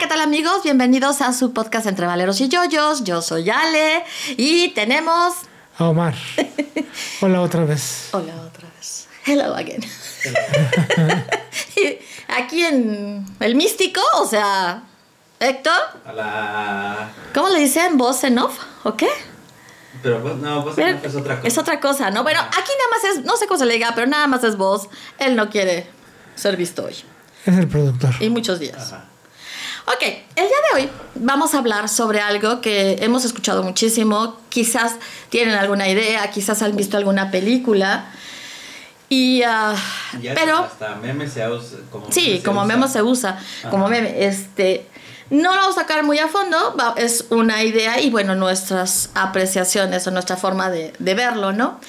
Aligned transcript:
¿qué 0.00 0.06
tal 0.06 0.20
amigos? 0.20 0.62
Bienvenidos 0.64 1.20
a 1.20 1.32
su 1.32 1.52
podcast 1.52 1.86
Entre 1.86 2.06
Valeros 2.06 2.40
y 2.40 2.48
Yoyos. 2.48 3.04
Yo 3.04 3.22
soy 3.22 3.48
Ale 3.50 4.02
y 4.36 4.68
tenemos... 4.70 5.34
A 5.78 5.84
Omar. 5.88 6.14
Hola 7.20 7.40
otra 7.42 7.64
vez. 7.64 8.08
Hola 8.12 8.34
otra 8.42 8.68
vez. 8.76 9.08
Hello 9.26 9.54
again. 9.54 9.80
Aquí 12.28 12.64
en 12.64 13.26
El 13.40 13.54
Místico, 13.54 14.00
o 14.20 14.26
sea, 14.26 14.82
Héctor. 15.38 15.80
Hola. 16.08 17.10
¿Cómo 17.34 17.48
le 17.50 17.60
dicen? 17.60 17.96
¿Voz 17.98 18.24
en 18.24 18.38
off? 18.38 18.58
¿O 18.84 18.96
qué? 18.96 19.08
Pero 20.02 20.20
vos- 20.20 20.36
no, 20.36 20.62
vos 20.62 20.78
es 20.78 21.14
otra 21.14 21.36
cosa. 21.36 21.48
Es 21.48 21.58
otra 21.58 21.80
cosa, 21.80 22.10
¿no? 22.10 22.22
Bueno, 22.22 22.40
aquí 22.40 22.54
nada 22.78 22.90
más 22.90 23.04
es, 23.18 23.24
no 23.24 23.36
sé 23.36 23.46
cómo 23.46 23.58
se 23.58 23.66
le 23.66 23.74
diga, 23.74 23.92
pero 23.94 24.06
nada 24.06 24.26
más 24.26 24.42
es 24.44 24.56
voz. 24.56 24.88
Él 25.18 25.36
no 25.36 25.50
quiere 25.50 25.88
ser 26.36 26.56
visto 26.56 26.84
hoy. 26.84 26.94
Es 27.44 27.56
el 27.58 27.68
productor. 27.68 28.14
Y 28.20 28.30
muchos 28.30 28.58
días. 28.58 28.92
Ajá. 28.92 29.04
Ok, 29.86 30.02
el 30.02 30.46
día 30.46 30.56
de 30.74 30.80
hoy 30.82 30.90
vamos 31.16 31.54
a 31.54 31.58
hablar 31.58 31.88
sobre 31.88 32.20
algo 32.20 32.60
que 32.60 32.98
hemos 33.00 33.24
escuchado 33.24 33.62
muchísimo. 33.62 34.36
Quizás 34.48 34.94
tienen 35.30 35.54
alguna 35.54 35.88
idea, 35.88 36.30
quizás 36.30 36.62
han 36.62 36.76
visto 36.76 36.96
alguna 36.96 37.30
película. 37.30 38.06
Y, 39.08 39.40
Ya 39.40 40.34
pero 40.34 40.58
hasta 40.58 40.94
memes 40.96 41.32
se 41.32 41.48
usa. 41.48 41.78
Como 41.90 42.12
sí, 42.12 42.20
meme 42.26 42.36
se 42.38 42.42
como 42.44 42.60
usa. 42.62 42.76
meme 42.76 42.88
se 42.88 43.02
usa, 43.02 43.38
como 43.68 43.88
meme, 43.88 44.24
este, 44.24 44.86
no 45.30 45.52
lo 45.54 45.60
vamos 45.62 45.76
a 45.78 45.80
sacar 45.80 46.04
muy 46.04 46.18
a 46.20 46.28
fondo, 46.28 46.76
es 46.96 47.24
una 47.30 47.64
idea 47.64 48.00
y 48.00 48.10
bueno, 48.10 48.36
nuestras 48.36 49.10
apreciaciones 49.14 50.06
o 50.06 50.12
nuestra 50.12 50.36
forma 50.36 50.70
de, 50.70 50.92
de 51.00 51.14
verlo, 51.14 51.52
¿no? 51.52 51.80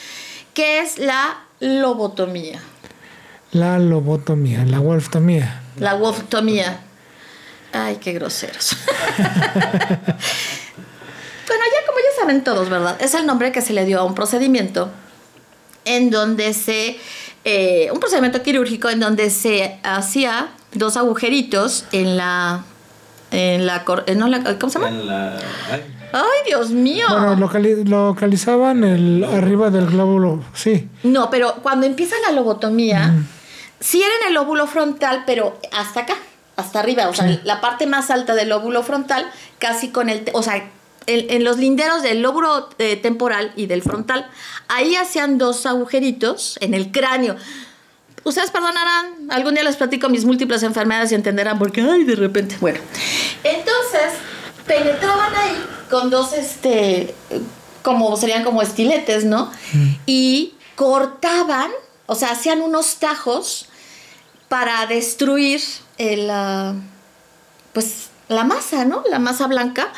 Que 0.55 0.79
es 0.79 0.97
la 0.97 1.37
lobotomía, 1.59 2.59
La 3.51 3.77
lobotomía, 3.77 4.65
la 4.65 4.79
wolftomía. 4.79 5.61
la 5.77 5.93
wolftomía. 5.93 6.79
Ay, 7.73 7.97
qué 8.01 8.13
groseros. 8.13 8.75
Bueno, 11.47 11.63
ya 11.65 11.85
como 11.87 11.99
ya 11.99 12.21
saben 12.21 12.43
todos, 12.43 12.69
¿verdad? 12.69 12.97
Es 13.01 13.13
el 13.13 13.25
nombre 13.25 13.51
que 13.51 13.61
se 13.61 13.73
le 13.73 13.85
dio 13.85 13.99
a 13.99 14.03
un 14.03 14.15
procedimiento 14.15 14.89
en 15.85 16.09
donde 16.09 16.53
se... 16.53 16.97
eh, 17.43 17.89
un 17.91 17.99
procedimiento 17.99 18.41
quirúrgico 18.43 18.89
en 18.89 18.99
donde 18.99 19.29
se 19.29 19.79
hacía 19.83 20.49
dos 20.73 20.97
agujeritos 20.97 21.85
en 21.91 22.17
la... 22.17 22.63
En 23.31 23.65
la, 23.65 23.85
cor- 23.85 24.03
eh, 24.07 24.15
no, 24.15 24.27
la- 24.27 24.57
¿Cómo 24.59 24.69
se 24.71 24.79
llama? 24.79 24.89
En 24.89 25.07
la. 25.07 25.37
Ay, 25.71 25.81
Ay, 26.11 26.21
Dios 26.45 26.71
mío. 26.71 27.05
Bueno, 27.09 27.35
locali- 27.37 27.85
localizaban 27.87 28.83
el 28.83 29.23
arriba 29.23 29.69
del 29.69 29.85
glóbulo, 29.87 30.43
sí. 30.53 30.89
No, 31.03 31.29
pero 31.29 31.55
cuando 31.63 31.85
empieza 31.85 32.15
la 32.27 32.33
lobotomía, 32.33 33.13
sí 33.79 33.99
era 34.03 34.11
en 34.21 34.27
el 34.27 34.33
lóbulo 34.33 34.67
frontal, 34.67 35.23
pero 35.25 35.57
hasta 35.71 36.01
acá, 36.01 36.15
hasta 36.55 36.79
arriba, 36.79 37.07
o 37.09 37.13
sea, 37.13 37.27
Sí. 37.27 37.39
la 37.43 37.61
parte 37.61 37.87
más 37.87 38.09
alta 38.11 38.35
del 38.35 38.49
lóbulo 38.49 38.83
frontal, 38.83 39.29
casi 39.59 39.89
con 39.89 40.09
el, 40.09 40.29
o 40.33 40.43
sea, 40.43 40.57
en, 41.07 41.29
en 41.31 41.43
los 41.43 41.57
linderos 41.57 42.03
del 42.03 42.21
lóbulo 42.21 42.69
eh, 42.77 42.95
temporal 42.97 43.51
y 43.55 43.65
del 43.65 43.81
frontal, 43.81 44.29
ahí 44.67 44.95
hacían 44.95 45.37
dos 45.37 45.65
agujeritos 45.65 46.57
en 46.61 46.73
el 46.73 46.91
cráneo. 46.91 47.35
Ustedes 48.23 48.51
perdonarán, 48.51 49.31
algún 49.31 49.55
día 49.55 49.63
les 49.63 49.77
platico 49.77 50.07
mis 50.09 50.25
múltiples 50.25 50.61
enfermedades 50.61 51.11
y 51.11 51.15
entenderán 51.15 51.57
por 51.57 51.71
qué, 51.71 51.81
ay, 51.81 52.03
de 52.03 52.15
repente. 52.15 52.55
Bueno, 52.61 52.79
entonces 53.43 54.13
penetraban 54.67 55.35
ahí 55.35 55.57
con 55.89 56.11
dos, 56.11 56.33
este, 56.33 57.15
como 57.81 58.15
serían 58.17 58.43
como 58.43 58.61
estiletes, 58.61 59.25
¿no? 59.25 59.51
Y 60.05 60.53
cortaban, 60.75 61.71
o 62.05 62.13
sea, 62.13 62.31
hacían 62.31 62.61
unos 62.61 62.97
tajos 62.97 63.67
para 64.51 64.85
destruir 64.85 65.61
ah, 66.29 66.73
pues, 67.71 68.09
la 68.27 68.43
masa, 68.43 68.83
¿no? 68.83 69.01
La 69.09 69.17
masa 69.17 69.47
blanca. 69.47 69.93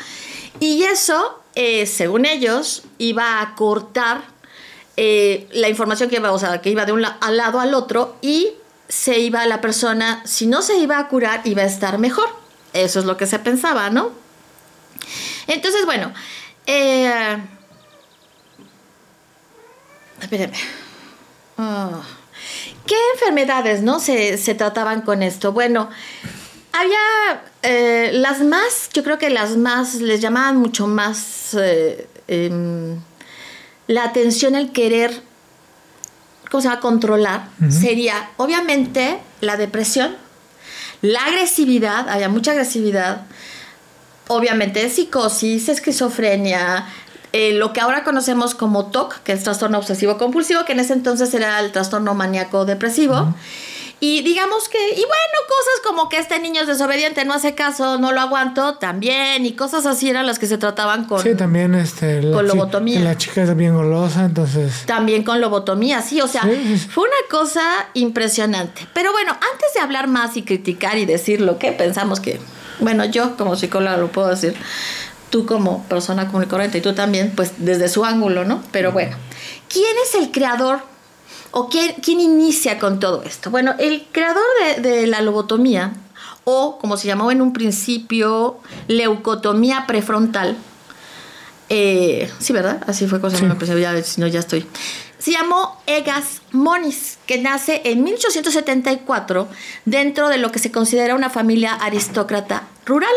Y 0.60 0.84
eso, 0.84 1.42
eh, 1.56 1.86
según 1.86 2.24
ellos, 2.24 2.84
iba 2.98 3.40
a 3.40 3.56
cortar 3.56 4.22
eh, 4.96 5.48
la 5.50 5.68
información 5.68 6.08
que 6.08 6.16
iba, 6.16 6.30
o 6.30 6.38
sea, 6.38 6.62
que 6.62 6.70
iba 6.70 6.84
de 6.84 6.92
un 6.92 7.02
lado 7.02 7.58
al 7.58 7.74
otro 7.74 8.16
y 8.22 8.50
se 8.88 9.18
iba 9.18 9.44
la 9.44 9.60
persona, 9.60 10.22
si 10.24 10.46
no 10.46 10.62
se 10.62 10.78
iba 10.78 11.00
a 11.00 11.08
curar, 11.08 11.40
iba 11.42 11.62
a 11.62 11.66
estar 11.66 11.98
mejor. 11.98 12.28
Eso 12.72 13.00
es 13.00 13.06
lo 13.06 13.16
que 13.16 13.26
se 13.26 13.40
pensaba, 13.40 13.90
¿no? 13.90 14.12
Entonces, 15.48 15.84
bueno, 15.84 16.14
eh, 16.66 17.38
espérenme. 20.20 20.58
Ah. 21.58 22.02
¿Qué 22.86 22.94
enfermedades, 23.14 23.82
no? 23.82 24.00
Se, 24.00 24.38
se 24.38 24.54
trataban 24.54 25.02
con 25.02 25.22
esto. 25.22 25.52
Bueno, 25.52 25.88
había 26.72 27.42
eh, 27.62 28.10
las 28.12 28.42
más, 28.42 28.90
yo 28.92 29.04
creo 29.04 29.16
que 29.16 29.30
las 29.30 29.56
más, 29.56 29.94
les 29.96 30.20
llamaban 30.20 30.56
mucho 30.56 30.86
más 30.86 31.54
eh, 31.54 32.08
em, 32.28 33.00
la 33.86 34.04
atención, 34.04 34.54
el 34.54 34.72
querer, 34.72 35.22
¿cómo 36.50 36.60
se 36.60 36.68
llama? 36.68 36.80
Controlar. 36.80 37.48
Sería, 37.70 38.30
obviamente, 38.38 39.18
la 39.40 39.56
depresión, 39.56 40.16
la 41.00 41.24
agresividad, 41.26 42.08
había 42.08 42.28
mucha 42.28 42.50
agresividad, 42.52 43.26
obviamente 44.28 44.88
psicosis, 44.88 45.68
esquizofrenia, 45.68 46.86
eh, 47.36 47.52
lo 47.52 47.72
que 47.72 47.80
ahora 47.80 48.04
conocemos 48.04 48.54
como 48.54 48.86
TOC, 48.86 49.16
que 49.24 49.32
es 49.32 49.42
trastorno 49.42 49.76
obsesivo 49.76 50.18
compulsivo, 50.18 50.64
que 50.64 50.70
en 50.70 50.78
ese 50.78 50.92
entonces 50.92 51.34
era 51.34 51.58
el 51.58 51.72
trastorno 51.72 52.14
maníaco 52.14 52.64
depresivo. 52.64 53.34
Y 53.98 54.22
digamos 54.22 54.68
que, 54.68 54.78
y 54.78 55.00
bueno, 55.00 55.38
cosas 55.48 55.80
como 55.84 56.08
que 56.08 56.18
este 56.18 56.38
niño 56.38 56.60
es 56.60 56.68
desobediente, 56.68 57.24
no 57.24 57.34
hace 57.34 57.56
caso, 57.56 57.98
no 57.98 58.12
lo 58.12 58.20
aguanto, 58.20 58.74
también, 58.74 59.46
y 59.46 59.54
cosas 59.54 59.84
así 59.84 60.08
eran 60.08 60.28
las 60.28 60.38
que 60.38 60.46
se 60.46 60.58
trataban 60.58 61.06
con... 61.06 61.20
Sí, 61.20 61.34
también 61.34 61.74
este, 61.74 62.22
la, 62.22 62.36
con 62.36 62.46
lobotomía. 62.46 63.00
la 63.00 63.18
chica 63.18 63.42
es 63.42 63.56
bien 63.56 63.74
golosa, 63.74 64.26
entonces... 64.26 64.84
También 64.86 65.24
con 65.24 65.40
lobotomía, 65.40 66.02
sí, 66.02 66.20
o 66.20 66.28
sea, 66.28 66.42
sí. 66.42 66.86
fue 66.88 67.02
una 67.02 67.28
cosa 67.28 67.62
impresionante. 67.94 68.86
Pero 68.94 69.10
bueno, 69.10 69.32
antes 69.32 69.74
de 69.74 69.80
hablar 69.80 70.06
más 70.06 70.36
y 70.36 70.42
criticar 70.42 70.98
y 70.98 71.04
decir 71.04 71.40
lo 71.40 71.58
que 71.58 71.72
pensamos 71.72 72.20
que, 72.20 72.38
bueno, 72.78 73.04
yo 73.06 73.36
como 73.36 73.56
psicóloga 73.56 73.96
lo 73.96 74.06
puedo 74.06 74.28
decir, 74.28 74.54
tú 75.30 75.46
como 75.46 75.82
persona 75.84 76.26
común 76.26 76.44
y 76.44 76.46
corriente 76.46 76.78
y 76.78 76.80
tú 76.80 76.94
también, 76.94 77.32
pues 77.34 77.52
desde 77.58 77.88
su 77.88 78.04
ángulo, 78.04 78.44
¿no? 78.44 78.62
Pero 78.70 78.92
bueno, 78.92 79.16
¿quién 79.68 79.94
es 80.06 80.14
el 80.14 80.30
creador 80.30 80.80
o 81.50 81.68
quién, 81.68 81.94
quién 82.02 82.20
inicia 82.20 82.78
con 82.78 83.00
todo 83.00 83.22
esto? 83.24 83.50
Bueno, 83.50 83.74
el 83.78 84.06
creador 84.12 84.44
de, 84.76 84.82
de 84.82 85.06
la 85.06 85.20
lobotomía, 85.22 85.92
o 86.44 86.78
como 86.78 86.96
se 86.96 87.06
llamaba 87.06 87.32
en 87.32 87.40
un 87.42 87.52
principio, 87.52 88.58
leucotomía 88.86 89.84
prefrontal, 89.86 90.56
eh, 91.68 92.30
sí, 92.38 92.52
¿verdad? 92.52 92.82
Así 92.86 93.06
fue 93.06 93.20
cosa 93.20 93.38
Sí. 93.38 93.44
me 93.44 93.52
empecé, 93.52 93.78
ya, 93.80 94.00
si 94.02 94.20
no, 94.20 94.26
ya 94.26 94.40
estoy. 94.40 94.66
Se 95.18 95.30
llamó 95.32 95.80
Egas 95.86 96.42
Moniz, 96.52 97.16
que 97.26 97.38
nace 97.38 97.80
en 97.84 98.04
1874 98.04 99.48
dentro 99.86 100.28
de 100.28 100.36
lo 100.36 100.52
que 100.52 100.58
se 100.58 100.70
considera 100.70 101.14
una 101.14 101.30
familia 101.30 101.72
aristócrata 101.74 102.64
rural. 102.84 103.10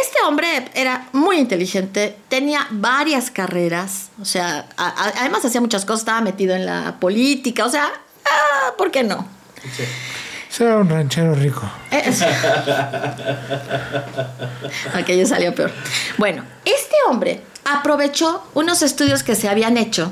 Este 0.00 0.18
hombre 0.26 0.70
era 0.74 1.08
muy 1.12 1.38
inteligente, 1.38 2.16
tenía 2.28 2.66
varias 2.70 3.30
carreras, 3.30 4.08
o 4.20 4.24
sea, 4.24 4.66
a- 4.76 4.88
a- 4.88 5.12
además 5.20 5.44
hacía 5.44 5.60
muchas 5.60 5.84
cosas, 5.84 6.00
estaba 6.00 6.20
metido 6.20 6.54
en 6.54 6.66
la 6.66 6.96
política, 7.00 7.64
o 7.64 7.70
sea, 7.70 7.86
ah, 8.24 8.72
¿por 8.76 8.90
qué 8.90 9.02
no? 9.02 9.26
sí. 9.76 9.84
Era 10.64 10.78
un 10.78 10.88
ranchero 10.88 11.34
rico. 11.34 11.70
Eh, 11.90 12.10
Aquello 14.94 15.26
salió 15.26 15.54
peor. 15.54 15.70
Bueno, 16.16 16.42
este 16.64 16.96
hombre 17.08 17.42
aprovechó 17.64 18.42
unos 18.54 18.82
estudios 18.82 19.22
que 19.22 19.34
se 19.36 19.48
habían 19.48 19.76
hecho 19.76 20.10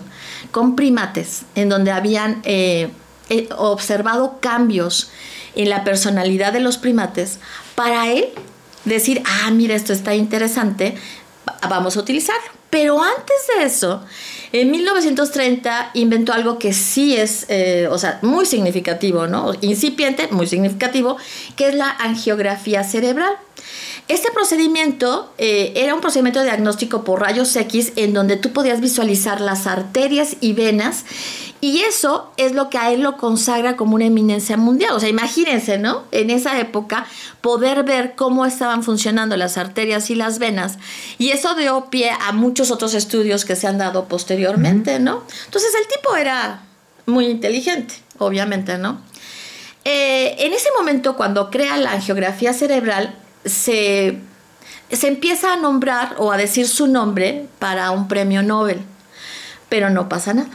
con 0.52 0.76
primates, 0.76 1.42
en 1.54 1.68
donde 1.68 1.90
habían 1.90 2.42
eh, 2.44 2.90
eh, 3.28 3.48
observado 3.56 4.38
cambios 4.40 5.10
en 5.54 5.70
la 5.70 5.82
personalidad 5.84 6.52
de 6.52 6.60
los 6.60 6.76
primates, 6.78 7.38
para 7.74 8.06
él 8.08 8.28
decir, 8.94 9.22
ah, 9.24 9.50
mira, 9.50 9.74
esto 9.74 9.92
está 9.92 10.14
interesante, 10.14 10.94
va- 11.48 11.58
vamos 11.68 11.96
a 11.96 12.00
utilizarlo. 12.00 12.50
Pero 12.70 13.00
antes 13.00 13.36
de 13.56 13.64
eso, 13.64 14.02
en 14.52 14.70
1930 14.70 15.90
inventó 15.94 16.32
algo 16.32 16.58
que 16.58 16.72
sí 16.72 17.16
es, 17.16 17.46
eh, 17.48 17.88
o 17.90 17.96
sea, 17.98 18.18
muy 18.22 18.44
significativo, 18.44 19.26
¿no? 19.28 19.52
Incipiente, 19.60 20.28
muy 20.30 20.46
significativo, 20.46 21.16
que 21.54 21.68
es 21.68 21.74
la 21.74 21.90
angiografía 21.90 22.82
cerebral. 22.84 23.34
Este 24.08 24.30
procedimiento 24.30 25.32
eh, 25.36 25.72
era 25.74 25.92
un 25.92 26.00
procedimiento 26.00 26.38
de 26.38 26.44
diagnóstico 26.44 27.02
por 27.02 27.20
rayos 27.20 27.56
X 27.56 27.92
en 27.96 28.14
donde 28.14 28.36
tú 28.36 28.52
podías 28.52 28.80
visualizar 28.80 29.40
las 29.40 29.66
arterias 29.66 30.36
y 30.40 30.52
venas 30.52 31.04
y 31.60 31.80
eso 31.80 32.30
es 32.36 32.52
lo 32.52 32.70
que 32.70 32.78
a 32.78 32.92
él 32.92 33.00
lo 33.00 33.16
consagra 33.16 33.76
como 33.76 33.96
una 33.96 34.04
eminencia 34.04 34.56
mundial. 34.56 34.92
O 34.94 35.00
sea, 35.00 35.08
imagínense, 35.08 35.78
¿no? 35.78 36.04
En 36.12 36.30
esa 36.30 36.60
época 36.60 37.04
poder 37.40 37.82
ver 37.82 38.14
cómo 38.14 38.46
estaban 38.46 38.84
funcionando 38.84 39.36
las 39.36 39.58
arterias 39.58 40.08
y 40.10 40.14
las 40.14 40.38
venas 40.38 40.78
y 41.18 41.30
eso 41.30 41.56
dio 41.56 41.86
pie 41.90 42.10
a 42.10 42.30
muchos 42.30 42.70
otros 42.70 42.94
estudios 42.94 43.44
que 43.44 43.56
se 43.56 43.66
han 43.66 43.78
dado 43.78 44.04
posteriormente, 44.04 45.00
¿no? 45.00 45.24
Entonces 45.46 45.72
el 45.80 45.88
tipo 45.88 46.14
era 46.14 46.62
muy 47.06 47.26
inteligente, 47.26 47.96
obviamente, 48.18 48.78
¿no? 48.78 49.00
Eh, 49.84 50.36
en 50.44 50.52
ese 50.52 50.68
momento, 50.78 51.16
cuando 51.16 51.50
crea 51.50 51.76
la 51.76 51.92
angiografía 51.92 52.52
cerebral, 52.52 53.14
se, 53.46 54.18
se 54.90 55.08
empieza 55.08 55.52
a 55.52 55.56
nombrar 55.56 56.16
o 56.18 56.32
a 56.32 56.36
decir 56.36 56.68
su 56.68 56.86
nombre 56.86 57.46
para 57.58 57.90
un 57.90 58.08
premio 58.08 58.42
Nobel, 58.42 58.80
pero 59.68 59.90
no 59.90 60.08
pasa 60.08 60.34
nada. 60.34 60.50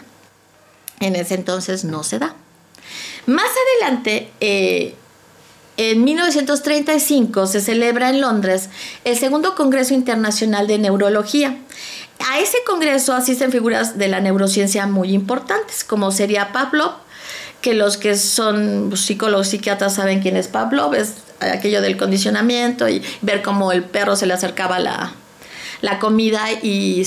En 0.99 1.15
ese 1.15 1.35
entonces 1.35 1.83
no 1.83 2.03
se 2.03 2.19
da. 2.19 2.35
Más 3.25 3.49
adelante, 3.81 4.31
eh, 4.39 4.95
en 5.77 6.03
1935 6.03 7.47
se 7.47 7.61
celebra 7.61 8.09
en 8.09 8.21
Londres 8.21 8.69
el 9.03 9.17
segundo 9.17 9.55
Congreso 9.55 9.93
Internacional 9.93 10.67
de 10.67 10.77
Neurología. 10.77 11.57
A 12.29 12.39
ese 12.39 12.57
congreso 12.67 13.13
asisten 13.13 13.51
figuras 13.51 13.97
de 13.97 14.07
la 14.07 14.19
neurociencia 14.19 14.85
muy 14.85 15.11
importantes, 15.11 15.83
como 15.83 16.11
sería 16.11 16.51
Pavlov, 16.51 16.93
que 17.61 17.73
los 17.73 17.97
que 17.97 18.15
son 18.15 18.95
psicólogos, 18.95 19.47
psiquiatras 19.47 19.95
saben 19.95 20.21
quién 20.21 20.37
es 20.37 20.47
Pavlov, 20.47 20.93
es 20.93 21.15
aquello 21.41 21.81
del 21.81 21.97
condicionamiento 21.97 22.87
y 22.87 23.01
ver 23.21 23.41
cómo 23.41 23.71
el 23.71 23.83
perro 23.83 24.15
se 24.15 24.25
le 24.25 24.33
acercaba 24.33 24.79
la, 24.79 25.13
la 25.81 25.99
comida 25.99 26.51
y, 26.61 27.03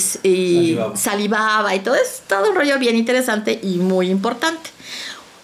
salivaba. 0.95 1.75
y 1.75 1.81
todo 1.81 1.95
es 1.95 2.23
todo 2.27 2.51
un 2.51 2.57
rollo 2.57 2.79
bien 2.79 2.97
interesante 2.97 3.59
y 3.63 3.77
muy 3.77 4.11
importante. 4.11 4.71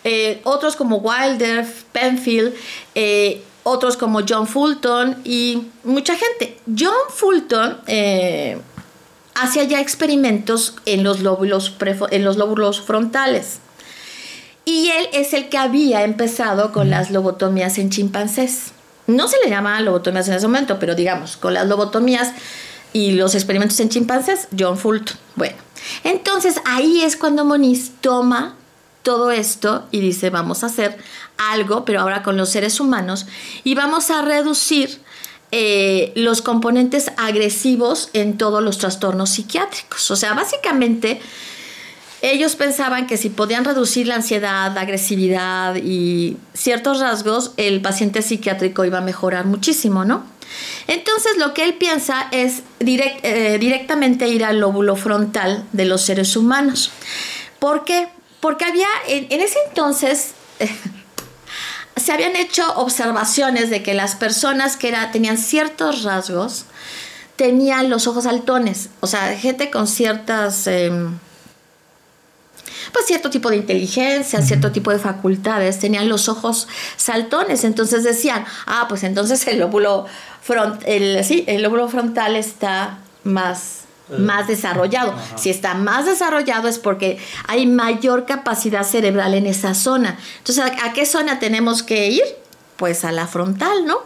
Eh, 0.03 0.41
otros 0.45 0.77
como 0.77 0.97
Wilder, 0.97 1.67
Penfield, 1.93 2.55
eh, 2.95 3.43
otros 3.63 3.97
como 3.97 4.21
John 4.27 4.47
Fulton 4.47 5.19
y 5.25 5.69
mucha 5.85 6.17
gente. 6.17 6.59
John 6.67 6.95
Fulton 7.11 7.79
eh, 7.87 8.59
hacía 9.35 9.65
ya 9.65 9.81
experimentos 9.81 10.77
en 10.87 11.05
los, 11.05 11.21
lóbulos 11.21 11.77
en 12.11 12.25
los 12.25 12.37
lóbulos 12.37 12.81
frontales. 12.81 13.59
Y 14.65 14.91
él 14.91 15.09
es 15.13 15.33
el 15.35 15.49
que 15.49 15.59
había 15.59 16.05
empezado 16.05 16.73
con 16.73 16.91
las 16.91 17.11
lobotomías 17.11 17.79
en 17.79 17.91
chimpancés. 17.91 18.73
No 19.17 19.29
se 19.29 19.37
le 19.45 19.51
llama 19.51 19.81
lobotomías 19.81 20.29
en 20.29 20.35
ese 20.35 20.47
momento, 20.47 20.79
pero 20.79 20.95
digamos, 20.95 21.37
con 21.37 21.55
las 21.55 21.67
lobotomías 21.67 22.33
y 22.93 23.13
los 23.13 23.35
experimentos 23.35 23.79
en 23.81 23.89
chimpancés, 23.89 24.49
John 24.59 24.79
Fulton. 24.79 25.17
Bueno, 25.37 25.57
entonces 26.05 26.61
ahí 26.65 27.03
es 27.03 27.17
cuando 27.17 27.45
Moniz 27.45 27.93
toma 28.01 28.57
todo 29.03 29.31
esto 29.31 29.87
y 29.91 30.01
dice, 30.01 30.31
vamos 30.31 30.63
a 30.63 30.67
hacer 30.67 30.99
algo, 31.39 31.85
pero 31.85 32.01
ahora 32.01 32.23
con 32.23 32.37
los 32.37 32.51
seres 32.51 32.81
humanos, 32.81 33.27
y 33.65 33.75
vamos 33.75 34.11
a 34.11 34.23
reducir 34.23 35.01
eh, 35.53 36.13
los 36.15 36.43
componentes 36.43 37.11
agresivos 37.17 38.11
en 38.13 38.39
todos 38.39 38.63
los 38.63 38.79
trastornos 38.79 39.31
psiquiátricos. 39.31 40.11
O 40.11 40.17
sea, 40.17 40.35
básicamente 40.35 41.21
ellos 42.23 42.55
pensaban 42.57 43.07
que 43.07 43.17
si 43.17 43.31
podían 43.31 43.65
reducir 43.65 44.07
la 44.07 44.17
ansiedad, 44.17 44.73
la 44.75 44.83
agresividad 44.83 45.77
y 45.77 46.37
ciertos 46.53 47.01
rasgos, 47.01 47.53
el 47.57 47.81
paciente 47.81 48.21
psiquiátrico 48.21 48.85
iba 48.85 48.99
a 48.99 49.03
mejorar 49.03 49.47
muchísimo, 49.47 50.05
¿no? 50.05 50.25
Entonces 50.87 51.39
lo 51.39 51.55
que 51.55 51.65
él 51.65 51.75
piensa 51.75 52.29
es 52.33 52.63
eh, 52.81 53.59
directamente 53.59 54.29
ir 54.29 54.45
al 54.45 54.61
lóbulo 54.61 54.97
frontal 54.97 55.65
de 55.73 55.85
los 55.85 56.03
seres 56.03 56.37
humanos. 56.37 56.91
¿Por 57.59 57.85
qué? 57.85 58.09
Porque 58.41 58.65
había, 58.65 58.89
en, 59.07 59.41
ese 59.41 59.59
entonces, 59.69 60.33
se 61.97 62.13
habían 62.13 62.37
hecho 62.37 62.65
observaciones 62.77 63.71
de 63.71 63.83
que 63.83 63.95
las 63.95 64.15
personas 64.15 64.77
que 64.77 64.95
tenían 65.13 65.39
ciertos 65.39 66.03
rasgos 66.03 66.65
tenían 67.37 67.89
los 67.89 68.07
ojos 68.07 68.27
altones, 68.27 68.91
o 69.01 69.07
sea, 69.07 69.37
gente 69.39 69.71
con 69.71 69.87
ciertas... 69.87 70.67
Em, 70.67 71.19
pues 72.93 73.07
cierto 73.07 73.31
tipo 73.31 73.51
de 73.51 73.57
inteligencia, 73.57 74.43
cierto 74.43 74.73
tipo 74.73 74.91
de 74.91 74.99
facultades, 74.99 75.79
tenían 75.79 76.09
los 76.09 76.29
ojos 76.29 76.69
saltones, 76.97 77.65
entonces 77.65 78.05
decían, 78.05 78.45
ah, 78.67 78.87
pues 78.89 79.05
entonces 79.05 79.47
el 79.47 79.59
lóbulo, 79.59 80.07
front, 80.43 80.83
el, 80.87 81.25
sí, 81.25 81.45
el 81.47 81.63
lóbulo 81.63 81.89
frontal 81.89 82.37
está 82.37 82.99
más 83.25 83.81
más 84.19 84.49
desarrollado. 84.49 85.15
Si 85.37 85.51
está 85.51 85.75
más 85.75 86.07
desarrollado 86.07 86.69
es 86.69 86.79
porque 86.79 87.19
hay 87.47 87.67
mayor 87.67 88.27
capacidad 88.27 88.83
cerebral 88.83 89.35
en 89.35 89.47
esa 89.47 89.75
zona. 89.75 90.19
Entonces, 90.39 90.65
¿a, 90.83 90.93
qué 90.93 91.07
zona 91.07 91.39
tenemos 91.39 91.83
que 91.83 92.09
ir? 92.09 92.25
Pues 92.77 93.05
a 93.05 93.13
la 93.13 93.27
frontal, 93.27 93.87
¿no? 93.87 93.99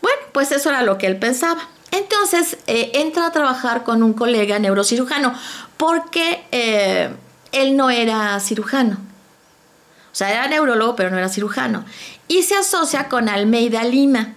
Bueno, 0.00 0.18
pues 0.32 0.52
eso 0.52 0.70
era 0.70 0.82
lo 0.82 0.96
que 0.96 1.06
él 1.06 1.18
pensaba. 1.18 1.68
Entonces, 1.90 2.56
eh, 2.66 2.92
entra 2.94 3.26
a 3.26 3.32
trabajar 3.32 3.82
con 3.82 4.02
un 4.02 4.12
colega 4.12 4.58
neurocirujano 4.58 5.34
porque 5.76 6.44
eh, 6.52 7.10
él 7.52 7.76
no 7.76 7.90
era 7.90 8.38
cirujano. 8.40 8.98
O 10.12 10.14
sea, 10.14 10.30
era 10.30 10.48
neurólogo, 10.48 10.96
pero 10.96 11.10
no 11.10 11.18
era 11.18 11.28
cirujano. 11.28 11.84
Y 12.28 12.42
se 12.42 12.56
asocia 12.56 13.08
con 13.08 13.28
Almeida 13.28 13.84
Lima. 13.84 14.34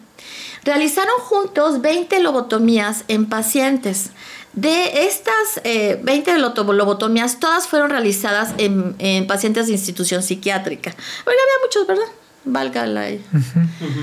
Realizaron 0.64 1.20
juntos 1.20 1.82
20 1.82 2.20
lobotomías 2.22 3.04
en 3.08 3.26
pacientes. 3.28 4.12
De 4.54 5.08
estas 5.08 5.62
20 5.64 6.32
eh, 6.32 6.38
lobotomías, 6.38 7.40
todas 7.40 7.68
fueron 7.68 7.90
realizadas 7.90 8.54
en, 8.58 9.28
pacientes 9.28 9.68
de 9.68 9.74
institución 9.74 10.22
psiquiátrica. 10.22 10.92
Porque 10.92 11.40
había 11.40 11.66
muchos, 11.66 11.88
¿verdad? 11.88 12.14
Valga 12.46 12.86
la, 12.86 13.10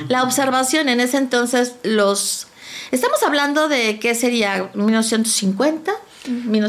la 0.08 0.22
observación. 0.24 0.88
En 0.88 1.00
ese 1.00 1.18
entonces, 1.18 1.74
los. 1.84 2.48
Estamos 2.90 3.22
hablando 3.22 3.68
de 3.68 4.00
qué 4.00 4.14
sería 4.16 4.70
1950, 4.74 5.92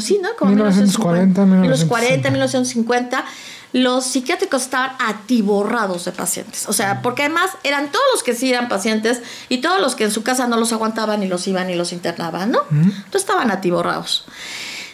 sí, 0.00 0.18
¿no? 0.22 0.30
Como 0.38 0.52
1940, 0.52 1.44
1940, 1.44 2.30
1950 2.30 3.24
los 3.72 4.04
psiquiátricos 4.04 4.62
estaban 4.62 4.92
atiborrados 4.98 6.04
de 6.04 6.12
pacientes. 6.12 6.68
O 6.68 6.72
sea, 6.72 7.00
porque 7.02 7.22
además 7.22 7.50
eran 7.64 7.90
todos 7.90 8.04
los 8.12 8.22
que 8.22 8.34
sí 8.34 8.50
eran 8.50 8.68
pacientes 8.68 9.22
y 9.48 9.58
todos 9.58 9.80
los 9.80 9.94
que 9.94 10.04
en 10.04 10.10
su 10.10 10.22
casa 10.22 10.46
no 10.46 10.56
los 10.56 10.72
aguantaban 10.72 11.22
y 11.22 11.26
los 11.26 11.46
iban 11.48 11.70
y 11.70 11.74
los 11.74 11.92
internaban, 11.92 12.50
¿no? 12.50 12.60
Entonces 12.70 13.22
estaban 13.22 13.50
atiborrados. 13.50 14.26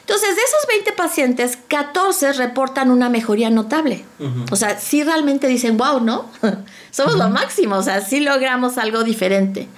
Entonces, 0.01 0.37
de 0.37 0.41
esos 0.41 0.67
20 0.69 0.93
pacientes, 0.93 1.59
14 1.69 2.33
reportan 2.33 2.91
una 2.91 3.11
mejoría 3.11 3.51
notable. 3.51 4.07
O 4.51 4.57
sea, 4.57 4.79
sí 4.79 5.03
realmente 5.03 5.49
dicen, 5.49 5.77
wow, 5.77 6.01
¿no? 6.01 6.31
Somos 6.91 7.17
lo 7.17 7.29
máximo, 7.29 7.77
o 7.77 7.83
sea, 7.83 8.01
sí 8.01 8.21
logramos 8.21 8.79
algo 8.79 9.05
diferente. 9.05 9.69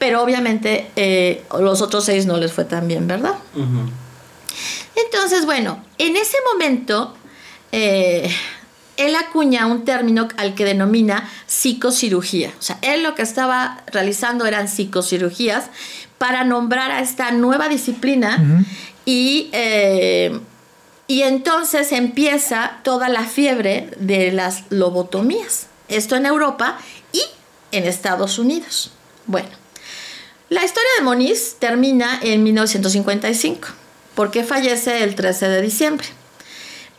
Pero 0.00 0.22
obviamente 0.22 0.90
eh, 0.96 1.44
los 1.60 1.82
otros 1.82 2.04
seis 2.04 2.26
no 2.26 2.36
les 2.36 2.52
fue 2.52 2.64
tan 2.64 2.88
bien, 2.88 3.06
¿verdad? 3.06 3.34
Entonces, 4.96 5.44
bueno, 5.44 5.84
en 5.98 6.16
ese 6.16 6.36
momento 6.52 7.14
eh, 7.72 8.28
él 8.96 9.14
acuña 9.14 9.66
un 9.66 9.84
término 9.84 10.28
al 10.36 10.54
que 10.54 10.64
denomina 10.64 11.30
psicocirugía. 11.46 12.52
O 12.58 12.62
sea, 12.62 12.78
él 12.82 13.02
lo 13.02 13.14
que 13.14 13.22
estaba 13.22 13.82
realizando 13.86 14.46
eran 14.46 14.68
psicocirugías 14.68 15.66
para 16.18 16.44
nombrar 16.44 16.90
a 16.90 17.00
esta 17.00 17.30
nueva 17.30 17.68
disciplina 17.68 18.64
y, 19.04 19.50
eh, 19.52 20.40
y 21.06 21.22
entonces 21.22 21.92
empieza 21.92 22.78
toda 22.82 23.08
la 23.08 23.24
fiebre 23.24 23.90
de 23.98 24.32
las 24.32 24.64
lobotomías. 24.70 25.66
Esto 25.88 26.16
en 26.16 26.26
Europa 26.26 26.78
y 27.12 27.20
en 27.72 27.84
Estados 27.84 28.38
Unidos. 28.38 28.92
Bueno, 29.26 29.48
la 30.48 30.64
historia 30.64 30.88
de 30.98 31.04
Moniz 31.04 31.56
termina 31.58 32.18
en 32.22 32.42
1955, 32.42 33.68
porque 34.16 34.42
fallece 34.42 35.04
el 35.04 35.14
13 35.14 35.48
de 35.48 35.62
diciembre. 35.62 36.06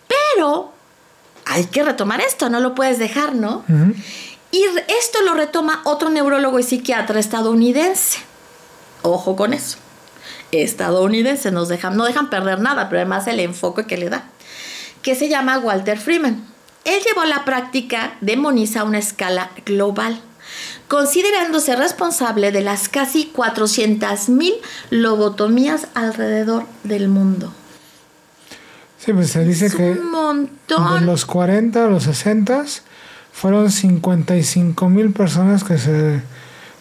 Pero 0.08 0.72
hay 1.46 1.66
que 1.66 1.84
retomar 1.84 2.22
esto, 2.22 2.50
no 2.50 2.62
lo 2.62 2.76
puedes 2.76 3.00
dejar, 3.00 3.36
¿no? 3.36 3.66
Y 4.52 4.64
esto 4.88 5.22
lo 5.26 5.34
retoma 5.34 5.82
otro 5.84 6.10
neurólogo 6.10 6.60
y 6.60 6.64
psiquiatra 6.64 7.20
estadounidense. 7.20 8.20
Ojo 9.02 9.36
con 9.36 9.54
eso. 9.54 9.78
Estadounidense, 10.52 11.52
nos 11.52 11.68
dejan, 11.68 11.98
no 11.98 12.06
dejan 12.06 12.30
perder 12.30 12.60
nada, 12.62 12.88
pero 12.88 13.02
además 13.02 13.28
el 13.28 13.42
enfoque 13.42 13.86
que 13.86 13.98
le 13.98 14.10
da. 14.10 14.24
Que 15.02 15.16
se 15.16 15.28
llama 15.28 15.60
Walter 15.60 16.00
Freeman. 16.00 16.46
Él 16.86 17.02
llevó 17.06 17.26
la 17.26 17.44
práctica 17.44 18.16
de 18.22 18.38
Moniz 18.38 18.78
a 18.78 18.84
una 18.84 19.00
escala 19.00 19.52
global, 19.66 20.22
considerándose 20.88 21.76
responsable 21.76 22.52
de 22.52 22.62
las 22.62 22.90
casi 22.90 23.32
400.000 23.36 24.54
lobotomías 24.90 25.88
alrededor 25.94 26.66
del 26.84 27.10
mundo. 27.10 27.54
Sí, 28.98 29.14
pues 29.14 29.32
se 29.32 29.44
dice 29.44 29.70
que 29.70 29.96
de 29.96 31.02
los 31.02 31.26
40 31.26 31.86
a 31.86 31.88
los 31.88 32.04
60 32.04 32.66
fueron 33.32 33.72
55 33.72 34.90
mil 34.90 35.12
personas 35.14 35.64
que 35.64 35.78
se 35.78 36.22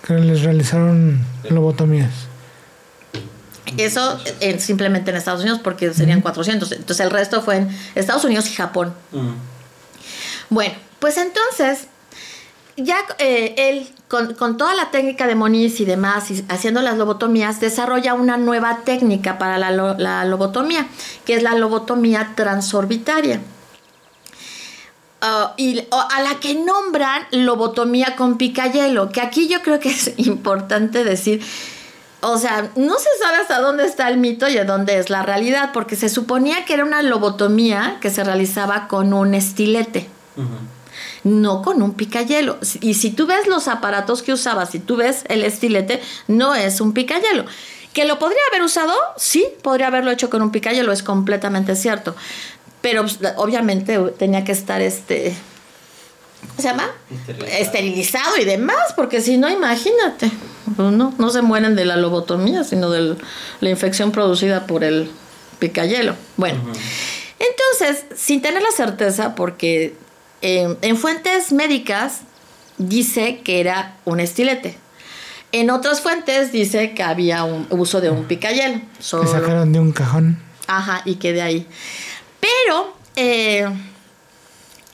que 0.06 0.14
les 0.14 0.42
realizaron 0.42 1.20
lobotomías. 1.50 2.12
Eso 3.76 4.18
simplemente 4.58 5.10
en 5.10 5.16
Estados 5.16 5.42
Unidos 5.42 5.60
porque 5.62 5.92
serían 5.92 6.20
400. 6.20 6.70
Entonces 6.72 7.04
el 7.04 7.10
resto 7.10 7.42
fue 7.42 7.56
en 7.56 7.78
Estados 7.96 8.24
Unidos 8.24 8.48
y 8.48 8.54
Japón. 8.54 8.94
Bueno, 10.48 10.74
pues 11.00 11.16
entonces 11.16 11.88
ya 12.76 12.98
eh, 13.18 13.54
él, 13.58 13.88
con, 14.08 14.56
toda 14.56 14.74
la 14.74 14.90
técnica 14.90 15.26
de 15.26 15.34
Moniz 15.34 15.80
y 15.80 15.84
demás, 15.84 16.30
haciendo 16.48 16.80
las 16.80 16.96
lobotomías, 16.96 17.60
desarrolla 17.60 18.14
una 18.14 18.36
nueva 18.36 18.80
técnica 18.84 19.38
para 19.38 19.58
la, 19.58 20.24
lobotomía, 20.24 20.86
que 21.24 21.34
es 21.34 21.42
la 21.42 21.54
lobotomía 21.54 22.32
transorbitaria. 22.36 23.40
ah, 25.22 25.54
y 25.56 25.80
a 25.90 26.20
la 26.22 26.38
que 26.38 26.54
nombran 26.54 27.22
lobotomía 27.32 28.14
con 28.16 28.38
picayelo, 28.38 29.10
que 29.10 29.20
aquí 29.20 29.48
yo 29.48 29.62
creo 29.62 29.80
que 29.80 29.88
es 29.90 30.12
importante 30.18 31.02
decir, 31.02 31.44
o 32.20 32.38
sea, 32.38 32.70
no 32.76 32.98
se 32.98 33.08
sabe 33.20 33.38
hasta 33.38 33.60
dónde 33.60 33.86
está 33.86 34.08
el 34.08 34.18
mito 34.18 34.48
y 34.48 34.54
de 34.54 34.64
dónde 34.64 34.98
es 34.98 35.10
la 35.10 35.22
realidad, 35.22 35.70
porque 35.72 35.96
se 35.96 36.08
suponía 36.08 36.64
que 36.64 36.74
era 36.74 36.84
una 36.84 37.02
lobotomía 37.02 37.98
que 38.00 38.10
se 38.10 38.22
realizaba 38.22 38.86
con 38.86 39.12
un 39.12 39.34
estilete. 39.34 40.08
No 41.26 41.60
con 41.62 41.82
un 41.82 41.94
picayelo. 41.94 42.56
Y 42.80 42.94
si 42.94 43.10
tú 43.10 43.26
ves 43.26 43.48
los 43.48 43.66
aparatos 43.66 44.22
que 44.22 44.32
usaba, 44.32 44.64
si 44.64 44.78
tú 44.78 44.94
ves 44.94 45.24
el 45.28 45.42
estilete, 45.42 46.00
no 46.28 46.54
es 46.54 46.80
un 46.80 46.92
picayelo. 46.92 47.44
¿Que 47.92 48.04
lo 48.04 48.20
podría 48.20 48.38
haber 48.52 48.62
usado? 48.62 48.92
Sí, 49.16 49.44
podría 49.60 49.88
haberlo 49.88 50.12
hecho 50.12 50.30
con 50.30 50.40
un 50.40 50.52
picayelo, 50.52 50.92
es 50.92 51.02
completamente 51.02 51.74
cierto. 51.74 52.14
Pero 52.80 53.02
pues, 53.02 53.18
obviamente 53.38 53.98
tenía 54.16 54.44
que 54.44 54.52
estar 54.52 54.80
este. 54.80 55.34
¿Cómo 56.42 56.62
se 56.62 56.68
llama? 56.68 56.90
Esterilizado. 57.10 57.60
Esterilizado 57.60 58.36
y 58.36 58.44
demás, 58.44 58.92
porque 58.94 59.20
si 59.20 59.36
no, 59.36 59.50
imagínate. 59.50 60.30
Pues 60.76 60.92
no, 60.92 61.12
no 61.18 61.30
se 61.30 61.42
mueren 61.42 61.74
de 61.74 61.86
la 61.86 61.96
lobotomía, 61.96 62.62
sino 62.62 62.88
de 62.90 63.16
la 63.58 63.68
infección 63.68 64.12
producida 64.12 64.68
por 64.68 64.84
el 64.84 65.10
picayelo. 65.58 66.14
Bueno, 66.36 66.60
entonces, 67.40 68.04
sin 68.14 68.42
tener 68.42 68.62
la 68.62 68.70
certeza, 68.70 69.34
porque 69.34 69.96
eh, 70.48 70.78
en 70.80 70.96
fuentes 70.96 71.50
médicas 71.50 72.20
dice 72.78 73.40
que 73.40 73.58
era 73.58 73.96
un 74.04 74.20
estilete. 74.20 74.78
En 75.50 75.70
otras 75.70 76.00
fuentes 76.00 76.52
dice 76.52 76.94
que 76.94 77.02
había 77.02 77.42
un 77.42 77.66
uso 77.70 78.00
de 78.00 78.10
un 78.10 78.26
picayelo. 78.26 78.80
Que 78.96 79.26
sacaron 79.26 79.72
de 79.72 79.80
un 79.80 79.90
cajón. 79.90 80.40
Ajá, 80.68 81.02
y 81.04 81.16
que 81.16 81.32
de 81.32 81.42
ahí. 81.42 81.66
Pero 82.38 82.94
eh, 83.16 83.66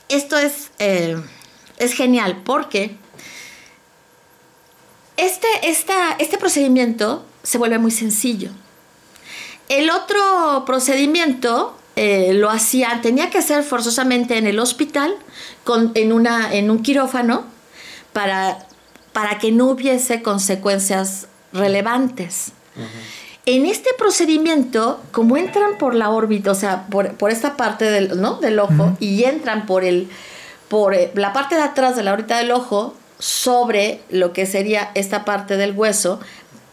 esto 0.09 0.39
es, 0.39 0.71
eh, 0.79 1.21
es 1.77 1.93
genial 1.93 2.41
porque 2.43 2.97
este, 5.17 5.47
este 5.69 6.37
procedimiento 6.39 7.27
se 7.43 7.59
vuelve 7.59 7.77
muy 7.77 7.91
sencillo. 7.91 8.49
El 9.69 9.91
otro 9.91 10.63
procedimiento 10.65 11.77
eh, 11.95 12.33
lo 12.33 12.49
hacía, 12.49 12.99
tenía 13.01 13.29
que 13.29 13.37
hacer 13.37 13.63
forzosamente 13.63 14.37
en 14.37 14.47
el 14.47 14.59
hospital, 14.59 15.13
con, 15.63 15.91
en, 15.95 16.11
una, 16.11 16.53
en 16.53 16.71
un 16.71 16.81
quirófano, 16.81 17.45
para, 18.13 18.59
para 19.11 19.37
que 19.39 19.51
no 19.51 19.65
hubiese 19.67 20.21
consecuencias 20.21 21.27
relevantes. 21.51 22.51
En 23.45 23.65
este 23.65 23.89
procedimiento, 23.97 25.01
como 25.11 25.37
entran 25.37 25.77
por 25.77 25.93
la 25.93 26.09
órbita, 26.09 26.51
o 26.51 26.55
sea, 26.55 26.87
por, 26.87 27.29
esta 27.29 27.55
parte 27.57 27.85
del, 27.85 28.19
¿no? 28.19 28.35
del 28.35 28.57
ojo, 28.59 28.95
y 28.99 29.25
entran 29.25 29.65
por, 29.65 29.83
el, 29.83 30.09
por 30.69 30.95
eh, 30.95 31.11
la 31.13 31.33
parte 31.33 31.55
de 31.55 31.61
atrás 31.61 31.95
de 31.95 32.03
la 32.03 32.13
órbita 32.13 32.37
del 32.37 32.51
ojo, 32.51 32.95
sobre 33.19 34.01
lo 34.09 34.33
que 34.33 34.45
sería 34.45 34.91
esta 34.95 35.23
parte 35.23 35.57
del 35.57 35.73
hueso, 35.73 36.19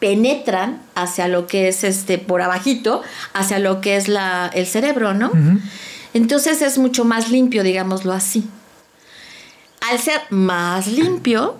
penetran 0.00 0.83
hacia 0.95 1.28
lo 1.28 1.47
que 1.47 1.69
es 1.69 1.85
este 1.85 2.19
por 2.19 2.42
abajito, 2.42 3.02
hacia 3.33 3.59
lo 3.59 3.80
que 3.80 3.97
es 3.97 4.09
la, 4.09 4.50
el 4.52 4.66
cerebro, 4.66 5.14
¿no? 5.14 5.30
Entonces 6.14 6.62
es 6.62 6.78
mucho 6.78 7.04
más 7.04 7.30
limpio, 7.30 7.62
digámoslo 7.62 8.12
así. 8.12 8.49
Al 9.88 9.99
ser 9.99 10.21
más 10.30 10.88
limpio, 10.88 11.57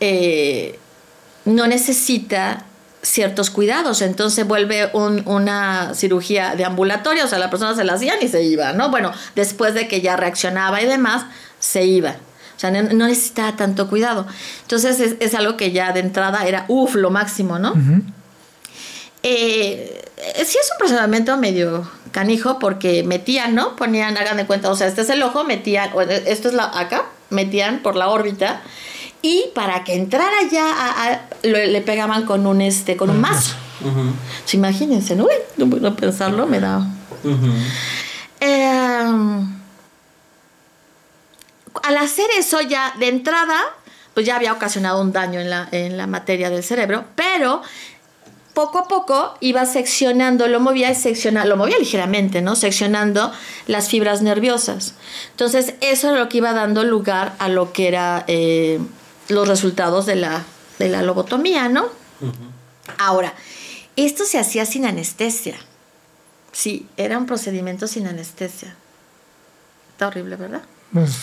eh, 0.00 0.78
no 1.44 1.66
necesita 1.66 2.64
ciertos 3.02 3.50
cuidados, 3.50 4.02
entonces 4.02 4.46
vuelve 4.46 4.90
una 4.92 5.94
cirugía 5.94 6.54
de 6.54 6.64
ambulatorio, 6.64 7.24
o 7.24 7.28
sea, 7.28 7.38
la 7.38 7.48
persona 7.48 7.74
se 7.74 7.84
la 7.84 7.94
hacían 7.94 8.18
y 8.20 8.28
se 8.28 8.42
iba, 8.42 8.72
¿no? 8.72 8.90
Bueno, 8.90 9.12
después 9.34 9.72
de 9.74 9.88
que 9.88 10.00
ya 10.00 10.16
reaccionaba 10.16 10.82
y 10.82 10.86
demás, 10.86 11.24
se 11.58 11.84
iba. 11.84 12.16
O 12.60 12.66
sea, 12.68 12.70
no, 12.70 13.06
necesitaba 13.06 13.56
tanto 13.56 13.88
cuidado. 13.88 14.26
Entonces 14.60 15.16
es, 15.18 15.34
algo 15.34 15.56
que 15.56 15.72
ya 15.72 15.92
de 15.92 16.00
entrada 16.00 16.46
era, 16.46 16.66
uff, 16.68 16.94
lo 16.94 17.08
máximo, 17.08 17.58
¿no? 17.58 17.72
Eh, 19.22 20.04
sí 20.44 20.58
es 20.62 20.70
un 20.70 20.78
procedimiento 20.78 21.38
medio 21.38 21.90
canijo 22.12 22.58
porque 22.58 23.02
metían, 23.02 23.54
¿no? 23.54 23.76
Ponían, 23.76 24.14
hagan 24.18 24.36
de 24.36 24.44
cuenta, 24.44 24.70
o 24.70 24.76
sea, 24.76 24.88
este 24.88 25.00
es 25.00 25.08
el 25.08 25.22
ojo, 25.22 25.42
metían, 25.42 25.88
esto 26.26 26.48
es 26.48 26.54
la 26.54 26.64
acá, 26.64 27.06
metían 27.30 27.78
por 27.78 27.96
la 27.96 28.10
órbita 28.10 28.60
y 29.22 29.44
para 29.54 29.82
que 29.82 29.94
entrara 29.94 30.36
ya 30.52 31.28
le 31.42 31.80
pegaban 31.80 32.26
con 32.26 32.46
un 32.46 32.60
este, 32.60 32.94
con 32.98 33.08
un 33.08 33.22
mazo. 33.22 33.54
imagínense, 34.52 35.16
¿no? 35.16 35.26
No 35.56 35.70
puedo 35.70 35.96
pensarlo, 35.96 36.46
me 36.46 36.60
da. 36.60 36.86
Al 41.82 41.96
hacer 41.96 42.26
eso 42.36 42.60
ya 42.60 42.94
de 42.98 43.08
entrada, 43.08 43.58
pues 44.14 44.26
ya 44.26 44.36
había 44.36 44.52
ocasionado 44.52 45.00
un 45.00 45.12
daño 45.12 45.40
en 45.40 45.50
la, 45.50 45.68
en 45.72 45.96
la 45.96 46.06
materia 46.06 46.50
del 46.50 46.62
cerebro, 46.62 47.04
pero 47.14 47.62
poco 48.54 48.78
a 48.78 48.88
poco 48.88 49.34
iba 49.40 49.64
seccionando, 49.64 50.48
lo 50.48 50.60
movía 50.60 50.92
seccionando, 50.94 51.48
lo 51.48 51.56
movía 51.56 51.78
ligeramente, 51.78 52.42
¿no? 52.42 52.56
Seccionando 52.56 53.32
las 53.66 53.88
fibras 53.88 54.22
nerviosas. 54.22 54.94
Entonces, 55.30 55.74
eso 55.80 56.12
es 56.12 56.18
lo 56.18 56.28
que 56.28 56.38
iba 56.38 56.52
dando 56.52 56.84
lugar 56.84 57.34
a 57.38 57.48
lo 57.48 57.72
que 57.72 57.88
era 57.88 58.24
eh, 58.26 58.80
los 59.28 59.48
resultados 59.48 60.06
de 60.06 60.16
la, 60.16 60.44
de 60.78 60.88
la 60.88 61.02
lobotomía, 61.02 61.68
¿no? 61.68 61.86
Ahora, 62.98 63.32
esto 63.96 64.24
se 64.24 64.38
hacía 64.38 64.66
sin 64.66 64.84
anestesia. 64.84 65.56
Sí, 66.52 66.86
era 66.96 67.16
un 67.16 67.26
procedimiento 67.26 67.86
sin 67.86 68.06
anestesia. 68.06 68.74
Está 69.92 70.08
horrible, 70.08 70.36
¿verdad? 70.36 70.62
Pues 70.92 71.16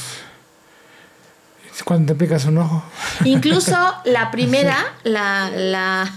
cuando 1.84 2.14
te 2.14 2.20
picas 2.20 2.46
un 2.46 2.58
ojo. 2.58 2.84
Incluso 3.24 3.76
la 4.06 4.32
primera, 4.32 4.78
la, 5.04 5.50
la, 5.54 6.12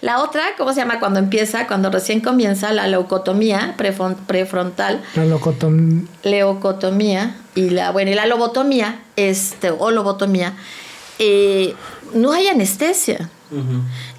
la 0.00 0.22
otra, 0.22 0.42
¿cómo 0.56 0.72
se 0.72 0.80
llama? 0.80 1.00
Cuando 1.00 1.18
empieza, 1.18 1.66
cuando 1.66 1.90
recién 1.90 2.20
comienza 2.20 2.72
la 2.72 2.86
leucotomía 2.86 3.74
prefrontal. 3.76 5.02
La 5.14 5.24
leucotomía. 5.24 6.04
Leucotomía. 6.22 7.36
Y 7.54 7.70
la, 7.70 7.90
bueno, 7.90 8.10
y 8.10 8.14
la 8.14 8.26
lobotomía, 8.26 9.00
este, 9.16 9.70
o 9.70 9.90
lobotomía, 9.90 10.54
eh, 11.18 11.74
no 12.14 12.32
hay 12.32 12.48
anestesia. 12.48 13.28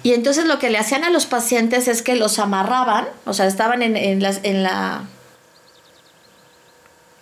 Y 0.02 0.12
entonces 0.12 0.44
lo 0.44 0.58
que 0.58 0.68
le 0.68 0.76
hacían 0.76 1.04
a 1.04 1.10
los 1.10 1.24
pacientes 1.24 1.88
es 1.88 2.02
que 2.02 2.16
los 2.16 2.38
amarraban, 2.38 3.06
o 3.24 3.32
sea, 3.32 3.46
estaban 3.46 3.80
en, 3.80 3.96
en, 3.96 4.22
las, 4.22 4.40
en 4.42 4.62
la 4.62 5.04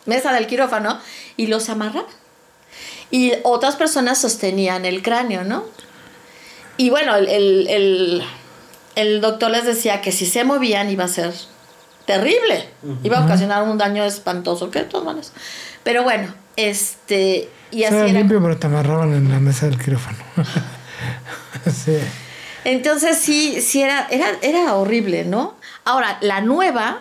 mesa 0.06 0.32
del 0.32 0.46
quirófano 0.46 0.98
y 1.36 1.46
los 1.46 1.68
amarraban. 1.68 2.06
Y 3.10 3.32
otras 3.42 3.76
personas 3.76 4.18
sostenían 4.18 4.84
el 4.84 5.02
cráneo, 5.02 5.44
¿no? 5.44 5.64
Y 6.76 6.90
bueno, 6.90 7.16
el, 7.16 8.22
doctor 9.20 9.50
les 9.50 9.64
decía 9.64 10.00
que 10.00 10.12
si 10.12 10.26
se 10.26 10.44
movían 10.44 10.88
iba 10.90 11.04
a 11.04 11.08
ser 11.08 11.32
terrible, 12.06 12.68
iba 13.02 13.18
a 13.18 13.24
ocasionar 13.24 13.64
un 13.64 13.78
daño 13.78 14.04
espantoso, 14.04 14.70
que 14.70 14.80
de 14.80 14.84
todas 14.86 15.06
maneras. 15.06 15.32
Pero 15.82 16.04
bueno, 16.04 16.32
este... 16.56 17.48
Y 17.70 17.84
así 17.84 17.94
era, 17.94 18.06
limpio, 18.06 18.42
pero 18.42 18.56
te 18.56 18.66
amarraban 18.66 19.12
en 19.12 19.28
la 19.30 19.38
mesa 19.38 19.66
del 19.66 19.78
quirófano. 19.78 20.18
sí. 21.66 21.98
Entonces 22.64 23.18
sí, 23.18 23.60
sí 23.60 23.82
era, 23.82 24.06
era, 24.10 24.26
era 24.42 24.74
horrible, 24.74 25.24
¿no? 25.24 25.54
Ahora, 25.84 26.18
la 26.20 26.40
nueva, 26.40 27.00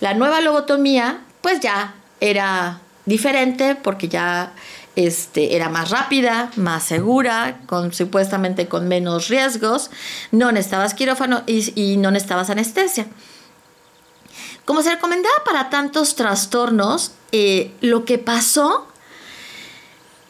la 0.00 0.14
nueva 0.14 0.40
lobotomía, 0.40 1.20
pues 1.42 1.60
ya 1.60 1.94
era 2.20 2.80
diferente 3.06 3.74
porque 3.74 4.08
ya 4.08 4.52
este, 4.96 5.56
era 5.56 5.68
más 5.68 5.90
rápida, 5.90 6.50
más 6.56 6.84
segura, 6.84 7.60
supuestamente 7.92 8.68
con 8.68 8.88
menos 8.88 9.28
riesgos, 9.28 9.90
no 10.30 10.52
necesitabas 10.52 10.94
quirófano 10.94 11.42
y, 11.46 11.72
y 11.80 11.96
no 11.96 12.10
necesitabas 12.10 12.50
anestesia. 12.50 13.06
Como 14.64 14.82
se 14.82 14.90
recomendaba 14.90 15.34
para 15.44 15.70
tantos 15.70 16.14
trastornos, 16.14 17.12
eh, 17.32 17.72
lo 17.80 18.04
que 18.04 18.18
pasó 18.18 18.86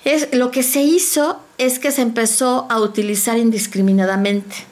es 0.04 0.32
lo 0.32 0.50
que 0.50 0.62
se 0.62 0.80
hizo 0.80 1.40
es 1.59 1.78
que 1.78 1.90
se 1.90 2.02
empezó 2.02 2.66
a 2.70 2.80
utilizar 2.80 3.37
indiscriminadamente. 3.37 4.69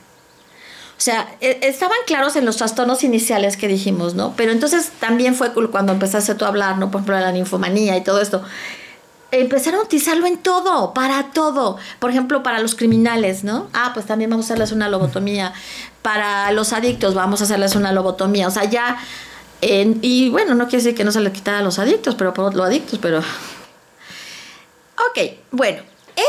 O 0.98 1.00
sea, 1.00 1.36
e, 1.40 1.60
estaban 1.62 1.96
claros 2.06 2.34
en 2.34 2.44
los 2.44 2.56
trastornos 2.56 3.04
iniciales 3.04 3.56
que 3.56 3.68
dijimos, 3.68 4.14
¿no? 4.14 4.34
Pero 4.36 4.50
entonces 4.50 4.90
también 4.98 5.36
fue 5.36 5.52
cuando 5.52 5.92
empezaste 5.92 6.34
tú 6.34 6.44
a 6.44 6.48
hablar, 6.48 6.76
¿no? 6.78 6.90
Por 6.90 6.98
ejemplo, 7.00 7.14
de 7.14 7.22
la 7.22 7.30
ninfomanía 7.30 7.96
y 7.96 8.02
todo 8.02 8.20
esto. 8.20 8.42
Empezaron 9.30 9.78
a 9.80 9.82
utilizarlo 9.84 10.26
en 10.26 10.38
todo, 10.38 10.92
para 10.94 11.30
todo. 11.30 11.76
Por 12.00 12.10
ejemplo, 12.10 12.42
para 12.42 12.58
los 12.58 12.74
criminales, 12.74 13.44
¿no? 13.44 13.68
Ah, 13.74 13.92
pues 13.94 14.06
también 14.06 14.28
vamos 14.28 14.46
a 14.46 14.48
hacerles 14.48 14.72
una 14.72 14.88
lobotomía. 14.88 15.52
Para 16.02 16.50
los 16.50 16.72
adictos 16.72 17.14
vamos 17.14 17.42
a 17.42 17.44
hacerles 17.44 17.76
una 17.76 17.92
lobotomía. 17.92 18.48
O 18.48 18.50
sea, 18.50 18.64
ya... 18.64 18.98
y 19.60 20.30
bueno, 20.30 20.56
no 20.56 20.64
quiere 20.64 20.78
decir 20.82 20.96
que 20.96 21.04
no 21.04 21.12
se 21.12 21.20
le 21.20 21.30
quitara 21.30 21.60
a 21.60 21.62
los 21.62 21.78
adictos, 21.78 22.16
pero 22.16 22.34
por 22.34 22.54
los 22.56 22.66
adictos, 22.66 22.98
pero... 23.00 23.20
Ok, 25.10 25.38
bueno, 25.52 25.82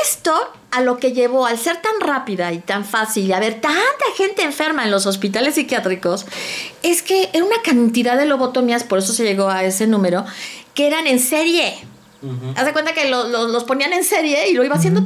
esto 0.03 0.33
a 0.71 0.81
lo 0.81 0.97
que 0.97 1.13
llevó 1.13 1.45
al 1.45 1.57
ser 1.57 1.81
tan 1.81 1.99
rápida 1.99 2.51
y 2.51 2.59
tan 2.59 2.85
fácil 2.85 3.25
y 3.25 3.33
haber 3.33 3.61
tanta 3.61 4.05
gente 4.15 4.43
enferma 4.43 4.83
en 4.83 4.91
los 4.91 5.05
hospitales 5.05 5.55
psiquiátricos 5.55 6.25
es 6.83 7.01
que 7.01 7.29
era 7.33 7.43
una 7.43 7.61
cantidad 7.63 8.17
de 8.17 8.25
lobotomías, 8.25 8.83
por 8.83 8.99
eso 8.99 9.13
se 9.13 9.23
llegó 9.23 9.49
a 9.49 9.63
ese 9.63 9.87
número, 9.87 10.25
que 10.73 10.87
eran 10.87 11.07
en 11.07 11.19
serie. 11.19 11.73
Haz 12.55 12.65
de 12.65 12.73
cuenta 12.73 12.93
que 12.93 13.09
los 13.09 13.63
ponían 13.63 13.93
en 13.93 14.03
serie 14.03 14.49
y 14.49 14.53
lo 14.53 14.65
iba 14.65 14.75
haciendo 14.75 15.01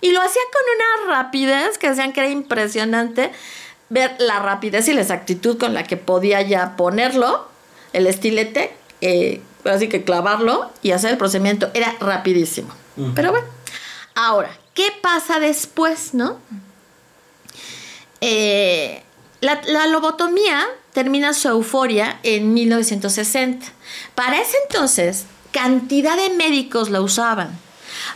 y 0.00 0.10
lo 0.10 0.20
hacía 0.20 0.42
con 0.52 1.06
una 1.08 1.16
rapidez 1.16 1.78
que 1.78 1.88
decían 1.88 2.12
que 2.12 2.20
era 2.20 2.28
impresionante 2.28 3.32
ver 3.88 4.14
la 4.18 4.38
rapidez 4.38 4.86
y 4.88 4.92
la 4.92 5.00
exactitud 5.00 5.58
con 5.58 5.72
la 5.72 5.84
que 5.84 5.96
podía 5.96 6.42
ya 6.42 6.76
ponerlo, 6.76 7.48
el 7.94 8.06
estilete, 8.06 8.74
eh, 9.00 9.40
así 9.64 9.88
que 9.88 10.04
clavarlo 10.04 10.70
y 10.82 10.90
hacer 10.90 11.10
el 11.10 11.16
procedimiento. 11.16 11.70
Era 11.74 11.94
rapidísimo. 12.00 12.68
Pero 13.14 13.32
bueno, 13.32 13.46
ahora, 14.14 14.56
¿qué 14.74 14.88
pasa 15.02 15.40
después, 15.40 16.14
no? 16.14 16.38
Eh, 18.20 19.02
la, 19.40 19.60
la, 19.66 19.86
lobotomía 19.86 20.66
termina 20.92 21.34
su 21.34 21.48
euforia 21.48 22.20
en 22.22 22.54
1960. 22.54 23.66
Para 24.14 24.40
ese 24.40 24.56
entonces, 24.68 25.26
cantidad 25.50 26.16
de 26.16 26.30
médicos 26.30 26.90
la 26.90 27.00
usaban. 27.00 27.58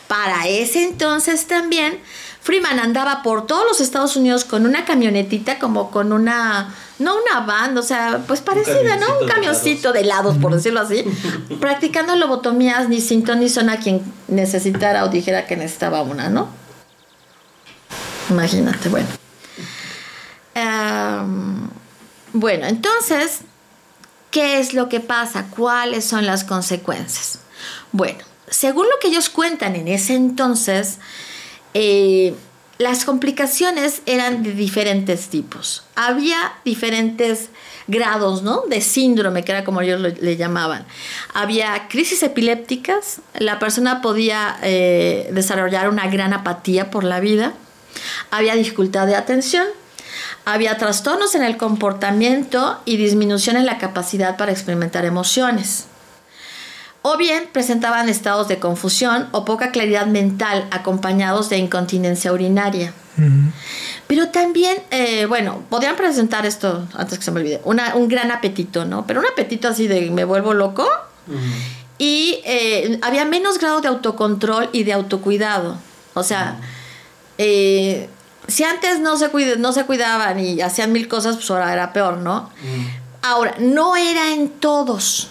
Para 0.07 0.47
ese 0.47 0.85
entonces 0.85 1.47
también, 1.47 2.01
Freeman 2.49 2.81
andaba 2.81 3.23
por 3.23 3.47
todos 3.47 3.63
los 3.69 3.79
Estados 3.83 4.17
Unidos 4.17 4.47
con 4.47 4.65
una 4.65 4.87
camionetita, 4.87 5.59
como 5.59 5.91
con 5.91 6.15
una, 6.15 6.75
no 6.99 7.15
una 7.15 7.41
van, 7.41 7.77
o 7.77 7.83
sea, 7.83 8.23
pues 8.27 8.41
parecida, 8.41 8.97
¿no? 8.97 9.19
Un 9.21 9.29
camioncito 9.29 9.93
de 9.93 10.01
helados, 10.01 10.39
por 10.39 10.55
decirlo 10.55 10.81
así, 10.81 11.05
practicando 11.61 12.17
lobotomías 12.17 12.89
ni 12.89 13.03
sin 13.03 13.23
ni 13.39 13.51
son 13.51 13.69
a 13.69 13.77
quien 13.77 14.01
necesitara 14.29 15.05
o 15.05 15.09
dijera 15.09 15.47
que 15.47 15.57
necesitaba 15.57 16.01
una, 16.01 16.31
¿no? 16.31 16.49
Imagínate, 18.31 18.89
bueno. 18.89 19.09
bueno, 22.33 22.67
entonces, 22.67 23.41
¿qué 24.31 24.59
es 24.59 24.73
lo 24.73 24.89
que 24.89 25.01
pasa? 25.01 25.49
¿Cuáles 25.55 26.07
son 26.07 26.25
las 26.25 26.45
consecuencias? 26.45 27.41
Bueno, 27.93 28.21
según 28.49 28.87
lo 28.87 28.99
que 29.03 29.09
ellos 29.09 29.29
cuentan 29.29 29.77
en 29.77 29.87
ese 29.87 30.15
entonces, 30.15 30.99
eh, 31.75 32.35
las 32.79 33.05
complicaciones 33.05 34.03
eran 34.07 34.45
de 34.45 34.53
diferentes 34.53 35.29
tipos. 35.29 35.85
Había 35.97 36.53
diferentes 36.65 37.49
grados, 37.89 38.43
¿no? 38.43 38.63
De 38.69 38.81
síndrome, 38.81 39.45
que 39.45 39.51
era 39.51 39.65
como 39.65 39.81
ellos 39.81 40.01
le 40.01 40.37
llamaban. 40.37 40.87
Había 41.35 41.89
crisis 41.89 42.23
epilépticas, 42.23 43.21
la 43.35 43.59
persona 43.59 44.01
podía 44.01 44.59
eh, 44.63 45.29
desarrollar 45.33 45.89
una 45.89 46.07
gran 46.09 46.33
apatía 46.33 46.91
por 46.91 47.03
la 47.03 47.19
vida, 47.19 47.53
había 48.31 48.55
dificultad 48.55 49.09
de 49.09 49.17
atención, 49.17 49.67
había 50.45 50.79
trastornos 50.79 51.35
en 51.35 51.43
el 51.43 51.57
comportamiento 51.57 52.81
y 52.85 52.97
disminución 52.97 53.57
en 53.57 53.67
la 53.67 53.79
capacidad 53.79 54.37
para 54.37 54.53
experimentar 54.53 55.05
emociones 55.05 55.87
o 57.03 57.17
bien 57.17 57.49
presentaban 57.53 58.09
estados 58.09 58.49
de 58.49 58.59
confusión 58.59 59.29
o 59.33 59.45
poca 59.45 59.71
claridad 59.71 60.07
mental 60.07 60.67
acompañados 60.71 61.49
de 61.49 61.59
incontinencia 61.59 62.33
urinaria. 62.33 62.93
Pero 64.07 64.29
también, 64.29 64.79
eh, 64.91 65.27
bueno, 65.27 65.63
podían 65.69 65.97
presentar 65.97 66.47
esto, 66.47 66.87
antes 66.95 67.19
que 67.19 67.25
se 67.25 67.31
me 67.31 67.41
olvide, 67.41 67.61
un 67.65 68.09
gran 68.09 68.31
apetito, 68.31 68.85
¿no? 68.85 69.07
Pero 69.07 69.21
un 69.21 69.27
apetito 69.27 69.69
así 69.69 69.87
de 69.87 70.11
me 70.11 70.25
vuelvo 70.25 70.55
loco. 70.55 70.89
Y 71.99 72.41
eh, 72.45 72.99
había 73.03 73.25
menos 73.25 73.59
grado 73.59 73.81
de 73.81 73.89
autocontrol 73.89 74.71
y 74.73 74.85
de 74.85 74.93
autocuidado. 74.93 75.79
O 76.15 76.23
sea, 76.23 76.59
eh, 77.39 78.09
si 78.47 78.65
antes 78.65 79.01
no 79.01 79.17
se, 79.17 79.31
no 79.59 79.73
se 79.73 79.85
cuidaban 79.85 80.39
y 80.41 80.61
hacían 80.61 80.93
mil 80.93 81.07
cosas, 81.09 81.37
pues 81.37 81.51
ahora 81.51 81.73
era 81.73 81.93
peor, 81.93 82.19
¿no? 82.19 82.51
Ahora, 83.21 83.57
no 83.59 83.97
era 83.97 84.33
en 84.33 84.49
todos. 84.49 85.29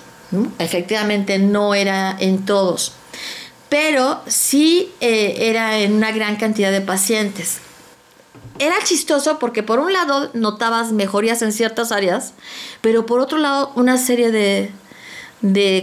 Efectivamente 0.59 1.39
no 1.39 1.73
era 1.73 2.15
en 2.19 2.45
todos, 2.45 2.93
pero 3.69 4.21
sí 4.27 4.91
eh, 4.99 5.49
era 5.49 5.79
en 5.79 5.93
una 5.93 6.11
gran 6.11 6.35
cantidad 6.35 6.71
de 6.71 6.81
pacientes. 6.81 7.59
Era 8.59 8.75
chistoso 8.83 9.39
porque 9.39 9.63
por 9.63 9.79
un 9.79 9.93
lado 9.93 10.31
notabas 10.33 10.91
mejorías 10.91 11.41
en 11.41 11.51
ciertas 11.51 11.91
áreas, 11.91 12.33
pero 12.81 13.05
por 13.05 13.19
otro 13.19 13.37
lado 13.37 13.71
una 13.75 13.97
serie 13.97 14.31
de, 14.31 14.71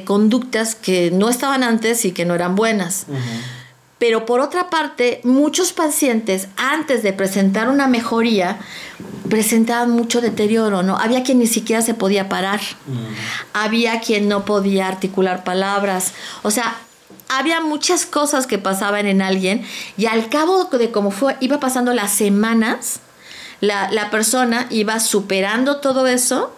conductas 0.05 0.75
que 0.75 1.11
no 1.11 1.29
estaban 1.29 1.63
antes 1.63 2.05
y 2.05 2.13
que 2.13 2.25
no 2.25 2.35
eran 2.35 2.57
buenas. 2.57 3.07
Pero 3.99 4.27
por 4.27 4.41
otra 4.41 4.71
parte, 4.71 5.21
muchos 5.25 5.73
pacientes 5.73 6.49
antes 6.57 7.03
de 7.03 7.13
presentar 7.13 7.69
una 7.69 7.87
mejoría 7.87 8.59
presentaban 9.29 9.91
mucho 9.91 10.21
deterioro, 10.21 10.83
¿no? 10.83 10.99
Había 10.99 11.23
quien 11.23 11.39
ni 11.39 11.47
siquiera 11.47 11.81
se 11.81 11.95
podía 11.95 12.29
parar, 12.29 12.61
mm. 12.61 13.55
había 13.55 14.01
quien 14.01 14.29
no 14.29 14.45
podía 14.45 14.89
articular 14.89 15.45
palabras, 15.45 16.13
o 16.43 16.51
sea, 16.51 16.77
había 17.29 17.61
muchas 17.61 18.05
cosas 18.05 18.47
que 18.47 18.59
pasaban 18.59 19.07
en 19.07 19.23
alguien 19.23 19.65
y 19.97 20.07
al 20.07 20.29
cabo 20.29 20.65
de 20.65 20.91
cómo 20.91 21.11
fue, 21.11 21.37
iba 21.41 21.59
pasando 21.59 21.93
las 21.93 22.13
semanas, 22.13 23.01
la, 23.61 23.91
la 23.91 24.11
persona 24.11 24.67
iba 24.71 25.01
superando 25.01 25.77
todo 25.77 26.07
eso 26.07 26.55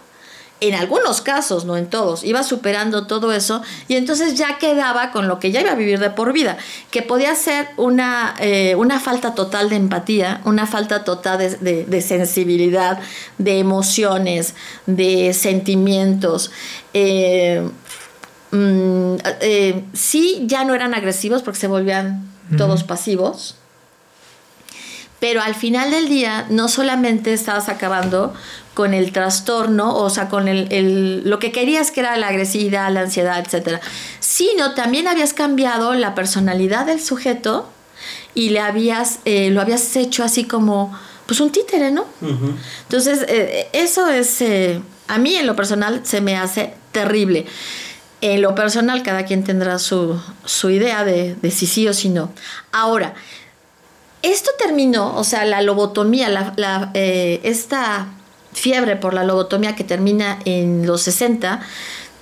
en 0.59 0.73
algunos 0.73 1.21
casos, 1.21 1.65
no 1.65 1.77
en 1.77 1.87
todos, 1.87 2.23
iba 2.23 2.43
superando 2.43 3.05
todo 3.05 3.31
eso 3.31 3.61
y 3.87 3.95
entonces 3.95 4.35
ya 4.35 4.57
quedaba 4.57 5.11
con 5.11 5.27
lo 5.27 5.39
que 5.39 5.51
ya 5.51 5.61
iba 5.61 5.71
a 5.71 5.75
vivir 5.75 5.99
de 5.99 6.09
por 6.09 6.33
vida, 6.33 6.57
que 6.89 7.01
podía 7.03 7.35
ser 7.35 7.67
una, 7.77 8.33
eh, 8.39 8.75
una 8.75 8.99
falta 8.99 9.35
total 9.35 9.69
de 9.69 9.75
empatía, 9.75 10.41
una 10.45 10.65
falta 10.65 11.03
total 11.03 11.37
de, 11.59 12.01
sensibilidad, 12.01 12.99
de 13.37 13.59
emociones, 13.59 14.55
de 14.87 15.33
sentimientos. 15.33 16.51
Eh, 16.93 17.61
mm, 18.51 19.15
eh, 19.41 19.83
sí, 19.93 20.43
ya 20.47 20.63
no 20.63 20.73
eran 20.73 20.95
agresivos 20.95 21.43
porque 21.43 21.59
se 21.59 21.67
volvían 21.67 22.31
todos 22.57 22.83
pasivos 22.83 23.57
pero 25.19 25.41
al 25.41 25.55
final 25.55 25.91
del 25.91 26.07
día 26.09 26.45
no 26.49 26.67
solamente 26.67 27.33
estabas 27.33 27.69
acabando 27.69 28.33
con 28.73 28.93
el 28.93 29.11
trastorno, 29.11 29.95
o 29.95 30.09
sea, 30.11 30.29
con 30.29 30.47
el, 30.47 31.27
lo 31.27 31.39
que 31.39 31.51
querías 31.51 31.89
que 31.89 32.01
era 32.01 32.15
la 32.17 32.27
agresividad, 32.27 32.91
la 32.91 33.01
ansiedad, 33.01 33.39
etcétera, 33.39 33.81
sino 34.19 34.75
también 34.75 35.07
habías 35.07 35.33
cambiado 35.33 35.95
la 35.95 36.13
personalidad 36.13 36.85
del 36.85 37.01
sujeto 37.01 37.67
y 38.35 38.51
le 38.51 38.59
habías, 38.59 39.17
eh, 39.25 39.49
lo 39.49 39.61
habías 39.61 39.95
hecho 39.95 40.23
así 40.23 40.43
como, 40.43 40.95
pues 41.25 41.39
un 41.39 41.51
títere, 41.51 41.89
¿no? 41.89 42.05
Entonces, 42.83 43.25
eh, 43.27 43.67
eso 43.73 44.07
es, 44.09 44.41
eh, 44.41 44.79
a 45.07 45.17
mí 45.17 45.35
en 45.35 45.47
lo 45.47 45.55
personal 45.55 46.01
se 46.03 46.21
me 46.21 46.37
hace 46.37 46.75
terrible. 46.91 47.47
En 48.21 48.43
lo 48.43 48.53
personal, 48.53 49.01
cada 49.01 49.25
quien 49.25 49.43
tendrá 49.43 49.79
su, 49.79 50.19
idea 50.65 51.03
de, 51.03 51.33
de 51.33 51.49
si 51.49 51.65
sí 51.65 51.87
o 51.87 51.95
si 51.95 52.09
no. 52.09 52.31
Ahora, 52.71 53.15
esto 54.21 54.51
terminó, 54.57 55.15
o 55.15 55.23
sea, 55.23 55.45
la 55.45 55.61
lobotomía, 55.61 56.29
la, 56.29 56.91
esta 56.93 58.07
fiebre 58.53 58.95
por 58.95 59.13
la 59.13 59.23
lobotomía 59.23 59.75
que 59.75 59.83
termina 59.83 60.39
en 60.45 60.85
los 60.85 61.01
60, 61.03 61.61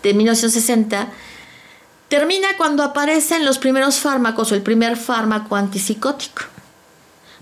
de 0.03 0.13
1960, 0.13 1.07
termina 2.09 2.49
cuando 2.57 2.83
aparecen 2.83 3.43
los 3.43 3.57
primeros 3.57 3.97
fármacos 3.97 4.51
o 4.51 4.55
el 4.55 4.61
primer 4.61 4.97
fármaco 4.97 5.55
antipsicótico. 5.55 6.43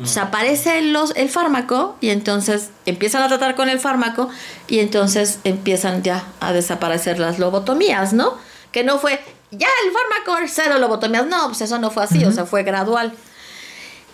O 0.01 0.07
sea, 0.07 0.23
aparece 0.23 0.81
los, 0.81 1.15
el 1.15 1.29
fármaco 1.29 1.97
y 2.01 2.09
entonces 2.09 2.69
empiezan 2.85 3.21
a 3.21 3.27
tratar 3.27 3.55
con 3.55 3.69
el 3.69 3.79
fármaco 3.79 4.27
y 4.67 4.79
entonces 4.79 5.37
empiezan 5.43 6.01
ya 6.01 6.23
a 6.39 6.51
desaparecer 6.51 7.19
las 7.19 7.37
lobotomías, 7.37 8.11
¿no? 8.11 8.33
Que 8.71 8.83
no 8.83 8.97
fue, 8.97 9.19
ya 9.51 9.67
el 9.85 9.91
fármaco, 9.91 10.47
cero 10.51 10.79
lobotomías. 10.79 11.27
No, 11.27 11.47
pues 11.47 11.61
eso 11.61 11.77
no 11.77 11.91
fue 11.91 12.03
así, 12.03 12.25
o 12.25 12.31
sea, 12.31 12.45
fue 12.45 12.63
gradual. 12.63 13.13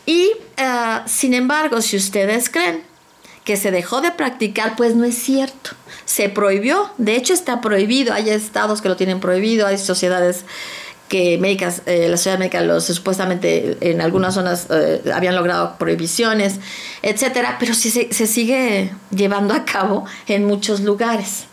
Y, 0.09 0.31
eh, 0.57 0.99
sin 1.05 1.35
embargo, 1.35 1.83
si 1.83 1.95
ustedes 1.95 2.49
creen 2.49 2.81
que 3.43 3.57
se 3.57 3.69
dejó 3.69 4.01
de 4.01 4.09
practicar, 4.09 4.75
pues 4.75 4.95
no 4.95 5.05
es 5.05 5.13
cierto. 5.13 5.69
Se 6.05 6.29
prohibió, 6.29 6.89
de 6.97 7.15
hecho 7.15 7.31
está 7.31 7.61
prohibido, 7.61 8.11
hay 8.11 8.31
estados 8.31 8.81
que 8.81 8.89
lo 8.89 8.95
tienen 8.95 9.19
prohibido, 9.19 9.67
hay 9.67 9.77
sociedades 9.77 10.45
que 11.09 11.37
médicas, 11.37 11.83
eh, 11.85 12.07
la 12.09 12.17
Ciudad 12.17 12.39
de 12.39 12.45
México 12.45 12.63
los, 12.63 12.85
supuestamente 12.85 13.77
en 13.81 14.01
algunas 14.01 14.33
zonas 14.33 14.65
eh, 14.71 15.03
habían 15.13 15.35
logrado 15.35 15.75
prohibiciones, 15.77 16.55
etcétera, 17.03 17.57
pero 17.59 17.75
sí 17.75 17.91
se, 17.91 18.25
sigue 18.25 18.91
llevando 19.11 19.53
a 19.53 19.63
cabo 19.63 20.05
en 20.25 20.45
muchos 20.45 20.79
lugares. 20.79 21.45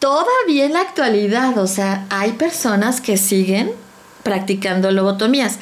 Todavía 0.00 0.64
en 0.64 0.72
la 0.72 0.80
actualidad, 0.80 1.56
o 1.58 1.68
sea, 1.68 2.06
hay 2.10 2.32
personas 2.32 3.00
que 3.00 3.16
siguen 3.16 3.70
practicando 4.24 4.90
lobotomías. 4.90 5.60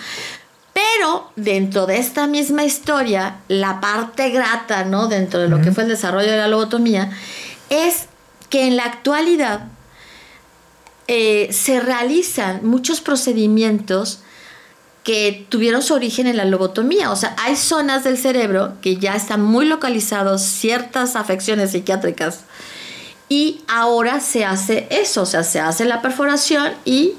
Pero 0.73 1.31
dentro 1.37 1.87
de 1.87 1.99
esta 1.99 2.27
misma 2.27 2.65
historia, 2.65 3.39
la 3.49 3.81
parte 3.81 4.31
grata, 4.31 4.85
¿no? 4.85 5.09
Dentro 5.09 5.41
de 5.41 5.49
lo 5.49 5.61
que 5.61 5.73
fue 5.73 5.85
el 5.85 5.89
desarrollo 5.89 6.31
de 6.31 6.37
la 6.37 6.49
lobotomía, 6.49 7.11
es 7.71 8.07
que 8.49 8.67
en 8.67 8.77
la 8.77 8.85
actualidad 8.85 9.69
eh, 11.09 11.49
se 11.53 11.81
realizan 11.81 12.65
muchos 12.65 13.01
procedimientos 13.01 14.21
que 15.03 15.47
tuvieron 15.49 15.83
su 15.83 15.95
origen 15.95 16.27
en 16.27 16.37
la 16.37 16.45
lobotomía. 16.45 17.11
O 17.11 17.17
sea, 17.17 17.35
hay 17.39 17.57
zonas 17.57 18.05
del 18.05 18.19
cerebro 18.19 18.75
que 18.81 18.97
ya 18.97 19.15
están 19.15 19.43
muy 19.43 19.67
localizados 19.67 20.43
ciertas 20.43 21.17
afecciones 21.17 21.73
psiquiátricas 21.73 22.41
Y 23.29 23.63
ahora 23.67 24.21
se 24.21 24.45
hace 24.45 24.87
eso, 24.91 25.23
o 25.23 25.27
sea, 25.27 25.43
se 25.43 25.61
hace 25.61 25.85
la 25.85 26.03
perforación 26.03 26.73
y 26.85 27.15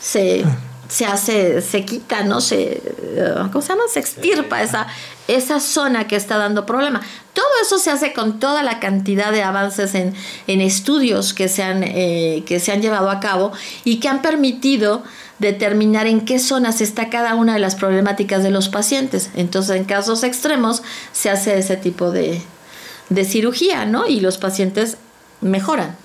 se, 0.00 0.44
se 0.90 1.06
hace, 1.06 1.62
se 1.62 1.84
quita, 1.84 2.24
¿no? 2.24 2.40
Se, 2.40 2.82
eh, 2.82 3.34
¿cómo 3.52 3.62
se 3.62 3.68
llama? 3.68 3.84
Se 3.92 4.00
extirpa 4.00 4.60
esa, 4.60 4.88
esa 5.28 5.60
zona 5.60 6.08
que 6.08 6.16
está 6.16 6.36
dando 6.36 6.66
problema. 6.66 7.00
Todo 7.32 7.46
eso 7.62 7.78
se 7.78 7.92
hace 7.92 8.12
con 8.12 8.40
toda 8.40 8.64
la 8.64 8.80
cantidad 8.80 9.30
de 9.30 9.44
avances 9.44 9.94
en, 9.94 10.14
en 10.48 10.60
estudios 10.60 11.32
que 11.32 11.48
se, 11.48 11.62
han, 11.62 11.84
eh, 11.84 12.42
que 12.44 12.58
se 12.58 12.72
han 12.72 12.82
llevado 12.82 13.08
a 13.08 13.20
cabo 13.20 13.52
y 13.84 14.00
que 14.00 14.08
han 14.08 14.20
permitido 14.20 15.04
determinar 15.38 16.08
en 16.08 16.24
qué 16.24 16.40
zonas 16.40 16.80
está 16.80 17.08
cada 17.08 17.36
una 17.36 17.54
de 17.54 17.60
las 17.60 17.76
problemáticas 17.76 18.42
de 18.42 18.50
los 18.50 18.68
pacientes. 18.68 19.30
Entonces, 19.36 19.76
en 19.76 19.84
casos 19.84 20.24
extremos, 20.24 20.82
se 21.12 21.30
hace 21.30 21.56
ese 21.56 21.76
tipo 21.76 22.10
de, 22.10 22.42
de 23.10 23.24
cirugía, 23.24 23.86
¿no? 23.86 24.08
Y 24.08 24.18
los 24.18 24.38
pacientes 24.38 24.96
mejoran. 25.40 25.96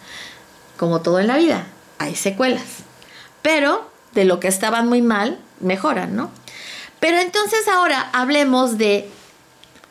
Como 0.78 1.02
todo 1.02 1.20
en 1.20 1.28
la 1.28 1.38
vida, 1.38 1.66
hay 1.98 2.16
secuelas. 2.16 2.66
Pero 3.42 3.95
de 4.16 4.26
lo 4.26 4.40
que 4.40 4.48
estaban 4.48 4.88
muy 4.88 5.02
mal, 5.02 5.40
mejoran, 5.60 6.16
¿no? 6.16 6.32
Pero 7.00 7.20
entonces 7.20 7.68
ahora 7.68 8.10
hablemos 8.14 8.80
de, 8.80 9.08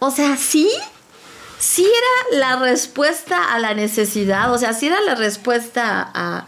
o 0.00 0.10
sea, 0.10 0.36
sí, 0.36 0.68
sí 1.60 1.84
era 1.84 2.38
la 2.40 2.56
respuesta 2.56 3.54
a 3.54 3.58
la 3.60 3.74
necesidad, 3.74 4.52
o 4.52 4.58
sea, 4.58 4.72
sí 4.72 4.88
era 4.88 5.00
la 5.02 5.14
respuesta 5.14 6.10
a, 6.12 6.46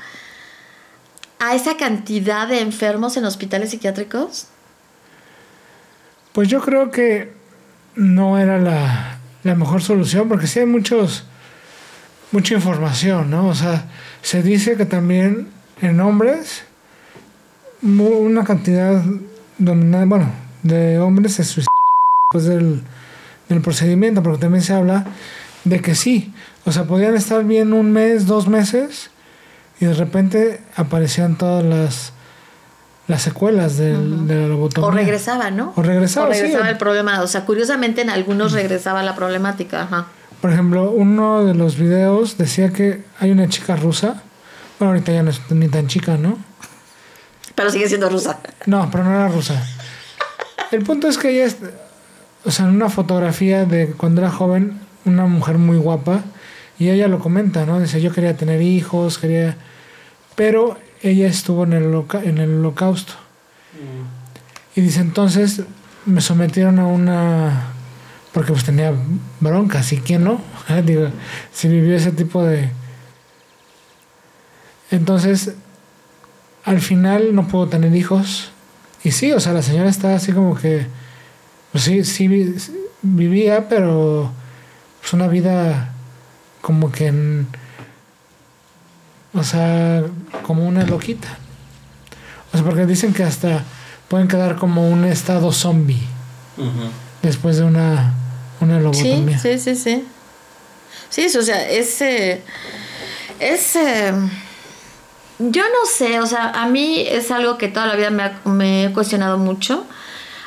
a 1.38 1.54
esa 1.54 1.76
cantidad 1.76 2.48
de 2.48 2.60
enfermos 2.60 3.16
en 3.16 3.24
hospitales 3.24 3.70
psiquiátricos? 3.70 4.46
Pues 6.32 6.48
yo 6.48 6.60
creo 6.60 6.90
que 6.90 7.32
no 7.94 8.38
era 8.38 8.58
la, 8.58 9.18
mejor 9.54 9.82
solución, 9.82 10.28
porque 10.28 10.46
sí 10.46 10.60
hay 10.60 10.66
muchos, 10.66 11.24
mucha 12.32 12.54
información, 12.54 13.30
¿no? 13.30 13.48
O 13.48 13.54
sea, 13.54 13.86
se 14.22 14.42
dice 14.42 14.76
que 14.76 14.86
también 14.86 15.48
en 15.80 16.00
hombres 16.00 16.64
una 17.82 18.44
cantidad 18.44 19.02
dominante, 19.58 20.06
bueno, 20.06 20.30
de 20.62 20.98
hombres 20.98 21.34
se 21.34 21.44
suicidan 21.44 21.66
después 22.24 22.44
del, 22.44 22.82
del 23.48 23.60
procedimiento, 23.60 24.22
porque 24.22 24.38
también 24.38 24.62
se 24.62 24.74
habla 24.74 25.06
de 25.64 25.80
que 25.80 25.94
sí, 25.94 26.32
o 26.64 26.72
sea, 26.72 26.84
podían 26.84 27.14
estar 27.14 27.44
bien 27.44 27.72
un 27.72 27.92
mes, 27.92 28.26
dos 28.26 28.48
meses, 28.48 29.10
y 29.80 29.86
de 29.86 29.94
repente 29.94 30.60
aparecían 30.76 31.36
todas 31.36 31.64
las 31.64 32.12
las 33.08 33.22
secuelas 33.22 33.76
de 33.76 33.92
la 33.92 34.48
lobotomía. 34.48 34.88
O 34.88 34.90
regresaba, 34.90 35.50
¿no? 35.50 35.72
O 35.76 35.82
regresaba, 35.82 36.26
o 36.26 36.30
regresaba 36.30 36.68
el 36.68 36.76
problema. 36.76 37.22
O 37.22 37.26
sea, 37.26 37.44
curiosamente 37.44 38.00
en 38.00 38.10
algunos 38.10 38.52
regresaba 38.52 39.02
la 39.02 39.14
problemática. 39.14 39.82
Ajá. 39.82 40.06
Por 40.40 40.52
ejemplo, 40.52 40.90
uno 40.90 41.44
de 41.44 41.54
los 41.54 41.76
videos 41.76 42.36
decía 42.36 42.70
que 42.70 43.04
hay 43.18 43.30
una 43.30 43.48
chica 43.48 43.76
rusa. 43.76 44.22
Bueno, 44.78 44.92
ahorita 44.92 45.12
ya 45.12 45.22
no 45.22 45.30
es 45.30 45.40
ni 45.50 45.68
tan 45.68 45.86
chica, 45.86 46.16
¿no? 46.16 46.36
Pero 47.56 47.70
sigue 47.70 47.88
siendo 47.88 48.08
rusa. 48.08 48.38
No, 48.66 48.88
pero 48.92 49.02
no 49.02 49.10
era 49.10 49.28
rusa. 49.28 49.66
El 50.70 50.82
punto 50.84 51.08
es 51.08 51.18
que 51.18 51.30
ella, 51.30 51.46
es, 51.46 51.56
o 52.44 52.50
sea, 52.50 52.66
en 52.66 52.72
una 52.72 52.90
fotografía 52.90 53.64
de 53.64 53.88
cuando 53.88 54.20
era 54.20 54.30
joven, 54.30 54.78
una 55.04 55.26
mujer 55.26 55.58
muy 55.58 55.78
guapa, 55.78 56.22
y 56.78 56.90
ella 56.90 57.08
lo 57.08 57.18
comenta, 57.18 57.64
¿no? 57.64 57.80
Dice, 57.80 58.00
yo 58.00 58.12
quería 58.12 58.36
tener 58.36 58.60
hijos, 58.60 59.18
quería... 59.18 59.56
Pero 60.34 60.76
ella 61.02 61.26
estuvo 61.26 61.64
en 61.64 61.72
el, 61.72 62.04
en 62.24 62.38
el 62.38 62.58
holocausto. 62.58 63.14
Y 64.74 64.82
dice, 64.82 65.00
entonces 65.00 65.62
me 66.04 66.20
sometieron 66.20 66.78
a 66.78 66.86
una... 66.86 67.72
Porque 68.32 68.52
pues 68.52 68.64
tenía 68.64 68.92
broncas, 69.40 69.90
¿y 69.94 69.98
quién 69.98 70.24
no? 70.24 70.42
Digo, 70.84 71.08
si 71.52 71.68
vivió 71.68 71.96
ese 71.96 72.12
tipo 72.12 72.44
de... 72.44 72.68
Entonces, 74.90 75.54
al 76.66 76.80
final 76.80 77.34
no 77.34 77.48
pudo 77.48 77.68
tener 77.68 77.96
hijos. 77.96 78.50
Y 79.02 79.12
sí, 79.12 79.32
o 79.32 79.40
sea, 79.40 79.52
la 79.54 79.62
señora 79.62 79.88
está 79.88 80.14
así 80.14 80.32
como 80.32 80.56
que... 80.56 80.86
Pues 81.72 81.84
sí, 81.84 82.04
sí 82.04 82.28
vivía, 83.02 83.68
pero... 83.68 84.30
Pues 85.00 85.12
una 85.12 85.28
vida 85.28 85.92
como 86.60 86.90
que 86.90 87.06
en, 87.06 87.46
o 89.32 89.44
sea, 89.44 90.02
como 90.42 90.66
una 90.66 90.84
loquita. 90.84 91.38
O 92.52 92.56
sea, 92.56 92.66
porque 92.66 92.86
dicen 92.86 93.14
que 93.14 93.22
hasta 93.22 93.62
pueden 94.08 94.26
quedar 94.26 94.56
como 94.56 94.90
un 94.90 95.04
estado 95.04 95.52
zombie 95.52 96.02
después 97.22 97.58
de 97.58 97.62
una, 97.62 98.14
una 98.60 98.80
lobotomía. 98.80 99.38
Sí, 99.38 99.60
sí, 99.60 99.76
sí, 99.76 100.04
sí. 101.10 101.28
Sí, 101.28 101.38
o 101.38 101.42
sea, 101.42 101.68
ese... 101.70 102.42
ese 103.38 104.12
yo 105.38 105.62
no 105.62 105.90
sé, 105.90 106.20
o 106.20 106.26
sea, 106.26 106.50
a 106.50 106.66
mí 106.66 107.04
es 107.06 107.30
algo 107.30 107.58
que 107.58 107.68
toda 107.68 107.86
la 107.86 107.96
vida 107.96 108.10
me, 108.10 108.30
me 108.44 108.84
he 108.84 108.92
cuestionado 108.92 109.38
mucho 109.38 109.86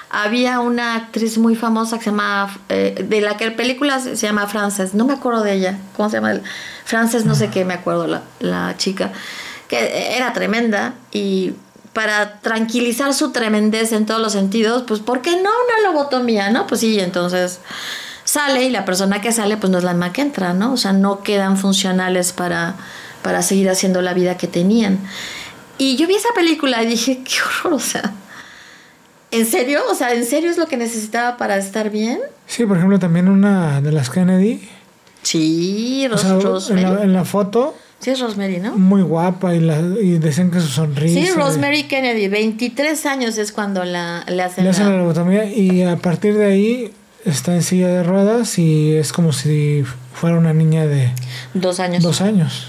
había 0.10 0.60
una 0.60 0.96
actriz 0.96 1.38
muy 1.38 1.56
famosa 1.56 1.98
que 1.98 2.06
se 2.06 2.10
llama, 2.10 2.58
eh, 2.70 3.06
de 3.08 3.22
la 3.22 3.38
que 3.38 3.52
la 3.52 3.56
película 3.56 4.00
se, 4.00 4.16
llama 4.16 4.48
Frances, 4.48 4.94
no 4.96 5.06
me 5.06 5.14
acuerdo 5.14 5.44
de 5.44 5.54
ella, 5.54 5.78
¿cómo 5.96 6.10
se 6.10 6.18
llama? 6.18 6.40
Frances, 6.84 7.26
no 7.26 7.36
sé 7.36 7.50
qué, 7.50 7.64
me 7.64 7.76
acuerdo 7.76 8.08
la, 8.08 8.24
la 8.40 8.76
chica, 8.78 9.12
que 9.68 10.18
era 10.18 10.34
tremenda 10.34 10.96
y 11.12 11.54
para 11.94 12.40
tranquilizar 12.40 13.14
su 13.14 13.32
tremendez 13.32 13.92
en 13.92 14.06
todos 14.06 14.22
los 14.22 14.34
sentidos, 14.34 14.84
pues 14.88 15.00
¿por 15.00 15.22
qué 15.22 15.32
no 15.32 15.50
una 15.50 15.92
lobotomía, 15.92 16.50
no? 16.50 16.66
Pues 16.66 16.82
sí, 16.82 17.00
entonces 17.00 17.60
sale 18.24 18.64
y 18.64 18.70
la 18.70 18.86
persona 18.86 19.22
que 19.22 19.32
sale 19.32 19.58
pues 19.58 19.70
no 19.72 19.78
es 19.78 19.84
la 19.84 19.94
misma 19.94 20.14
que 20.14 20.22
entra, 20.22 20.54
¿no? 20.54 20.74
O 20.74 20.78
sea, 20.78 20.94
no 20.94 21.22
quedan 21.22 21.58
funcionales 21.58 22.32
para, 22.32 22.76
para 23.22 23.42
seguir 23.42 23.70
haciendo 23.70 24.02
la 24.02 24.14
vida 24.14 24.38
que 24.38 24.48
tenían. 24.48 25.00
Y 25.78 25.96
yo 25.96 26.08
vi 26.08 26.16
esa 26.16 26.30
película 26.36 26.84
y 26.84 26.88
dije, 26.88 27.22
qué 27.24 27.36
horror, 27.42 27.74
o 27.74 27.80
sea, 27.80 28.14
¿En 29.32 29.46
serio? 29.46 29.82
O 29.90 29.96
sea, 29.96 30.14
¿en 30.14 30.26
serio 30.26 30.50
es 30.50 30.58
lo 30.58 30.66
que 30.68 30.78
necesitaba 30.78 31.38
para 31.38 31.58
estar 31.58 31.90
bien? 31.92 32.20
Sí, 32.48 32.66
por 32.66 32.78
ejemplo, 32.78 32.98
también 32.98 33.28
una 33.28 33.80
de 33.82 33.92
las 33.92 34.10
Kennedy. 34.10 34.68
Sí, 35.22 36.08
Rosemary. 36.10 37.04
En 37.04 37.14
la, 37.14 37.26
foto. 37.26 37.76
Sí, 38.00 38.10
es 38.10 38.20
Rosemary, 38.20 38.60
¿no? 38.60 38.76
Muy 38.76 39.04
guapa 39.04 39.54
y, 39.54 39.60
la, 39.60 39.80
y 39.80 40.18
decían 40.18 40.50
que 40.50 40.60
su 40.60 40.68
sonrisa. 40.68 41.20
Sí, 41.20 41.32
Rosemary 41.32 41.84
Kennedy, 41.84 42.28
23 42.28 43.06
años 43.06 43.38
es 43.38 43.52
cuando 43.52 43.84
la, 43.84 44.26
le 44.28 44.42
hacen, 44.42 44.64
le 44.64 44.72
hacen 44.72 44.90
la... 44.90 44.98
lobotomía 44.98 45.46
y 45.46 45.84
a 45.84 45.98
partir 45.98 46.36
de 46.36 46.46
ahí 46.46 46.94
está 47.26 47.54
en 47.54 47.62
silla 47.62 47.90
de 47.90 48.04
ruedas 48.04 48.58
y 48.58 48.96
es 48.96 49.14
como 49.14 49.32
si 49.32 49.84
fuera 50.14 50.38
una 50.38 50.54
niña 50.54 50.88
de... 50.88 51.12
Dos 51.54 51.80
años. 51.80 52.02
Dos 52.02 52.22
años. 52.22 52.68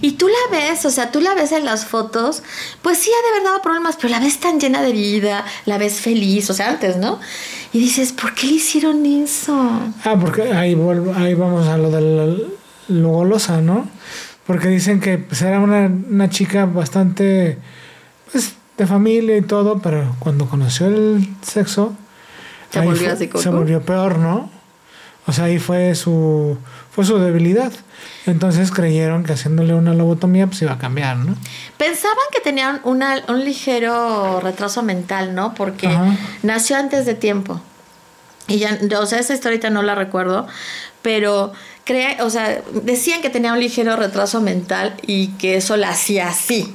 Y 0.00 0.12
tú 0.12 0.28
la 0.28 0.58
ves, 0.58 0.84
o 0.84 0.90
sea, 0.90 1.10
tú 1.10 1.20
la 1.20 1.34
ves 1.34 1.52
en 1.52 1.64
las 1.64 1.86
fotos, 1.86 2.42
pues 2.82 2.98
sí 2.98 3.10
ha 3.10 3.22
de 3.22 3.36
haber 3.36 3.44
dado 3.44 3.62
problemas, 3.62 3.96
pero 3.96 4.08
la 4.08 4.20
ves 4.20 4.38
tan 4.38 4.60
llena 4.60 4.82
de 4.82 4.92
vida, 4.92 5.44
la 5.66 5.78
ves 5.78 6.00
feliz, 6.00 6.50
o 6.50 6.54
sea, 6.54 6.70
antes, 6.70 6.96
¿no? 6.96 7.20
Y 7.72 7.78
dices, 7.78 8.12
¿por 8.12 8.34
qué 8.34 8.46
le 8.46 8.54
hicieron 8.54 9.04
eso? 9.04 9.54
Ah, 10.04 10.16
porque 10.20 10.42
ahí, 10.42 10.76
ahí 11.16 11.34
vamos 11.34 11.66
a 11.66 11.76
lo 11.76 11.90
de 11.90 12.46
lo 12.88 13.08
golosa, 13.08 13.60
¿no? 13.60 13.88
Porque 14.46 14.68
dicen 14.68 15.00
que 15.00 15.18
pues, 15.18 15.42
era 15.42 15.58
una, 15.58 15.86
una 15.86 16.28
chica 16.28 16.66
bastante, 16.66 17.58
pues, 18.30 18.54
de 18.76 18.86
familia 18.86 19.36
y 19.36 19.42
todo, 19.42 19.78
pero 19.78 20.14
cuando 20.18 20.46
conoció 20.46 20.86
el 20.86 21.26
sexo, 21.42 21.94
se 22.70 22.80
volvió 22.80 23.12
así 23.12 23.30
Se 23.36 23.48
volvió 23.50 23.80
peor, 23.82 24.18
¿no? 24.18 24.50
O 25.26 25.32
sea, 25.32 25.44
ahí 25.44 25.58
fue 25.58 25.94
su, 25.94 26.58
fue 26.90 27.04
su 27.04 27.18
debilidad. 27.18 27.72
Entonces 28.26 28.70
creyeron 28.70 29.24
que 29.24 29.32
haciéndole 29.32 29.74
una 29.74 29.94
lobotomía 29.94 30.46
pues 30.46 30.60
iba 30.62 30.72
a 30.72 30.78
cambiar, 30.78 31.16
¿no? 31.16 31.34
Pensaban 31.78 32.24
que 32.32 32.40
tenían 32.40 32.80
una, 32.84 33.22
un 33.28 33.44
ligero 33.44 34.40
retraso 34.40 34.82
mental, 34.82 35.34
¿no? 35.34 35.54
Porque 35.54 35.88
nació 36.42 36.76
antes 36.76 37.06
de 37.06 37.14
tiempo. 37.14 37.60
Y 38.46 38.58
ya, 38.58 38.78
o 39.00 39.06
sea, 39.06 39.18
esa 39.18 39.32
historia 39.32 39.70
no 39.70 39.82
la 39.82 39.94
recuerdo, 39.94 40.46
pero 41.00 41.52
cree, 41.84 42.20
o 42.20 42.28
sea, 42.28 42.60
decían 42.82 43.22
que 43.22 43.30
tenía 43.30 43.52
un 43.52 43.60
ligero 43.60 43.96
retraso 43.96 44.42
mental 44.42 44.94
y 45.06 45.28
que 45.28 45.56
eso 45.56 45.76
la 45.76 45.90
hacía 45.90 46.28
así. 46.28 46.74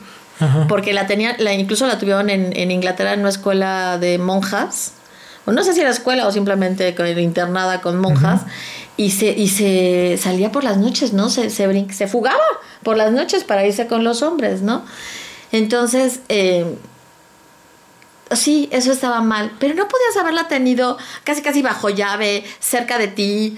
Porque 0.69 0.93
la 0.93 1.05
tenía, 1.05 1.35
la, 1.37 1.53
incluso 1.53 1.85
la 1.85 1.99
tuvieron 1.99 2.29
en, 2.29 2.55
en 2.55 2.71
Inglaterra 2.71 3.13
en 3.13 3.19
una 3.19 3.29
escuela 3.29 3.97
de 3.97 4.17
monjas 4.17 4.93
no 5.45 5.63
sé 5.63 5.73
si 5.73 5.81
era 5.81 5.89
escuela 5.89 6.27
o 6.27 6.31
simplemente 6.31 6.93
internada 7.21 7.81
con 7.81 7.99
monjas, 7.99 8.41
y, 8.97 9.11
se, 9.11 9.27
y 9.27 9.47
se 9.47 10.19
salía 10.21 10.51
por 10.51 10.63
las 10.63 10.77
noches, 10.77 11.13
¿no? 11.13 11.29
Se, 11.29 11.49
se, 11.49 11.93
se 11.93 12.07
fugaba 12.07 12.43
por 12.83 12.97
las 12.97 13.11
noches 13.11 13.43
para 13.43 13.65
irse 13.65 13.87
con 13.87 14.03
los 14.03 14.21
hombres, 14.21 14.61
¿no? 14.61 14.83
Entonces, 15.51 16.19
eh, 16.29 16.65
sí, 18.31 18.69
eso 18.71 18.91
estaba 18.91 19.21
mal, 19.21 19.53
pero 19.59 19.73
no 19.73 19.87
podías 19.87 20.17
haberla 20.17 20.47
tenido 20.47 20.97
casi 21.23 21.41
casi 21.41 21.61
bajo 21.61 21.89
llave, 21.89 22.43
cerca 22.59 22.97
de 22.97 23.07
ti, 23.07 23.57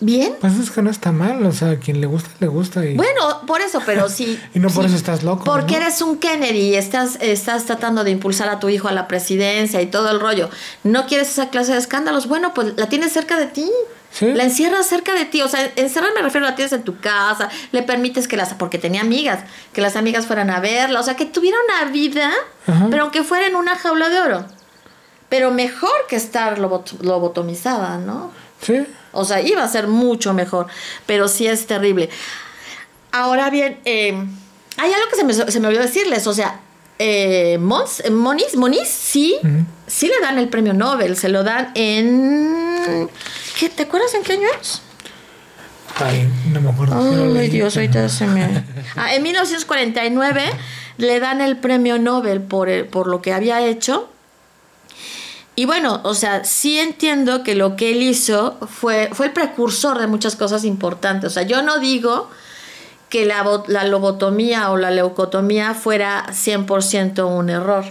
bien. 0.00 0.34
Pues 0.40 0.58
es 0.58 0.70
que 0.70 0.82
no 0.82 0.90
está 0.90 1.12
mal, 1.12 1.44
o 1.44 1.52
sea, 1.52 1.72
a 1.72 1.76
quien 1.76 2.00
le 2.00 2.06
gusta, 2.06 2.30
le 2.40 2.48
gusta. 2.48 2.84
Y... 2.84 2.96
Bueno, 2.96 3.42
por 3.46 3.60
eso, 3.60 3.80
pero 3.84 4.08
sí. 4.08 4.40
y 4.54 4.58
no 4.58 4.68
por 4.68 4.84
eso 4.86 4.96
estás 4.96 5.22
loco. 5.22 5.44
Porque 5.44 5.76
eres 5.76 6.00
un 6.02 6.18
Kennedy 6.18 6.70
y 6.70 6.74
estás, 6.74 7.16
estás 7.20 7.64
tratando 7.66 8.04
de 8.04 8.10
impulsar 8.10 8.48
a 8.48 8.58
tu 8.58 8.68
hijo 8.68 8.88
a 8.88 8.92
la 8.92 9.06
presidencia 9.06 9.80
y 9.80 9.86
todo 9.86 10.10
el 10.10 10.20
rollo. 10.20 10.50
¿No 10.82 11.06
quieres 11.06 11.28
esa 11.30 11.50
clase 11.50 11.72
de 11.72 11.78
escándalos? 11.78 12.26
Bueno, 12.26 12.52
pues 12.54 12.74
la 12.76 12.88
tienes 12.88 13.12
cerca 13.12 13.38
de 13.38 13.46
ti. 13.46 13.70
La 14.20 14.42
encierras 14.42 14.86
cerca 14.86 15.14
de 15.14 15.24
ti, 15.24 15.40
o 15.40 15.48
sea, 15.48 15.70
encerrar 15.76 16.10
me 16.14 16.20
refiero 16.20 16.44
a 16.44 16.50
la 16.50 16.56
tienes 16.56 16.72
en 16.72 16.82
tu 16.82 16.98
casa, 16.98 17.48
le 17.70 17.84
permites 17.84 18.26
que 18.26 18.36
las, 18.36 18.52
porque 18.54 18.76
tenía 18.76 19.02
amigas, 19.02 19.44
que 19.72 19.80
las 19.80 19.94
amigas 19.94 20.26
fueran 20.26 20.50
a 20.50 20.58
verla, 20.58 20.98
o 20.98 21.02
sea, 21.04 21.14
que 21.14 21.26
tuviera 21.26 21.56
una 21.64 21.90
vida, 21.92 22.32
pero 22.90 23.04
aunque 23.04 23.22
fuera 23.22 23.46
en 23.46 23.54
una 23.54 23.76
jaula 23.76 24.08
de 24.08 24.20
oro. 24.20 24.46
Pero 25.28 25.52
mejor 25.52 25.92
que 26.08 26.16
estar 26.16 26.58
lobotomizada, 26.58 27.98
¿no? 27.98 28.32
Sí. 28.60 28.84
O 29.12 29.24
sea, 29.24 29.40
iba 29.40 29.62
a 29.62 29.68
ser 29.68 29.86
mucho 29.88 30.34
mejor, 30.34 30.66
pero 31.06 31.28
sí 31.28 31.46
es 31.46 31.66
terrible. 31.66 32.10
Ahora 33.12 33.50
bien, 33.50 33.78
eh, 33.84 34.14
hay 34.76 34.92
algo 34.92 35.08
que 35.10 35.16
se 35.16 35.24
me, 35.24 35.34
se 35.34 35.60
me 35.60 35.68
olvidó 35.68 35.82
decirles, 35.82 36.26
o 36.26 36.32
sea, 36.32 36.60
eh, 37.02 37.56
Mons, 37.58 38.02
Moniz, 38.10 38.56
Moniz 38.56 38.88
sí, 38.88 39.36
sí 39.86 40.06
le 40.06 40.20
dan 40.20 40.38
el 40.38 40.48
premio 40.48 40.74
Nobel, 40.74 41.16
se 41.16 41.30
lo 41.30 41.42
dan 41.42 41.72
en... 41.74 43.08
¿qué, 43.58 43.70
¿Te 43.70 43.84
acuerdas 43.84 44.14
en 44.14 44.22
qué 44.22 44.34
año 44.34 44.48
es? 44.60 44.82
Ay, 45.96 46.28
no 46.52 46.60
me 46.60 46.70
acuerdo. 46.70 47.38
Ay, 47.38 47.48
Dios, 47.48 47.76
ahorita 47.76 48.08
se 48.10 48.26
me... 48.26 48.64
Ah, 48.96 49.14
en 49.14 49.22
1949 49.22 50.42
le 50.98 51.20
dan 51.20 51.40
el 51.40 51.56
premio 51.56 51.98
Nobel 51.98 52.42
por, 52.42 52.86
por 52.88 53.06
lo 53.06 53.22
que 53.22 53.32
había 53.32 53.64
hecho. 53.66 54.10
Y 55.60 55.66
bueno, 55.66 56.00
o 56.04 56.14
sea, 56.14 56.42
sí 56.44 56.78
entiendo 56.78 57.42
que 57.42 57.54
lo 57.54 57.76
que 57.76 57.90
él 57.90 58.02
hizo 58.02 58.56
fue, 58.66 59.10
fue 59.12 59.26
el 59.26 59.32
precursor 59.34 59.98
de 59.98 60.06
muchas 60.06 60.34
cosas 60.34 60.64
importantes. 60.64 61.32
O 61.32 61.34
sea, 61.34 61.42
yo 61.42 61.60
no 61.60 61.78
digo 61.78 62.30
que 63.10 63.26
la, 63.26 63.44
la 63.66 63.84
lobotomía 63.84 64.70
o 64.70 64.78
la 64.78 64.90
leucotomía 64.90 65.74
fuera 65.74 66.24
100% 66.30 67.26
un 67.26 67.50
error. 67.50 67.84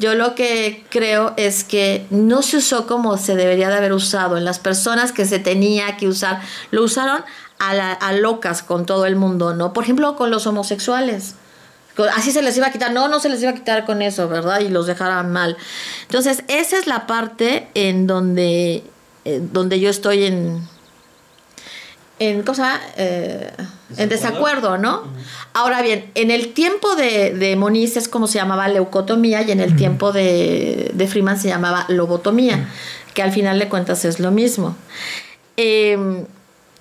Yo 0.00 0.16
lo 0.16 0.34
que 0.34 0.84
creo 0.90 1.32
es 1.36 1.62
que 1.62 2.08
no 2.10 2.42
se 2.42 2.56
usó 2.56 2.88
como 2.88 3.18
se 3.18 3.36
debería 3.36 3.68
de 3.68 3.76
haber 3.76 3.92
usado. 3.92 4.36
En 4.36 4.44
las 4.44 4.58
personas 4.58 5.12
que 5.12 5.26
se 5.26 5.38
tenía 5.38 5.96
que 5.96 6.08
usar, 6.08 6.42
lo 6.72 6.82
usaron 6.82 7.22
a, 7.60 7.92
a 7.92 8.12
locas 8.14 8.64
con 8.64 8.84
todo 8.84 9.06
el 9.06 9.14
mundo, 9.14 9.54
¿no? 9.54 9.72
Por 9.72 9.84
ejemplo, 9.84 10.16
con 10.16 10.32
los 10.32 10.48
homosexuales. 10.48 11.36
Así 12.14 12.32
se 12.32 12.42
les 12.42 12.56
iba 12.56 12.66
a 12.66 12.72
quitar. 12.72 12.92
No, 12.92 13.08
no 13.08 13.20
se 13.20 13.28
les 13.28 13.40
iba 13.42 13.50
a 13.50 13.54
quitar 13.54 13.84
con 13.84 14.02
eso, 14.02 14.28
¿verdad? 14.28 14.60
Y 14.60 14.68
los 14.68 14.86
dejaran 14.86 15.32
mal. 15.32 15.56
Entonces, 16.02 16.44
esa 16.48 16.78
es 16.78 16.86
la 16.86 17.06
parte 17.06 17.68
en 17.74 18.06
donde, 18.06 18.82
eh, 19.24 19.40
donde 19.52 19.80
yo 19.80 19.90
estoy 19.90 20.24
en, 20.24 20.66
en 22.18 22.42
cosa 22.42 22.80
eh, 22.96 23.52
en 23.96 24.08
desacuerdo, 24.08 24.78
¿no? 24.78 25.02
Ahora 25.52 25.82
bien, 25.82 26.10
en 26.14 26.30
el 26.30 26.52
tiempo 26.52 26.94
de, 26.96 27.32
de, 27.32 27.56
Moniz 27.56 27.96
es 27.96 28.08
como 28.08 28.26
se 28.26 28.38
llamaba 28.38 28.68
leucotomía 28.68 29.42
y 29.42 29.50
en 29.50 29.60
el 29.60 29.76
tiempo 29.76 30.12
de, 30.12 30.90
de, 30.94 31.06
Freeman 31.06 31.38
se 31.38 31.48
llamaba 31.48 31.86
lobotomía, 31.88 32.68
que 33.14 33.22
al 33.22 33.32
final 33.32 33.58
de 33.58 33.68
cuentas 33.68 34.04
es 34.04 34.20
lo 34.20 34.30
mismo. 34.30 34.76
Em, 35.56 36.24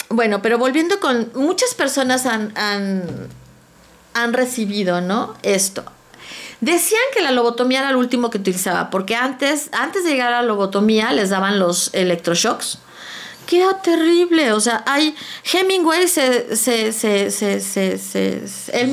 bueno, 0.09 0.41
pero 0.41 0.57
volviendo 0.57 0.99
con 0.99 1.31
muchas 1.35 1.73
personas 1.73 2.25
han, 2.25 2.51
han, 2.55 3.03
han 4.13 4.33
recibido, 4.33 5.01
¿no? 5.01 5.35
Esto. 5.43 5.83
Decían 6.61 7.01
que 7.13 7.21
la 7.21 7.31
lobotomía 7.31 7.79
era 7.79 7.91
lo 7.91 7.99
último 7.99 8.29
que 8.29 8.37
utilizaba, 8.37 8.89
porque 8.89 9.15
antes, 9.15 9.69
antes 9.73 10.03
de 10.05 10.11
llegar 10.11 10.33
a 10.33 10.41
la 10.41 10.47
lobotomía 10.47 11.11
les 11.11 11.29
daban 11.29 11.59
los 11.59 11.93
electroshocks 11.93 12.79
que 13.45 13.61
era 13.61 13.81
terrible. 13.81 14.53
O 14.53 14.59
sea, 14.59 14.83
hay. 14.85 15.15
Hemingway 15.51 16.07
se. 16.07 16.55
se, 16.55 16.91
se, 16.91 17.31
se, 17.31 17.59
se, 17.59 18.91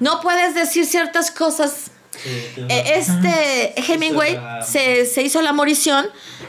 no 0.00 0.20
puedes 0.20 0.54
decir 0.54 0.86
ciertas 0.86 1.30
cosas. 1.30 1.90
Eh, 2.24 2.94
este 2.96 3.74
Hemingway 3.76 4.40
se, 4.66 5.06
se, 5.06 5.22
hizo 5.22 5.40
la 5.40 5.52
morición 5.52 6.08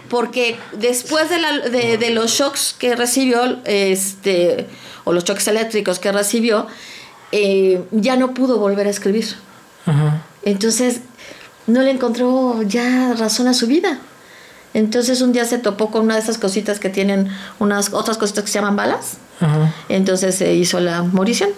porque 0.10 0.58
después 0.72 1.30
de, 1.30 1.38
la, 1.38 1.60
de, 1.60 2.00
de, 2.00 2.10
los 2.10 2.32
shocks 2.32 2.76
que 2.78 2.95
recibió, 2.95 3.60
este, 3.65 4.65
o 5.04 5.13
los 5.13 5.26
shocks 5.26 5.48
eléctricos 5.48 6.00
que 6.00 6.12
recibió, 6.12 6.65
eh, 7.31 7.83
ya 7.91 8.15
no 8.15 8.33
pudo 8.33 8.59
volver 8.59 8.87
a 8.87 8.89
escribir. 8.89 9.35
Entonces, 10.43 11.01
no 11.69 11.81
le 11.81 11.91
encontró 11.91 12.61
ya 12.63 13.13
razón 13.17 13.47
a 13.47 13.53
su 13.53 13.67
vida. 13.67 13.99
Entonces 14.73 15.21
un 15.21 15.31
día 15.31 15.45
se 15.45 15.57
topó 15.57 15.89
con 15.89 16.03
una 16.03 16.15
de 16.15 16.21
esas 16.21 16.37
cositas 16.37 16.79
que 16.79 16.89
tienen 16.89 17.29
unas 17.57 17.93
otras 17.93 18.17
cositas 18.17 18.43
que 18.43 18.51
se 18.51 18.59
llaman 18.59 18.75
balas. 18.75 19.17
Entonces 19.87 20.35
se 20.35 20.53
hizo 20.53 20.79
la 20.79 21.01
morición 21.01 21.49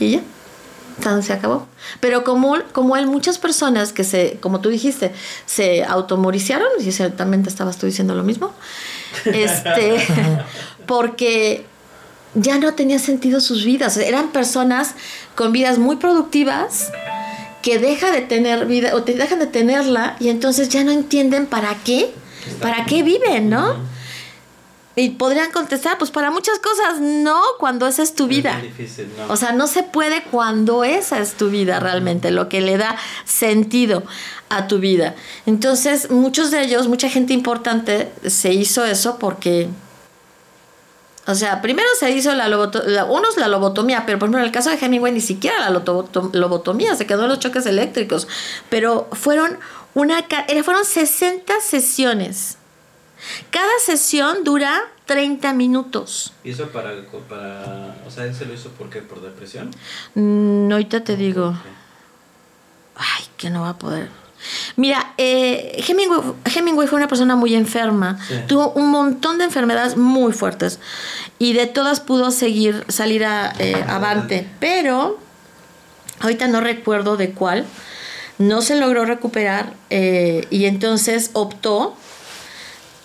y 0.00 0.10
ya. 0.12 1.22
se 1.22 1.32
acabó. 1.32 1.66
Pero 2.00 2.24
como, 2.24 2.56
como 2.72 2.96
él, 2.96 3.06
muchas 3.06 3.38
personas 3.38 3.92
que 3.92 4.04
se, 4.04 4.38
como 4.40 4.60
tú 4.60 4.68
dijiste, 4.68 5.12
se 5.46 5.84
automoriciaron, 5.84 6.68
y 6.80 6.92
ciertamente 6.92 7.48
estabas 7.48 7.78
tú 7.78 7.86
diciendo 7.86 8.14
lo 8.14 8.24
mismo, 8.24 8.52
este, 9.24 10.06
porque 10.86 11.66
ya 12.34 12.58
no 12.58 12.74
tenía 12.74 12.98
sentido 12.98 13.40
sus 13.40 13.64
vidas. 13.64 13.96
Eran 13.96 14.32
personas 14.32 14.94
con 15.34 15.52
vidas 15.52 15.78
muy 15.78 15.96
productivas 15.96 16.90
que 17.62 17.78
deja 17.78 18.10
de 18.12 18.20
tener 18.20 18.66
vida 18.66 18.94
o 18.94 19.02
te 19.02 19.14
dejan 19.14 19.38
de 19.38 19.46
tenerla 19.46 20.16
y 20.20 20.28
entonces 20.28 20.68
ya 20.68 20.84
no 20.84 20.90
entienden 20.90 21.46
para 21.46 21.74
qué 21.84 22.12
¿Para 22.60 22.84
qué 22.86 23.02
viven, 23.02 23.50
no? 23.50 23.76
Y 24.96 25.10
podrían 25.10 25.50
contestar, 25.50 25.98
pues 25.98 26.12
para 26.12 26.30
muchas 26.30 26.60
cosas 26.60 27.00
no, 27.00 27.40
cuando 27.58 27.88
esa 27.88 28.02
es 28.02 28.14
tu 28.14 28.28
vida. 28.28 28.62
O 29.28 29.36
sea, 29.36 29.52
no 29.52 29.66
se 29.66 29.82
puede 29.82 30.22
cuando 30.24 30.84
esa 30.84 31.18
es 31.18 31.34
tu 31.34 31.50
vida 31.50 31.80
realmente, 31.80 32.30
lo 32.30 32.48
que 32.48 32.60
le 32.60 32.76
da 32.76 32.96
sentido 33.24 34.04
a 34.50 34.68
tu 34.68 34.78
vida. 34.78 35.16
Entonces, 35.46 36.10
muchos 36.10 36.52
de 36.52 36.62
ellos, 36.62 36.86
mucha 36.86 37.08
gente 37.08 37.32
importante, 37.32 38.12
se 38.24 38.52
hizo 38.52 38.84
eso 38.84 39.18
porque 39.18 39.68
o 41.26 41.34
sea, 41.34 41.62
primero 41.62 41.88
se 41.98 42.10
hizo 42.10 42.34
la 42.34 42.48
lobotomía, 42.48 43.04
unos 43.06 43.36
la 43.36 43.48
lobotomía, 43.48 44.04
pero 44.04 44.18
por 44.18 44.26
ejemplo 44.26 44.40
en 44.40 44.46
el 44.46 44.52
caso 44.52 44.70
de 44.70 44.76
Hemingway 44.76 45.12
ni 45.12 45.20
siquiera 45.20 45.58
la 45.58 45.70
lobotomía, 45.70 46.94
se 46.96 47.06
quedó 47.06 47.24
en 47.24 47.30
los 47.30 47.38
choques 47.38 47.64
eléctricos, 47.66 48.28
pero 48.68 49.08
fueron 49.12 49.58
una 49.94 50.24
fueron 50.62 50.84
60 50.84 51.52
sesiones. 51.60 52.58
Cada 53.50 53.78
sesión 53.80 54.44
dura 54.44 54.82
30 55.06 55.54
minutos. 55.54 56.32
¿Hizo 56.44 56.68
para, 56.68 56.90
para, 57.28 57.96
o 58.06 58.10
sea, 58.10 58.24
él 58.24 58.34
se 58.34 58.44
lo 58.44 58.52
hizo 58.52 58.68
por 58.70 58.90
qué, 58.90 59.00
por 59.00 59.22
depresión? 59.22 59.70
No, 60.14 60.68
mm, 60.68 60.72
ahorita 60.72 61.04
te 61.04 61.16
digo. 61.16 61.54
Ay, 62.96 63.24
que 63.38 63.50
no 63.50 63.62
va 63.62 63.70
a 63.70 63.78
poder. 63.78 64.23
Mira, 64.76 65.14
eh, 65.18 65.82
Hemingway, 65.86 66.88
fue 66.88 66.96
una 66.96 67.08
persona 67.08 67.36
muy 67.36 67.54
enferma, 67.54 68.18
tuvo 68.46 68.72
un 68.72 68.90
montón 68.90 69.38
de 69.38 69.44
enfermedades 69.44 69.96
muy 69.96 70.32
fuertes 70.32 70.80
y 71.38 71.52
de 71.52 71.66
todas 71.66 72.00
pudo 72.00 72.30
seguir, 72.30 72.84
salir 72.88 73.24
a, 73.24 73.52
eh, 73.58 73.82
avante, 73.88 74.48
pero 74.60 75.18
ahorita 76.20 76.48
no 76.48 76.60
recuerdo 76.60 77.16
de 77.16 77.30
cuál, 77.30 77.64
no 78.38 78.62
se 78.62 78.74
logró 78.74 79.04
recuperar 79.04 79.74
eh, 79.90 80.46
y 80.50 80.64
entonces 80.64 81.30
optó 81.34 81.96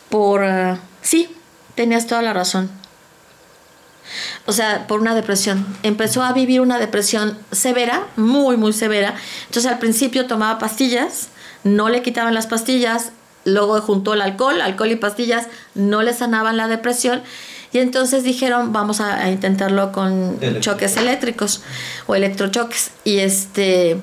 por, 0.09 0.43
sí, 1.01 1.35
tenías 1.75 2.07
toda 2.07 2.21
la 2.21 2.33
razón, 2.33 2.69
o 4.45 4.51
sea, 4.51 4.87
por 4.87 4.99
una 4.99 5.15
depresión. 5.15 5.65
Empezó 5.83 6.23
a 6.23 6.33
vivir 6.33 6.61
una 6.61 6.79
depresión 6.79 7.37
severa, 7.51 8.07
muy, 8.15 8.57
muy 8.57 8.73
severa. 8.73 9.15
Entonces 9.47 9.71
al 9.71 9.79
principio 9.79 10.27
tomaba 10.27 10.59
pastillas, 10.59 11.29
no 11.63 11.89
le 11.89 12.01
quitaban 12.01 12.33
las 12.33 12.47
pastillas, 12.47 13.11
luego 13.45 13.79
juntó 13.81 14.13
el 14.13 14.21
alcohol, 14.21 14.61
alcohol 14.61 14.91
y 14.91 14.95
pastillas, 14.95 15.47
no 15.75 16.01
le 16.01 16.13
sanaban 16.13 16.57
la 16.57 16.67
depresión. 16.67 17.21
Y 17.71 17.79
entonces 17.79 18.23
dijeron, 18.23 18.73
vamos 18.73 18.99
a, 18.99 19.29
intentarlo 19.29 19.91
con 19.91 20.39
choques 20.59 20.97
eléctricos 20.97 21.61
o 22.07 22.15
electrochoques. 22.15 22.91
Y 23.03 23.19
este, 23.19 24.01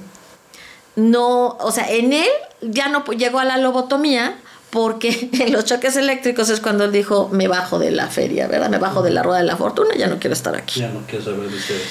no, 0.95 1.57
o 1.59 1.73
sea, 1.73 1.91
en 1.91 2.13
él 2.13 2.29
ya 2.63 2.89
no 2.89 3.05
llegó 3.05 3.41
a 3.41 3.45
la 3.45 3.59
lobotomía, 3.59 4.37
porque 4.77 5.31
en 5.41 5.55
los 5.55 5.65
choques 5.65 5.97
eléctricos 5.97 6.51
es 6.51 6.61
cuando 6.61 6.85
él 6.85 6.93
dijo, 6.93 7.31
me 7.33 7.49
bajo 7.49 7.79
de 7.79 7.91
la 7.91 8.09
feria, 8.09 8.47
¿verdad? 8.47 8.69
Me 8.69 8.77
bajo 8.77 9.01
de 9.01 9.11
la 9.11 9.23
rueda 9.23 9.39
de 9.39 9.47
la 9.47 9.57
fortuna, 9.57 9.95
ya 9.97 10.07
no 10.07 10.19
quiero 10.19 10.35
estar 10.35 10.55
aquí. 10.55 10.81
Ya 10.81 10.91
no 10.91 11.01
quiero 11.07 11.25
saber 11.25 11.49
de 11.49 11.57
ustedes. 11.57 11.83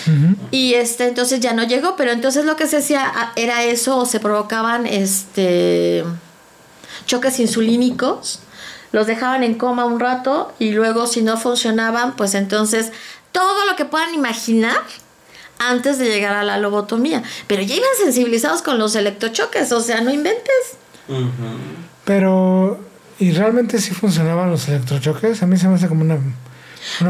Y 0.51 0.75
este, 0.75 1.07
entonces 1.07 1.39
ya 1.39 1.53
no 1.53 1.63
llegó, 1.63 1.95
pero 1.95 2.11
entonces 2.11 2.45
lo 2.45 2.55
que 2.55 2.67
se 2.67 2.77
hacía 2.77 3.11
era 3.35 3.63
eso, 3.63 3.97
o 3.97 4.05
se 4.05 4.19
provocaban 4.19 4.85
este 4.85 6.05
choques 7.07 7.39
insulínicos, 7.39 8.41
los 8.91 9.07
dejaban 9.07 9.41
en 9.41 9.55
coma 9.55 9.85
un 9.85 9.99
rato 9.99 10.53
y 10.59 10.69
luego 10.69 11.07
si 11.07 11.23
no 11.23 11.37
funcionaban, 11.37 12.15
pues 12.15 12.35
entonces 12.35 12.91
todo 13.31 13.65
lo 13.65 13.75
que 13.75 13.85
puedan 13.85 14.13
imaginar 14.13 14.77
antes 15.57 15.97
de 15.97 16.05
llegar 16.05 16.35
a 16.35 16.43
la 16.43 16.59
lobotomía. 16.59 17.23
Pero 17.47 17.63
ya 17.63 17.73
iban 17.73 17.89
sensibilizados 17.97 18.61
con 18.61 18.77
los 18.77 18.95
electrochoques, 18.95 19.71
o 19.71 19.81
sea, 19.81 20.01
no 20.01 20.11
inventes. 20.11 20.77
Pero, 22.05 22.79
¿y 23.19 23.31
realmente 23.31 23.81
sí 23.81 23.91
funcionaban 23.91 24.49
los 24.49 24.67
electrochoques? 24.67 25.41
A 25.43 25.47
mí 25.47 25.57
se 25.57 25.67
me 25.67 25.75
hace 25.75 25.87
como 25.87 26.01
una... 26.03 26.17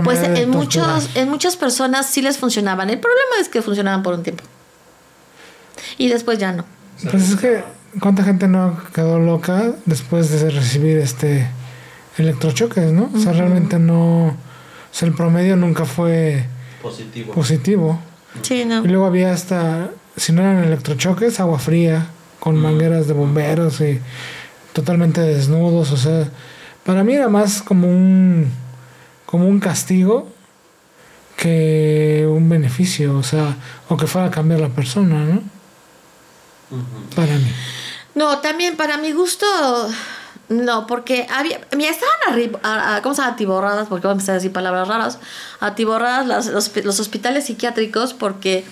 pues 0.04 0.24
en, 0.24 0.50
muchos, 0.50 1.10
en 1.16 1.30
muchas 1.30 1.58
personas 1.58 2.08
sí 2.08 2.22
les 2.22 2.38
funcionaban. 2.38 2.90
El 2.90 3.00
problema 3.00 3.36
es 3.40 3.50
que 3.50 3.62
funcionaban 3.62 4.02
por 4.04 4.14
un 4.14 4.24
tiempo. 4.24 4.44
Y 5.98 6.10
después 6.10 6.40
ya 6.40 6.54
no. 6.54 6.66
Pues 7.12 7.30
es 7.30 7.36
que, 7.36 7.64
¿cuánta 8.00 8.24
gente 8.24 8.48
no 8.48 8.78
quedó 8.94 9.20
loca 9.20 9.74
después 9.86 10.30
de 10.30 10.50
recibir 10.50 10.98
este 10.98 11.48
electrochoques, 12.18 12.92
¿no? 12.92 13.10
O 13.14 13.20
sea, 13.20 13.34
realmente 13.34 13.78
no, 13.78 14.28
o 14.28 14.36
sea, 14.92 15.08
el 15.08 15.14
promedio 15.14 15.58
nunca 15.58 15.86
fue 15.86 16.46
Positivo. 16.82 17.34
positivo. 17.34 18.00
Sí, 18.42 18.64
no. 18.66 18.84
Y 18.86 18.88
luego 18.88 19.06
había 19.06 19.34
hasta, 19.34 19.90
si 20.16 20.32
no 20.32 20.42
eran 20.42 20.64
electrochoques, 20.64 21.40
agua 21.40 21.60
fría, 21.60 22.08
con 22.40 22.58
mangueras 22.58 23.08
de 23.08 23.14
bomberos 23.14 23.82
y 23.82 24.00
totalmente 24.76 25.22
desnudos, 25.22 25.92
o 25.94 25.98
sea, 25.98 26.28
para 26.86 27.02
mí 27.06 27.14
era 27.16 27.30
más 27.30 27.62
como 27.62 27.88
un, 27.88 28.52
como 29.26 29.48
un 29.48 29.60
castigo 29.62 30.28
que 31.38 32.28
un 32.30 32.50
beneficio, 32.50 33.18
o 33.18 33.24
sea, 33.24 33.56
o 33.90 33.96
que 33.98 34.06
fuera 34.06 34.28
a 34.28 34.32
cambiar 34.32 34.60
la 34.60 34.70
persona, 34.70 35.24
¿no? 35.26 35.42
Para 37.16 37.34
mí. 37.36 37.52
No, 38.16 38.40
también 38.40 38.76
para 38.76 38.98
mi 38.98 39.12
gusto, 39.14 39.46
no, 40.50 40.88
porque 40.88 41.26
había, 41.30 41.60
mira, 41.76 41.92
estaban 41.92 42.16
arriba, 42.30 42.60
a- 42.64 42.96
a- 42.98 43.02
¿cómo 43.02 43.16
se 43.16 43.22
llama? 43.22 43.34
Atiborradas, 43.34 43.88
porque 43.88 44.08
voy 44.08 44.12
a 44.12 44.14
empezar 44.14 44.34
a 44.34 44.36
decir 44.40 44.52
palabras 44.52 44.88
raras, 44.88 45.20
atiborradas 45.62 46.26
las, 46.28 46.48
los, 46.48 46.72
los 46.84 47.00
hospitales 47.00 47.46
psiquiátricos 47.46 48.14
porque, 48.14 48.64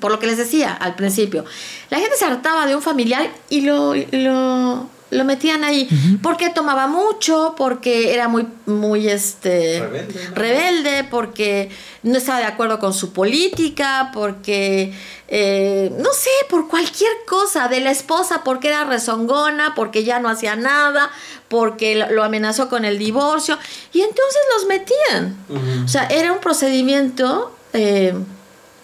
por 0.00 0.10
lo 0.10 0.18
que 0.18 0.26
les 0.26 0.36
decía 0.38 0.72
al 0.72 0.94
principio, 0.94 1.44
la 1.90 1.98
gente 1.98 2.16
se 2.16 2.24
hartaba 2.24 2.66
de 2.66 2.76
un 2.76 2.82
familiar 2.82 3.30
y 3.48 3.62
lo, 3.62 3.94
lo, 3.94 4.88
lo 5.12 5.24
metían 5.24 5.62
ahí, 5.62 5.88
porque 6.22 6.50
tomaba 6.50 6.86
mucho, 6.86 7.54
porque 7.56 8.12
era 8.14 8.28
muy, 8.28 8.46
muy, 8.66 9.08
este, 9.08 9.80
Rebelde, 9.80 10.24
¿no? 10.28 10.34
rebelde, 10.34 11.04
porque 11.10 11.70
no 12.02 12.16
estaba 12.18 12.38
de 12.38 12.46
acuerdo 12.46 12.78
con 12.78 12.92
su 12.94 13.12
política, 13.12 14.10
porque, 14.12 14.92
eh, 15.28 15.92
no 15.98 16.12
sé, 16.12 16.30
por 16.50 16.68
cualquier 16.68 17.12
cosa, 17.26 17.68
de 17.68 17.80
la 17.80 17.90
esposa, 17.90 18.42
porque 18.42 18.68
era 18.68 18.84
rezongona, 18.84 19.74
porque 19.74 20.02
ya 20.04 20.18
no 20.18 20.28
hacía 20.28 20.56
nada, 20.56 21.10
porque 21.48 21.94
lo, 21.94 22.22
amenazó 22.24 22.68
con 22.68 22.84
el 22.84 22.98
divorcio, 22.98 23.58
y 23.92 24.00
entonces 24.00 24.40
los 24.56 24.66
metían. 24.66 25.36
O 25.84 25.88
sea, 25.88 26.06
era 26.06 26.32
un 26.32 26.40
procedimiento, 26.40 27.54
eh, 27.74 28.14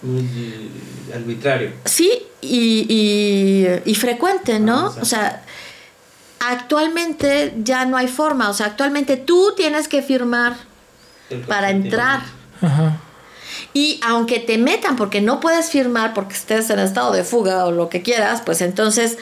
Muy 0.03 0.21
eh, 0.21 0.69
arbitrario. 1.15 1.73
sí, 1.87 2.11
y, 2.41 2.87
y- 2.89 3.91
y 3.91 3.95
frecuente, 3.97 4.61
¿no? 4.61 4.93
Ah, 4.97 4.99
o 5.01 5.05
sea, 5.05 5.45
actualmente 6.41 7.55
ya 7.63 7.85
no 7.85 7.97
hay 7.97 8.09
forma, 8.09 8.49
o 8.51 8.55
sea, 8.55 8.67
actualmente 8.67 9.17
tú 9.17 9.55
tienes 9.57 9.89
que 9.89 10.03
firmar 10.03 10.57
para 11.47 11.71
entrar. 11.71 12.23
Ajá. 12.63 12.99
Y 13.75 14.01
aunque 14.05 14.39
te 14.41 14.59
metan 14.59 14.97
porque 14.97 15.21
no 15.21 15.41
puedes 15.41 15.71
firmar 15.71 16.15
porque 16.15 16.35
estés 16.35 16.71
en 16.71 16.79
estado 16.79 17.13
de 17.13 17.25
fuga 17.25 17.65
o 17.67 17.71
lo 17.73 17.89
que 17.89 18.03
quieras, 18.03 18.43
pues 18.45 18.61
entonces 18.61 19.19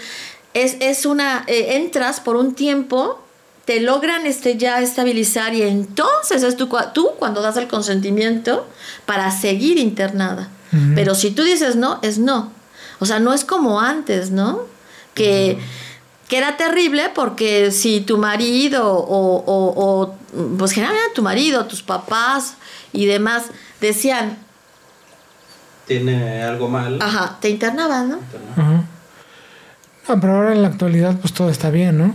es, 0.55 0.77
es 0.81 1.07
una, 1.07 1.45
eh, 1.47 1.77
entras 1.77 2.21
por 2.21 2.37
un 2.37 2.55
tiempo, 2.55 3.23
te 3.65 3.81
logran 3.81 4.27
este, 4.27 4.57
ya 4.57 4.81
estabilizar 4.81 5.55
y 5.55 5.63
entonces 5.63 6.43
es 6.43 6.57
tú, 6.57 6.69
cua- 6.69 6.93
tú 6.93 7.11
cuando 7.19 7.43
das 7.43 7.57
el 7.57 7.67
consentimiento 7.67 8.67
para 9.07 9.31
seguir 9.31 9.79
internada. 9.79 10.49
Pero 10.95 11.15
si 11.15 11.31
tú 11.31 11.43
dices 11.43 11.75
no, 11.77 11.99
es 12.03 12.19
no. 12.19 12.53
O 12.99 13.07
sea, 13.07 13.19
no 13.19 13.33
es 13.33 13.45
como 13.47 13.81
antes, 13.81 14.31
¿no? 14.31 14.61
Que, 15.15 15.59
que 16.29 16.39
era 16.39 16.57
terrible 16.57 17.11
porque 17.15 17.71
si 17.71 18.01
tu 18.01 18.19
marido 18.19 18.93
o, 18.93 19.37
o, 19.37 19.75
o, 19.77 20.15
pues 20.59 20.73
generalmente 20.73 21.15
tu 21.15 21.23
marido, 21.23 21.67
tus 21.67 21.83
papás 21.83 22.55
y 22.93 23.07
demás 23.07 23.45
decían, 23.81 24.39
Tiene 25.87 26.43
algo 26.43 26.69
mal. 26.69 26.99
ajá, 27.01 27.39
te 27.41 27.49
internaban, 27.51 28.09
¿no? 28.11 28.19
Ajá. 28.57 28.85
No, 30.09 30.21
pero 30.21 30.37
ahora 30.37 30.53
en 30.53 30.63
la 30.63 30.69
actualidad 30.69 31.17
pues 31.21 31.33
todo 31.33 31.49
está 31.51 31.71
bien, 31.71 31.99
¿no? 31.99 32.15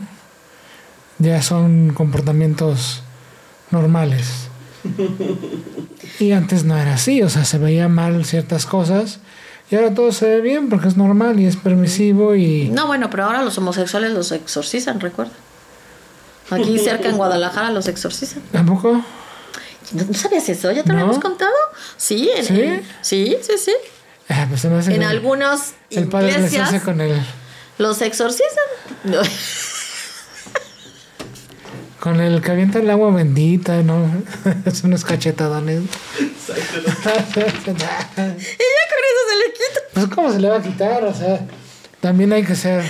Ya 1.19 1.41
son 1.41 1.93
comportamientos 1.93 3.04
normales. 3.69 4.47
Y 6.19 6.34
antes 6.34 6.63
no 6.65 6.78
era 6.78 6.95
así, 6.95 7.21
o 7.24 7.30
sea, 7.30 7.45
se 7.45 7.58
veía 7.58 7.88
mal 7.88 8.26
ciertas 8.26 8.65
cosas 8.65 9.19
y 9.72 9.76
ahora 9.76 9.94
todo 9.94 10.12
se 10.12 10.28
ve 10.28 10.42
bien 10.42 10.70
porque 10.70 10.88
es 10.90 10.98
normal 10.98 11.40
y 11.40 11.46
es 11.48 11.56
permisivo 11.56 12.36
y... 12.36 12.70
No, 12.70 12.86
bueno, 12.88 13.10
pero 13.10 13.24
ahora 13.26 13.42
los 13.42 13.58
homosexuales 13.58 14.12
los 14.12 14.32
exorcizan, 14.32 15.00
recuerda. 15.00 15.32
Aquí 16.50 16.78
cerca 16.78 17.08
en 17.08 17.16
Guadalajara 17.18 17.72
los 17.72 17.88
exorcizan. 17.88 18.42
¿Tampoco? 18.52 19.02
¿No, 19.94 20.04
no 20.06 20.14
sabías 20.14 20.48
eso? 20.50 20.70
¿Ya 20.72 20.84
te 20.84 20.90
lo 20.92 21.00
No. 21.00 21.06
hemos 21.06 21.20
contado? 21.20 21.52
Sí, 21.98 22.30
en, 22.36 22.46
¿Sí? 22.46 22.62
en- 22.62 22.84
sí, 23.02 23.38
sí, 23.42 23.54
sí. 23.58 23.74
Ah, 24.30 24.46
pues 24.50 24.64
En 24.66 25.04
algunas 25.04 25.74
El 25.90 26.08
padre 26.08 26.38
les 26.40 26.58
hace 26.60 26.82
con 26.82 27.00
el, 27.02 27.18
los 27.78 28.02
exorcizan. 28.02 28.48
Con 32.02 32.20
el 32.20 32.42
que 32.42 32.52
avienta 32.52 32.80
el 32.80 32.90
agua 32.90 33.12
bendita, 33.14 33.84
¿no? 33.84 34.06
es 34.66 34.84
unos 34.84 35.06
cachetadones. 35.06 35.82
Y 36.18 36.54
ya 36.54 37.86
con 38.90 39.02
eso 39.08 39.22
se 39.30 39.38
le 39.38 39.54
quita. 39.54 39.80
Pues 39.94 40.08
cómo 40.08 40.32
se 40.34 40.40
le 40.40 40.50
va 40.50 40.58
a 40.58 40.62
quitar, 40.62 41.04
o 41.04 41.14
sea, 41.14 41.40
también 42.02 42.34
hay 42.34 42.44
que 42.44 42.56
ser... 42.56 42.84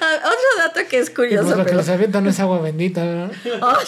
Ah, 0.00 0.16
otro 0.18 0.48
dato 0.58 0.80
que 0.88 0.98
es 0.98 1.08
y 1.08 1.14
curioso. 1.14 1.44
pues 1.46 1.56
lo 1.56 1.64
que 1.64 1.70
pero- 1.70 1.78
les 1.78 1.88
avienta 1.88 2.20
no 2.20 2.28
es 2.30 2.38
agua 2.40 2.60
bendita, 2.60 3.02
¿no? 3.04 3.30
Ay. 3.62 3.86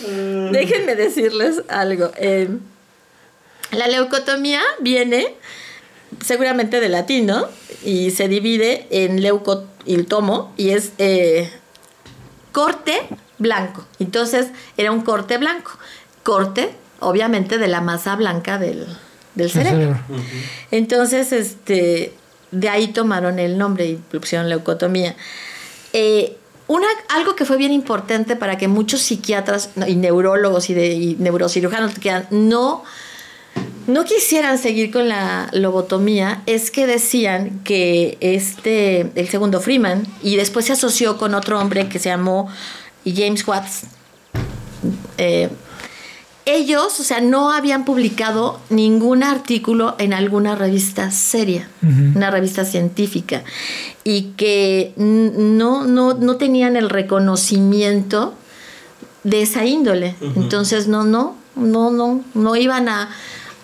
Déjenme 0.52 0.94
decirles 0.94 1.62
algo. 1.68 2.10
Eh, 2.16 2.48
la 3.72 3.88
leucotomía 3.88 4.62
viene 4.80 5.34
seguramente 6.24 6.80
de 6.80 6.88
latín, 6.88 7.26
¿no? 7.26 7.46
Y 7.84 8.10
se 8.10 8.28
divide 8.28 8.86
en 8.90 9.22
leuco 9.22 9.64
y 9.84 9.94
el 9.94 10.06
tomo 10.06 10.52
y 10.56 10.70
es 10.70 10.92
eh, 10.98 11.50
corte 12.52 13.08
blanco. 13.38 13.86
Entonces 13.98 14.48
era 14.76 14.92
un 14.92 15.02
corte 15.02 15.38
blanco. 15.38 15.72
Corte, 16.22 16.72
obviamente, 17.00 17.58
de 17.58 17.68
la 17.68 17.80
masa 17.80 18.16
blanca 18.16 18.58
del, 18.58 18.86
del 19.34 19.46
El 19.46 19.50
cerebro. 19.50 20.00
Entonces, 20.70 21.32
este, 21.32 22.14
de 22.50 22.68
ahí 22.68 22.88
tomaron 22.88 23.38
el 23.38 23.58
nombre 23.58 23.86
y 23.86 23.96
pusieron 23.96 24.48
leucotomía. 24.48 25.14
Eh, 25.92 26.36
una, 26.68 26.88
algo 27.10 27.36
que 27.36 27.44
fue 27.44 27.56
bien 27.56 27.70
importante 27.70 28.34
para 28.34 28.58
que 28.58 28.66
muchos 28.66 29.00
psiquiatras 29.02 29.70
y 29.86 29.94
neurólogos 29.94 30.68
y, 30.68 30.74
de, 30.74 30.88
y 30.94 31.16
neurocirujanos 31.16 31.96
que 31.98 32.24
no, 32.30 32.82
no 33.86 34.04
quisieran 34.04 34.58
seguir 34.58 34.90
con 34.90 35.08
la 35.08 35.48
lobotomía 35.52 36.42
es 36.46 36.70
que 36.70 36.86
decían 36.86 37.60
que 37.64 38.18
este, 38.20 39.12
el 39.14 39.28
segundo 39.28 39.60
Freeman, 39.60 40.06
y 40.22 40.36
después 40.36 40.66
se 40.66 40.72
asoció 40.72 41.18
con 41.18 41.34
otro 41.34 41.60
hombre 41.60 41.88
que 41.88 41.98
se 41.98 42.08
llamó 42.08 42.48
James 43.04 43.46
Watts, 43.46 43.84
eh, 45.18 45.48
ellos, 46.48 47.00
o 47.00 47.02
sea, 47.02 47.20
no 47.20 47.50
habían 47.50 47.84
publicado 47.84 48.60
ningún 48.70 49.24
artículo 49.24 49.96
en 49.98 50.12
alguna 50.12 50.54
revista 50.54 51.10
seria, 51.10 51.68
una 52.14 52.30
revista 52.30 52.64
científica, 52.64 53.42
y 54.04 54.32
que 54.36 54.92
no, 54.96 55.84
no, 55.84 56.14
no 56.14 56.36
tenían 56.36 56.76
el 56.76 56.88
reconocimiento 56.88 58.34
de 59.24 59.42
esa 59.42 59.64
índole. 59.64 60.14
Entonces, 60.36 60.86
no, 60.86 61.02
no, 61.02 61.34
no, 61.56 61.90
no, 61.90 62.22
no 62.34 62.54
iban 62.54 62.88
a, 62.88 63.10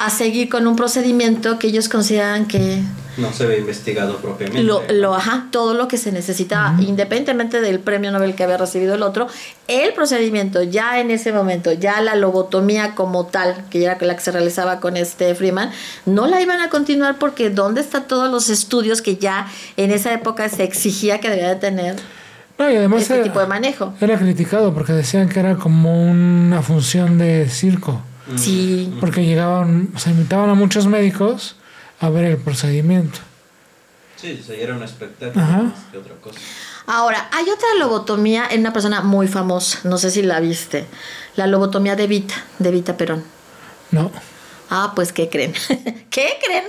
a 0.05 0.11
seguir 0.11 0.49
con 0.49 0.67
un 0.67 0.77
procedimiento 0.77 1.59
que 1.59 1.69
ellos 1.69 1.89
consideraban 1.89 2.47
que 2.47 2.83
No 3.17 3.33
se 3.33 3.47
ve 3.47 3.59
investigado 3.59 4.17
propiamente. 4.17 4.63
lo, 4.63 4.83
lo, 4.91 5.15
ajá, 5.15 5.47
todo 5.51 5.75
lo 5.75 5.87
que 5.87 5.99
se 5.99 6.13
necesitaba, 6.13 6.75
independientemente 6.81 7.61
del 7.61 7.79
premio 7.79 8.11
Nobel 8.11 8.35
que 8.35 8.43
había 8.45 8.57
recibido 8.57 8.95
el 8.95 9.03
otro, 9.03 9.29
el 9.69 9.93
procedimiento 9.93 10.63
ya 10.63 10.99
en 10.99 11.11
ese 11.11 11.33
momento, 11.33 11.73
ya 11.73 12.01
la 12.01 12.15
lobotomía 12.17 12.95
como 12.95 13.27
tal, 13.27 13.65
que 13.71 13.85
era 13.85 13.99
la 14.01 14.17
que 14.17 14.23
se 14.23 14.33
realizaba 14.33 14.81
con 14.81 14.97
este 14.97 15.35
Freeman, 15.35 15.71
no 16.07 16.27
la 16.27 16.41
iban 16.41 16.61
a 16.61 16.69
continuar 16.71 17.19
porque 17.19 17.51
¿dónde 17.51 17.81
están 17.83 18.09
todos 18.09 18.31
los 18.31 18.49
estudios 18.49 19.03
que 19.03 19.17
ya 19.17 19.47
en 19.77 19.91
esa 19.91 20.13
época 20.13 20.49
se 20.49 20.65
exigía 20.65 21.21
que 21.21 21.29
debía 21.29 21.49
de 21.51 21.57
tener 21.57 21.97
No, 22.59 22.71
y 22.71 22.77
además 22.77 23.03
este 23.03 23.15
era, 23.15 23.23
tipo 23.25 23.41
de 23.41 23.47
manejo? 23.47 23.93
era 24.01 24.19
criticado 24.19 24.73
porque 24.73 24.93
decían 24.95 25.29
que 25.29 25.39
era 25.41 25.57
como 25.57 26.03
una 26.11 26.63
función 26.63 27.19
de 27.19 27.49
circo. 27.49 28.01
Mm. 28.27 28.39
Sí. 28.39 28.97
Porque 29.01 29.25
llegaban, 29.25 29.91
o 29.95 29.99
sea, 29.99 30.13
invitaban 30.13 30.51
a 30.51 30.55
muchos 30.55 30.87
médicos 30.87 31.57
a 32.01 32.11
ver 32.11 32.25
el 32.25 32.37
procedimiento. 32.37 33.19
Sí, 34.17 34.39
o 34.41 34.45
sea, 34.45 34.57
era 34.57 34.75
un 34.75 34.83
espectáculo 34.83 35.45
Ajá. 35.45 35.63
más 35.63 35.79
que 35.91 35.99
otra 35.99 36.15
cosa. 36.17 36.39
Ahora, 36.87 37.29
hay 37.33 37.45
otra 37.45 37.69
lobotomía 37.79 38.47
en 38.51 38.61
una 38.61 38.73
persona 38.73 39.01
muy 39.01 39.29
famosa, 39.29 39.81
no 39.85 39.99
sé 39.99 40.11
si 40.11 40.23
la 40.23 40.41
viste, 40.41 40.85
la 41.37 41.47
lobotomía 41.47 41.97
de 41.97 42.07
Vita, 42.07 42.35
de 42.59 42.71
Vita 42.71 42.97
Perón. 42.97 43.25
No. 43.91 44.11
Ah, 44.71 44.93
pues, 44.95 45.13
¿qué 45.13 45.29
creen? 45.29 45.53
¿Qué 46.11 46.39
creen? 46.45 46.65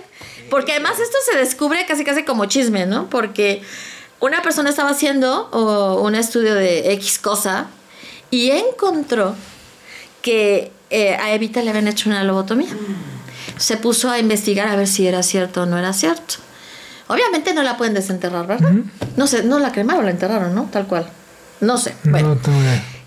Porque 0.50 0.74
además 0.74 1.00
esto 1.00 1.18
se 1.32 1.38
descubre 1.38 1.86
casi 1.88 2.04
casi 2.04 2.24
como 2.24 2.46
chisme, 2.46 2.86
¿no? 2.86 3.10
Porque 3.10 3.64
una 4.20 4.42
persona 4.42 4.70
estaba 4.70 4.90
haciendo 4.90 5.50
oh, 5.52 6.02
un 6.02 6.16
estudio 6.16 6.54
de 6.54 6.92
X 6.94 7.18
cosa 7.18 7.68
y 8.30 8.52
encontró 8.52 9.36
que 10.22 10.72
eh, 10.94 11.16
a 11.16 11.34
Evita 11.34 11.64
le 11.64 11.72
habían 11.72 11.88
hecho 11.88 12.08
una 12.08 12.24
lobotomía. 12.24 12.70
se 13.58 13.78
puso 13.78 14.12
a 14.12 14.20
investigar 14.20 14.68
a 14.68 14.76
ver 14.76 14.88
si 14.88 15.08
era 15.08 15.24
cierto 15.24 15.64
o 15.64 15.66
no 15.66 15.80
era 15.80 15.92
cierto. 15.92 16.36
Obviamente 17.08 17.54
no 17.56 17.64
la 17.64 17.78
pueden 17.78 17.96
desenterrar, 17.96 18.46
¿verdad? 18.46 18.72
No 19.18 19.26
sé, 19.26 19.44
no 19.44 19.58
la 19.58 19.72
cremaron, 19.72 20.06
la 20.06 20.12
enterraron, 20.12 20.54
¿no? 20.54 20.70
Tal 20.72 20.86
cual. 20.86 21.08
No 21.62 21.80
sé. 21.80 21.96
Bueno, 22.04 22.38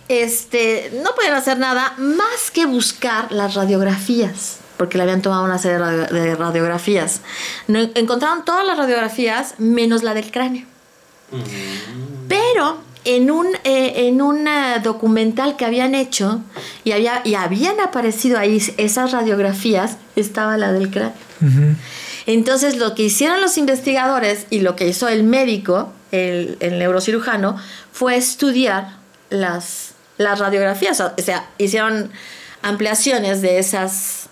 este, 0.09 0.91
no 1.03 1.15
pueden 1.15 1.33
hacer 1.35 1.59
nada 1.59 1.95
más 1.97 2.51
que 2.53 2.67
buscar 2.67 3.31
las 3.31 3.55
radiografías, 3.55 4.59
porque 4.77 4.99
le 4.99 5.05
habían 5.05 5.23
tomado 5.23 5.45
una 5.45 5.59
serie 5.59 5.79
de 5.79 6.35
radiografías. 6.35 7.21
encontraron 7.69 8.45
todas 8.45 8.67
las 8.67 8.77
radiografías 8.77 9.55
menos 9.59 10.03
la 10.03 10.13
del 10.13 10.33
cráneo. 10.33 10.67
Mm. 11.31 12.29
Pero 12.29 12.79
en 13.07 13.31
un, 13.31 13.47
eh, 13.63 14.09
en 14.09 14.21
un 14.21 14.49
documental 14.83 15.57
que 15.57 15.65
habían 15.65 15.95
hecho 15.95 16.43
y, 16.83 16.91
había, 16.91 17.23
y 17.25 17.37
habían 17.37 17.79
aparecido 17.81 18.39
ahí 18.39 18.61
esas 18.77 19.13
radiografías, 19.13 19.97
estaba 20.17 20.59
la 20.59 20.73
del 20.73 20.91
cráneo. 20.91 21.15
Entonces 22.27 22.77
lo 22.77 22.95
que 22.97 23.05
hicieron 23.05 23.41
los 23.41 23.57
investigadores 23.59 24.47
y 24.51 24.61
lo 24.61 24.75
que 24.75 24.89
hizo 24.89 25.09
el 25.09 25.23
médico, 25.23 25.93
el, 26.11 26.59
neurocirujano, 26.61 27.57
fue 27.93 28.17
estudiar 28.17 28.97
las, 29.31 29.93
las 30.19 30.41
radiografías. 30.41 31.01
O 31.01 31.13
sea, 31.19 31.49
hicieron 31.59 32.11
ampliaciones 32.63 33.41
de 33.41 33.59
esas 33.59 34.29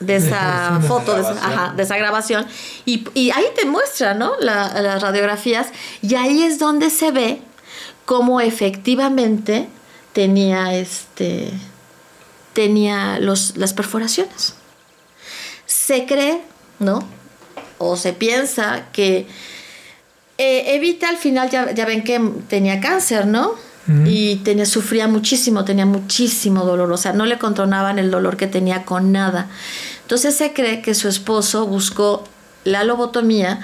de 0.00 0.16
esa 0.16 0.80
foto, 0.86 1.14
de 1.14 1.22
esa, 1.22 1.72
de 1.74 1.82
esa, 1.82 1.96
grabación, 1.96 2.46
y, 2.84 3.30
ahí 3.30 3.44
te 3.56 3.64
muestra, 3.64 4.12
¿no? 4.12 4.32
las 4.40 5.00
radiografías, 5.00 5.68
y 6.02 6.14
ahí 6.14 6.42
es 6.42 6.58
donde 6.58 6.90
se 6.90 7.10
ve 7.10 7.40
cómo 8.04 8.40
efectivamente 8.40 9.68
tenía 10.12 10.74
este 10.74 11.52
tenía 12.54 13.18
los, 13.18 13.56
las 13.56 13.74
perforaciones. 13.74 14.54
Se 15.66 16.06
cree, 16.06 16.40
¿no? 16.78 17.00
O 17.78 17.96
se 17.96 18.12
piensa 18.12 18.86
que 18.92 19.26
eh, 20.38 20.74
Evita 20.74 21.08
al 21.08 21.18
final 21.18 21.50
ya, 21.50 21.64
ven 21.84 22.02
que 22.02 22.20
tenía 22.48 22.80
cáncer, 22.80 23.26
¿no? 23.26 23.52
Y 24.06 24.36
tenía, 24.36 24.64
sufría 24.64 25.08
muchísimo, 25.08 25.66
tenía 25.66 25.84
muchísimo 25.84 26.64
dolor, 26.64 26.90
o 26.90 26.96
sea, 26.96 27.12
no 27.12 27.26
le 27.26 27.36
controlaban 27.36 27.98
el 27.98 28.10
dolor 28.10 28.38
que 28.38 28.46
tenía 28.46 28.86
con 28.86 29.12
nada. 29.12 29.50
Entonces 30.00 30.34
se 30.34 30.54
cree 30.54 30.80
que 30.80 30.94
su 30.94 31.06
esposo 31.06 31.66
buscó 31.66 32.24
la 32.64 32.82
lobotomía 32.84 33.60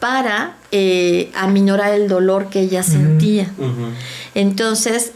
para 0.00 0.56
eh, 0.72 1.30
aminorar 1.34 1.92
el 1.92 2.08
dolor 2.08 2.48
que 2.48 2.60
ella 2.60 2.82
sentía. 2.82 3.50
Entonces, 4.34 5.12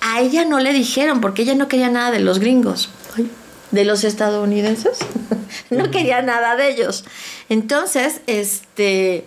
a 0.00 0.20
ella 0.20 0.44
no 0.44 0.60
le 0.60 0.72
dijeron, 0.72 1.20
porque 1.20 1.42
ella 1.42 1.54
no 1.54 1.68
quería 1.68 1.90
nada 1.90 2.10
de 2.10 2.20
los 2.20 2.38
gringos, 2.38 2.88
de 3.72 3.84
los 3.84 4.04
estadounidenses, 4.04 4.98
no 5.70 5.90
quería 5.90 6.22
nada 6.22 6.56
de 6.56 6.70
ellos. 6.70 7.04
Entonces, 7.48 8.20
este, 8.26 9.24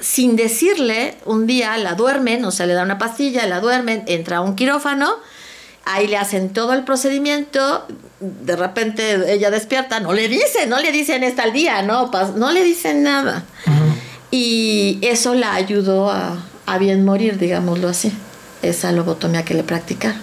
sin 0.00 0.34
decirle, 0.34 1.16
un 1.24 1.46
día 1.46 1.76
la 1.78 1.94
duermen, 1.94 2.44
o 2.44 2.50
sea, 2.50 2.66
le 2.66 2.74
da 2.74 2.82
una 2.82 2.98
pastilla, 2.98 3.46
la 3.46 3.60
duermen, 3.60 4.02
entra 4.06 4.38
a 4.38 4.40
un 4.40 4.56
quirófano, 4.56 5.14
ahí 5.84 6.08
le 6.08 6.16
hacen 6.16 6.52
todo 6.52 6.72
el 6.72 6.84
procedimiento, 6.84 7.86
de 8.20 8.56
repente 8.56 9.32
ella 9.32 9.50
despierta, 9.50 10.00
no 10.00 10.12
le 10.12 10.28
dicen, 10.28 10.68
no 10.68 10.80
le 10.80 10.90
dicen 10.92 11.22
está 11.22 11.44
el 11.44 11.52
día, 11.52 11.82
no, 11.82 12.10
no 12.36 12.50
le 12.50 12.64
dicen 12.64 13.02
nada. 13.02 13.44
Y 14.32 14.98
eso 15.02 15.34
la 15.34 15.54
ayudó 15.54 16.10
a, 16.10 16.42
bien 16.80 17.04
morir, 17.04 17.38
digámoslo 17.38 17.88
así, 17.88 18.10
esa 18.62 18.90
lobotomía 18.90 19.44
que 19.44 19.52
le 19.52 19.62
practicaron. 19.62 20.22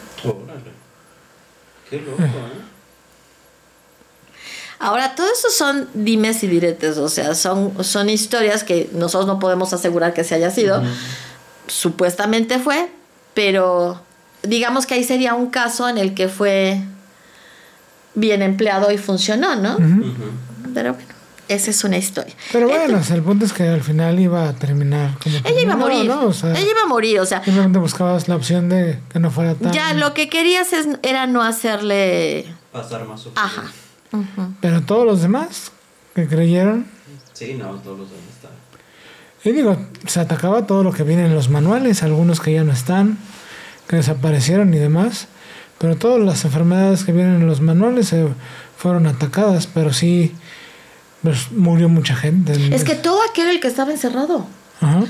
Qué 1.89 2.01
loco, 2.01 2.23
¿eh? 2.23 2.69
Ahora, 4.79 5.13
todo 5.13 5.27
eso 5.27 5.49
son 5.51 5.89
dimes 5.93 6.41
y 6.43 6.47
diretes, 6.47 6.97
o 6.97 7.09
sea, 7.09 7.35
son, 7.35 7.83
son 7.83 8.09
historias 8.09 8.63
que 8.63 8.89
nosotros 8.93 9.27
no 9.27 9.37
podemos 9.37 9.73
asegurar 9.73 10.13
que 10.13 10.23
se 10.23 10.35
haya 10.35 10.49
sido. 10.51 10.81
Supuestamente 11.67 12.59
fue, 12.59 12.89
pero 13.33 14.01
digamos 14.41 14.85
que 14.85 14.95
ahí 14.95 15.03
sería 15.03 15.35
un 15.35 15.51
caso 15.51 15.87
en 15.87 15.97
el 15.97 16.15
que 16.15 16.29
fue 16.29 16.81
bien 18.15 18.41
empleado 18.41 18.89
y 18.91 18.97
funcionó, 18.97 19.55
¿no? 19.55 19.77
Pero 20.73 20.93
bueno, 20.93 21.08
esa 21.49 21.71
es 21.71 21.83
una 21.83 21.97
historia. 21.97 22.33
Pero 22.51 22.67
bueno, 22.69 23.01
el 23.11 23.23
punto 23.23 23.43
es 23.43 23.53
que 23.53 23.67
al 23.67 23.81
final 23.81 24.19
iba 24.19 24.47
a 24.47 24.53
terminar 24.53 25.17
como... 25.21 25.35
Ella 25.35 25.61
iba 25.61 25.73
a 25.73 25.77
morir, 25.77 26.09
ella 26.09 26.61
iba 26.61 26.81
a 26.83 26.87
morir, 26.87 27.19
o 27.19 27.25
sea... 27.25 27.43
Simplemente 27.43 27.79
buscabas 27.79 28.27
la 28.27 28.35
opción 28.35 28.69
de 28.69 28.99
que 29.11 29.19
no 29.19 29.31
fuera 29.31 29.55
tan... 29.55 29.73
Ya, 29.73 29.93
lo 29.95 30.13
que 30.13 30.29
querías 30.29 30.69
era 31.01 31.25
no 31.25 31.41
hacerle... 31.41 32.45
Pasar 32.71 33.05
más 33.05 33.27
Ajá. 33.35 33.63
Pero 34.61 34.83
todos 34.83 35.07
los 35.07 35.23
demás 35.23 35.71
que 36.13 36.27
creyeron... 36.27 36.85
Sí, 37.33 37.55
no, 37.55 37.71
todos 37.77 37.97
los 37.99 38.09
demás 38.09 38.25
están. 38.31 38.51
Y 39.43 39.51
digo, 39.51 39.75
se 40.05 40.19
atacaba 40.19 40.67
todo 40.67 40.83
lo 40.83 40.93
que 40.93 41.01
viene 41.01 41.25
en 41.25 41.33
los 41.33 41.49
manuales, 41.49 42.03
algunos 42.03 42.41
que 42.41 42.53
ya 42.53 42.63
no 42.63 42.73
están, 42.73 43.17
que 43.87 43.95
desaparecieron 43.95 44.71
y 44.71 44.77
demás. 44.77 45.27
Pero 45.79 45.95
todas 45.95 46.19
las 46.19 46.45
enfermedades 46.45 47.05
que 47.05 47.11
vienen 47.11 47.35
en 47.35 47.47
los 47.47 47.61
manuales 47.61 48.09
se 48.09 48.27
fueron 48.77 49.07
atacadas, 49.07 49.65
pero 49.65 49.93
sí 49.93 50.35
pues, 51.23 51.51
murió 51.51 51.89
mucha 51.89 52.15
gente. 52.15 52.53
Es 52.73 52.83
que 52.83 52.95
todo 52.95 53.21
aquel 53.29 53.49
el 53.49 53.59
que 53.59 53.67
estaba 53.67 53.91
encerrado. 53.91 54.45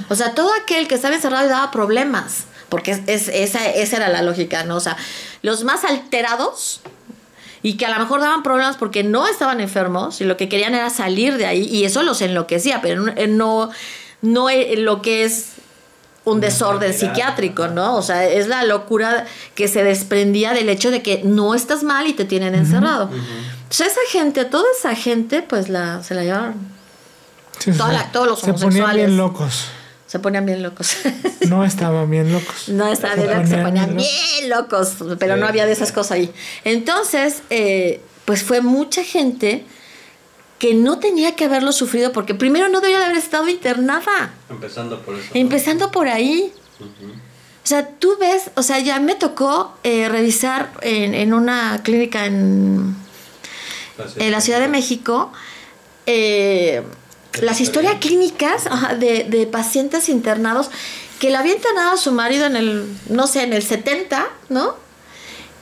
O 0.09 0.15
sea, 0.15 0.33
todo 0.33 0.49
aquel 0.61 0.87
que 0.87 0.95
estaba 0.95 1.15
encerrado 1.15 1.45
y 1.45 1.49
daba 1.49 1.69
problemas. 1.71 2.45
Porque 2.69 2.91
es, 2.91 3.27
esa, 3.27 3.67
esa 3.67 3.97
era 3.97 4.09
la 4.09 4.21
lógica, 4.21 4.63
¿no? 4.63 4.75
O 4.75 4.79
sea, 4.79 4.97
los 5.41 5.63
más 5.63 5.83
alterados 5.83 6.81
y 7.61 7.73
que 7.73 7.85
a 7.85 7.89
lo 7.89 7.99
mejor 7.99 8.21
daban 8.21 8.43
problemas 8.43 8.77
porque 8.77 9.03
no 9.03 9.27
estaban 9.27 9.59
enfermos 9.59 10.21
y 10.21 10.25
lo 10.25 10.37
que 10.37 10.49
querían 10.49 10.75
era 10.75 10.89
salir 10.89 11.37
de 11.37 11.45
ahí 11.45 11.63
y 11.63 11.83
eso 11.83 12.03
los 12.03 12.21
enloquecía, 12.21 12.81
pero 12.81 13.03
no, 13.27 13.69
no 14.21 14.47
lo 14.77 15.01
que 15.01 15.23
es 15.23 15.53
un 16.25 16.41
desorden 16.41 16.93
psiquiátrico, 16.93 17.67
¿no? 17.67 17.95
O 17.95 18.01
sea, 18.01 18.25
es 18.25 18.47
la 18.47 18.63
locura 18.63 19.25
que 19.55 19.67
se 19.67 19.83
desprendía 19.83 20.53
del 20.53 20.69
hecho 20.69 20.91
de 20.91 21.01
que 21.01 21.21
no 21.23 21.55
estás 21.55 21.83
mal 21.83 22.07
y 22.07 22.13
te 22.13 22.25
tienen 22.25 22.55
encerrado. 22.55 23.09
Entonces 23.69 23.87
esa 23.91 24.11
gente, 24.11 24.45
toda 24.45 24.65
esa 24.75 24.95
gente, 24.95 25.43
pues 25.43 25.69
la, 25.69 26.01
se 26.01 26.15
la 26.15 26.23
llevaron. 26.23 26.55
todos 28.11 28.27
los 28.27 28.39
se 28.39 28.53
ponían 28.53 28.95
bien 28.95 29.15
locos. 29.15 29.65
Se 30.07 30.17
ponían 30.17 30.43
bien 30.47 30.63
locos. 30.63 30.97
no 31.49 31.63
estaban 31.63 32.09
bien 32.09 32.31
locos. 32.33 32.67
No 32.69 32.87
estaban 32.87 33.17
bien 33.17 33.29
locos, 33.29 33.49
se 33.49 33.57
ponían 33.57 33.95
bien 33.95 34.49
locos, 34.49 34.93
pero 35.19 35.37
no 35.37 35.45
había 35.45 35.67
de 35.67 35.71
esas 35.71 35.91
cosas 35.91 36.13
ahí. 36.13 36.33
Entonces, 36.63 37.43
eh, 37.51 38.01
pues 38.25 38.41
fue 38.41 38.61
mucha 38.61 39.03
gente 39.03 39.65
que 40.57 40.73
no 40.73 40.97
tenía 40.97 41.35
que 41.35 41.45
haberlo 41.45 41.71
sufrido 41.71 42.11
porque 42.11 42.33
primero 42.33 42.69
no 42.69 42.79
debería 42.79 42.97
de 42.97 43.05
haber 43.05 43.17
estado 43.17 43.47
internada. 43.49 44.33
Empezando 44.49 44.99
por 45.01 45.13
eso. 45.13 45.29
Empezando 45.35 45.91
por 45.91 46.07
ahí. 46.07 46.51
O 47.63 47.67
sea, 47.69 47.87
tú 47.87 48.17
ves, 48.19 48.49
o 48.55 48.63
sea, 48.63 48.79
ya 48.79 48.99
me 48.99 49.13
tocó 49.13 49.77
eh, 49.83 50.09
revisar 50.09 50.71
en, 50.81 51.33
una 51.35 51.81
clínica 51.83 52.25
en, 52.25 52.95
en, 54.17 54.31
la 54.31 54.41
Ciudad 54.41 54.59
de 54.59 54.67
México 54.67 55.31
eh, 56.05 56.83
las 57.41 57.61
historias 57.61 57.95
clínicas 57.99 58.67
de, 58.99 59.25
de, 59.25 59.47
pacientes 59.47 60.09
internados 60.09 60.69
que 61.19 61.29
le 61.29 61.37
había 61.37 61.53
internado 61.53 61.91
a 61.91 61.97
su 61.97 62.11
marido 62.11 62.45
en 62.45 62.55
el, 62.55 62.97
no 63.09 63.27
sé, 63.27 63.43
en 63.43 63.53
el 63.53 63.61
70, 63.61 64.25
¿no? 64.49 64.75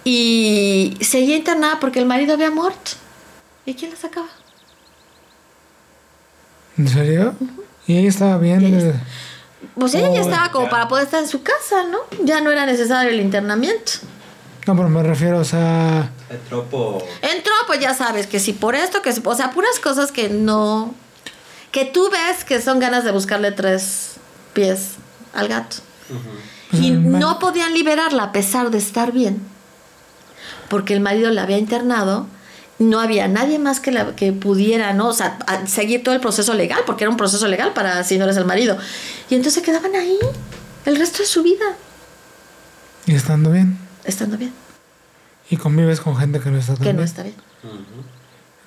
Y 0.04 0.98
seguía 1.02 1.36
internada 1.36 1.80
porque 1.80 2.00
el 2.00 2.06
marido 2.06 2.34
había 2.34 2.52
muerto. 2.52 2.92
¿Y 3.66 3.74
quién 3.74 3.92
la 3.92 3.98
sacaba? 3.98 4.30
¿En 6.78 6.88
serio? 6.88 7.36
¿Y 7.88 7.98
ella 7.98 8.10
estaba 8.10 8.38
bien? 8.38 9.02
Pues 9.76 9.96
ella 9.96 10.14
ya 10.14 10.22
estaba 10.22 10.52
como 10.52 10.70
para 10.70 10.88
poder 10.88 11.06
estar 11.06 11.22
en 11.22 11.28
su 11.28 11.42
casa, 11.42 11.84
¿no? 11.84 12.00
Ya 12.24 12.40
no 12.40 12.52
era 12.52 12.66
necesario 12.66 13.12
el 13.12 13.20
internamiento. 13.20 13.94
No, 14.68 14.76
pero 14.76 14.90
me 14.90 15.02
refiero, 15.02 15.40
o 15.40 15.46
sea... 15.46 16.12
Entró 16.30 16.68
Entró, 17.22 17.54
pues 17.68 17.80
ya 17.80 17.94
sabes, 17.94 18.28
que 18.28 18.40
si 18.40 18.52
por 18.52 18.76
esto, 18.76 19.02
que 19.02 19.14
si... 19.14 19.22
O 19.24 19.36
sea, 19.36 19.52
puras 19.52 19.80
cosas 19.80 20.12
que 20.12 20.30
no... 20.30 20.94
Que 21.72 21.86
tú 21.86 22.10
ves 22.12 22.44
que 22.44 22.62
son 22.62 22.80
ganas 22.80 23.06
de 23.06 23.12
buscarle 23.12 23.52
tres 23.52 24.16
pies 24.54 24.96
al 25.34 25.48
gato. 25.48 25.78
Y 26.74 26.92
pues, 26.92 27.02
no 27.02 27.40
podían 27.40 27.74
liberarla 27.74 28.24
a 28.24 28.32
pesar 28.34 28.70
de 28.70 28.78
estar 28.78 29.14
bien. 29.14 29.42
Porque 30.70 30.94
el 30.94 31.00
marido 31.00 31.32
la 31.32 31.44
había 31.44 31.58
internado 31.58 32.28
no 32.80 33.00
había 33.00 33.28
nadie 33.28 33.58
más 33.58 33.80
que, 33.80 33.92
la, 33.92 34.16
que 34.16 34.34
pudiera, 34.34 34.94
¿no? 34.94 35.08
O 35.08 35.14
sea, 35.14 35.40
seguir 35.66 36.04
todo 36.04 36.14
el 36.14 36.22
proceso 36.22 36.54
legal, 36.54 36.84
porque 36.86 37.06
era 37.06 37.10
un 37.10 37.18
proceso 37.18 37.48
legal 37.48 37.74
para 37.74 38.04
si 38.04 38.20
no 38.20 38.26
eres 38.26 38.38
el 38.38 38.46
marido. 38.46 38.78
Y 39.30 39.36
entonces 39.36 39.64
quedaban 39.64 39.96
ahí 39.96 40.20
el 40.86 40.96
resto 40.98 41.20
de 41.20 41.26
su 41.26 41.42
vida. 41.42 41.66
¿Y 43.08 43.16
estando 43.16 43.50
bien? 43.50 43.87
Estando 44.08 44.38
bien. 44.38 44.52
¿Y 45.50 45.58
convives 45.58 46.02
con 46.02 46.18
gente 46.18 46.40
que 46.40 46.50
no 46.50 46.58
está 46.58 46.74
tan 46.74 46.84
bien? 46.84 46.96
Que 46.96 47.00
no 47.00 47.06
está 47.06 47.22
bien. 47.24 47.36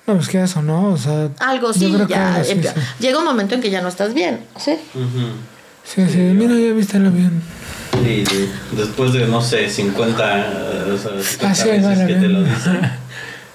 No, 0.07 0.15
pues 0.15 0.29
que 0.29 0.41
eso, 0.41 0.61
¿no? 0.61 0.89
O 0.89 0.97
sea... 0.97 1.29
Algo 1.39 1.73
sí, 1.73 1.93
ya... 2.07 2.41
Llega 2.99 3.19
un 3.19 3.25
momento 3.25 3.55
en 3.55 3.61
que 3.61 3.69
ya 3.69 3.81
no 3.81 3.89
estás 3.89 4.13
bien, 4.13 4.45
¿sí? 4.57 4.77
Sí, 5.83 6.07
sí, 6.09 6.17
mira, 6.17 6.53
ya 6.53 6.73
viste 6.73 6.97
el 6.97 7.07
avión. 7.07 7.41
Y 8.05 8.23
después 8.75 9.13
de, 9.13 9.27
no 9.27 9.41
sé, 9.41 9.69
50, 9.69 10.93
o 10.93 10.97
sea, 10.97 11.21
50 11.21 11.63
veces 11.65 12.07
que 12.07 12.13
te 12.15 12.27
lo 12.29 12.43
dicen 12.43 13.01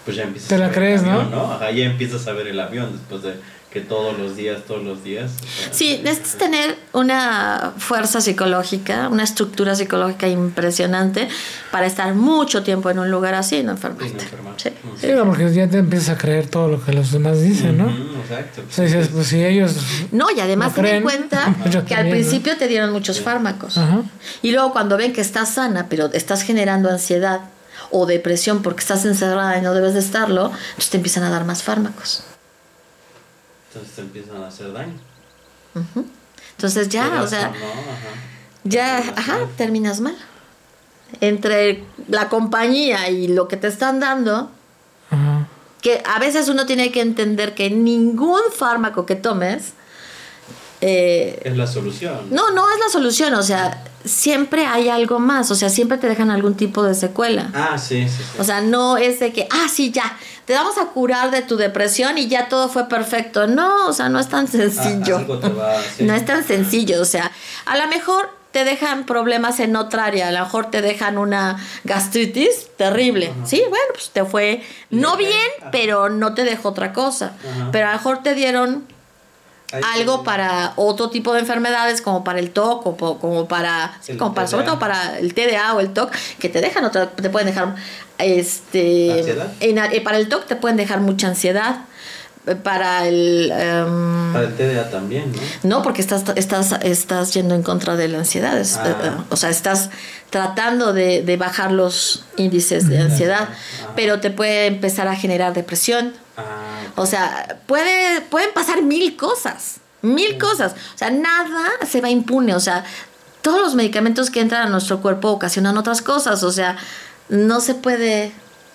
pues 0.05 0.17
ya 0.17 0.23
empiezas 0.23 0.49
Te 0.49 0.57
la 0.57 0.67
a 0.67 0.69
ver 0.69 0.77
crees, 0.79 1.01
el 1.03 1.07
¿no? 1.09 1.13
avión, 1.15 1.31
¿no? 1.33 1.53
Ajá, 1.53 1.71
ya 1.73 1.85
empiezas 1.85 2.27
a 2.29 2.33
ver 2.33 2.47
el 2.47 2.61
avión 2.61 2.93
después 2.93 3.23
de 3.23 3.35
que 3.77 3.83
todos 3.83 4.19
los 4.19 4.37
días, 4.37 4.63
todos 4.67 4.83
los 4.83 5.05
días. 5.05 5.33
Sí, 5.71 6.01
necesitas 6.03 6.37
tener 6.37 6.79
una 6.95 7.75
fuerza 7.77 8.23
psicológica, 8.23 9.11
una 9.11 9.23
estructura 9.23 9.75
psicológica 9.75 10.29
impresionante 10.29 11.29
para 11.71 11.85
estar 11.85 12.15
mucho 12.15 12.63
tiempo 12.63 12.89
en 12.89 13.01
un 13.01 13.11
lugar 13.11 13.35
así 13.35 13.57
y 13.57 13.59
no 13.59 13.65
y 13.65 13.67
no 13.67 13.73
enfermarte. 13.73 14.25
enfermar. 14.25 14.55
Sí. 14.57 14.71
Sí, 14.99 15.09
porque 15.27 15.53
ya 15.53 15.69
te 15.69 15.77
empiezas 15.77 16.09
a 16.09 16.17
creer 16.17 16.47
todo 16.47 16.69
lo 16.69 16.83
que 16.83 16.95
los 16.95 17.13
demás 17.13 17.43
dicen, 17.43 17.77
¿no? 17.77 17.85
Ujú, 17.85 18.21
exacto. 18.23 18.63
O 18.67 18.73
sea, 18.73 18.87
dices, 18.87 19.09
pues 19.13 19.27
si 19.27 19.45
ellos... 19.45 19.77
No, 20.11 20.31
y 20.31 20.41
además 20.41 20.75
¿No 20.75 20.83
ten 20.83 20.95
en 20.95 21.03
cuenta 21.03 21.55
que 21.87 21.95
al 21.95 22.09
principio 22.09 22.57
te 22.57 22.69
dieron 22.69 22.93
muchos 22.93 23.21
fármacos. 23.21 23.77
Ajá. 23.77 24.05
Y 24.41 24.53
luego 24.53 24.73
cuando 24.73 24.97
ven 24.97 25.13
que 25.13 25.21
estás 25.21 25.51
sana, 25.51 25.89
pero 25.91 26.11
estás 26.15 26.41
generando 26.41 26.89
ansiedad 26.89 27.41
o 27.91 28.07
depresión 28.07 28.63
porque 28.63 28.81
estás 28.81 29.05
encerrada 29.05 29.59
y 29.59 29.61
no 29.61 29.75
debes 29.75 29.93
de 29.93 30.01
estarlo, 30.01 30.47
entonces 30.47 30.89
te 30.89 30.97
empiezan 30.97 31.25
a 31.25 31.29
dar 31.31 31.45
más 31.45 31.63
fármacos. 31.63 32.23
Entonces 33.77 33.95
te 33.95 34.01
empiezan 34.01 34.43
a 34.43 34.49
hacer 34.49 34.73
daño. 34.73 34.95
Entonces 36.57 36.89
ya, 36.89 37.21
o 37.23 37.27
sea, 37.27 37.49
no, 37.49 37.55
ajá. 37.57 38.09
ya, 38.65 38.97
Terminas 39.03 39.19
ajá, 39.19 39.33
mal. 39.39 39.49
terminas 39.57 40.01
mal. 40.01 40.17
Entre 41.21 41.85
la 42.09 42.29
compañía 42.29 43.11
y 43.11 43.29
lo 43.29 43.47
que 43.47 43.57
te 43.57 43.69
están 43.69 44.01
dando, 44.01 44.51
Ajá. 45.11 45.47
que 45.83 46.03
a 46.07 46.19
veces 46.19 46.49
uno 46.49 46.67
tiene 46.67 46.91
que 46.91 47.01
entender 47.01 47.55
que 47.55 47.71
ningún 47.71 48.41
fármaco 48.57 49.07
que 49.07 49.15
tomes, 49.17 49.75
eh, 50.81 51.41
Es 51.45 51.57
la 51.57 51.67
solución. 51.67 52.29
no, 52.31 52.51
no 52.53 52.71
es 52.73 52.79
la 52.81 52.89
solución, 52.91 53.35
o 53.35 53.43
sea, 53.43 53.85
siempre 54.05 54.67
hay 54.67 54.89
algo 54.89 55.19
más, 55.19 55.51
o 55.51 55.55
sea, 55.55 55.69
siempre 55.69 55.97
te 55.99 56.09
dejan 56.09 56.31
algún 56.31 56.55
tipo 56.57 56.83
de 56.83 56.95
secuela. 56.95 57.51
Ah, 57.55 57.79
sí, 57.79 58.03
sí, 58.09 58.17
sí. 58.19 58.39
O 58.39 58.45
sea, 58.45 58.61
no 58.63 58.97
es 58.97 59.21
de 59.21 59.33
que, 59.33 59.47
ah, 59.51 59.69
sí, 59.73 59.91
ya, 59.91 60.17
te 60.47 60.55
vamos 60.55 60.79
a 60.79 60.87
curar 60.87 61.31
de 61.31 61.43
tu 61.43 61.57
depresión 61.57 62.17
y 62.19 62.29
ya 62.29 62.49
todo 62.49 62.69
fue 62.69 62.89
perfecto. 62.89 63.47
No, 63.47 63.89
o 63.89 63.93
sea, 63.93 64.09
no 64.09 64.19
es 64.19 64.29
tan 64.29 64.47
Ah, 64.47 64.49
sencillo. 64.49 65.19
algo 65.19 65.39
te 65.39 65.49
va 65.51 65.73
a 65.73 65.79
hacer. 65.81 66.07
No 66.07 66.15
es 66.15 66.25
tan 66.25 66.43
sencillo, 66.45 67.01
o 67.03 67.05
sea, 67.05 67.31
a 67.67 67.77
lo 67.77 67.87
mejor 67.89 68.31
te 68.53 68.65
dejan 68.65 69.05
problemas 69.05 69.61
en 69.61 69.77
otra 69.77 70.07
área, 70.07 70.29
a 70.29 70.33
lo 70.33 70.39
mejor 70.41 70.71
te 70.71 70.81
dejan 70.81 71.19
una 71.19 71.59
gastritis 71.85 72.69
terrible. 72.79 73.33
Sí, 73.45 73.63
bueno, 73.69 73.85
pues 73.93 74.09
te 74.11 74.25
fue 74.25 74.63
no 74.89 75.17
bien, 75.19 75.51
pero 75.73 76.09
no 76.09 76.33
te 76.33 76.45
dejó 76.45 76.71
otra 76.71 76.93
cosa. 76.95 77.33
Ajá. 77.39 77.69
Pero 77.73 77.89
a 77.89 77.91
lo 77.91 77.97
mejor 77.99 78.23
te 78.23 78.35
dieron 78.35 78.87
algo 79.85 80.23
para 80.25 80.73
otro 80.77 81.11
tipo 81.11 81.33
de 81.35 81.41
enfermedades 81.41 82.01
como 82.01 82.25
para 82.25 82.39
el 82.39 82.51
TOC 82.51 82.87
o 82.87 82.97
po- 82.97 83.19
como 83.19 83.47
para, 83.49 83.97
sí, 84.01 84.17
como 84.17 84.35
para 84.35 84.47
sobre 84.49 84.65
todo 84.65 84.79
para 84.79 85.19
el 85.19 85.35
TDA 85.35 85.75
o 85.75 85.81
el 85.81 85.93
TOC 85.93 86.11
que 86.39 86.49
te 86.49 86.61
dejan 86.61 86.85
otra 86.85 87.11
te 87.11 87.29
pueden 87.31 87.47
dejar 87.49 87.75
este 88.19 89.13
¿Ansiedad? 89.13 89.53
en 89.61 89.79
eh, 89.79 90.01
para 90.01 90.19
el 90.19 90.29
TOC 90.29 90.47
te 90.47 90.57
pueden 90.57 90.77
dejar 90.77 91.01
mucha 91.01 91.29
ansiedad 91.29 91.81
para 92.63 93.09
el 93.09 93.51
em, 93.53 94.33
Para 94.33 94.45
el 94.47 94.55
TDA 94.57 94.91
también, 94.91 95.33
¿no? 95.63 95.79
no 95.79 95.83
porque 95.83 96.01
estás 96.01 96.23
estás 96.37 96.73
estás 96.83 97.35
yendo 97.35 97.55
en 97.55 97.63
contra 97.63 97.97
de 97.97 98.09
la 98.09 98.19
ansiedad 98.19 98.57
es- 98.59 98.77
Ah. 98.77 98.89
eh, 98.89 98.95
eh, 99.05 99.11
o 99.31 99.37
sea 99.37 99.51
estás 99.51 99.91
tratando 100.31 100.93
de, 100.93 101.23
de 101.23 101.37
bajar 101.37 101.73
los 101.73 102.25
índices 102.37 102.89
de 102.89 103.01
ansiedad 103.01 103.49
Ah. 103.51 103.93
pero 103.97 104.21
te 104.21 104.31
puede 104.31 104.67
empezar 104.67 105.09
a 105.09 105.17
generar 105.17 105.55
depresión 105.55 106.15
Ah, 106.39 106.43
o 106.97 107.07
sea, 107.07 107.59
puede, 107.67 108.21
pueden 108.21 108.51
pasar 108.55 108.83
mil 108.83 109.17
cosas, 109.17 109.77
mil 110.03 110.37
cosas. 110.39 110.73
O 110.95 110.99
sea, 110.99 111.09
nada 111.11 111.65
se 111.91 112.01
va 112.03 112.11
impune. 112.11 112.55
O 112.55 112.61
sea, 112.61 112.85
todos 113.41 113.61
los 113.63 113.75
medicamentos 113.75 114.29
que 114.31 114.41
entran 114.41 114.67
a 114.67 114.71
nuestro 114.71 115.01
cuerpo 115.01 115.31
ocasionan 115.31 115.79
otras 115.79 116.03
cosas. 116.03 116.43
O 116.43 116.53
sea, 116.53 116.77
no 117.31 117.61
se 117.61 117.75
puede 117.75 118.33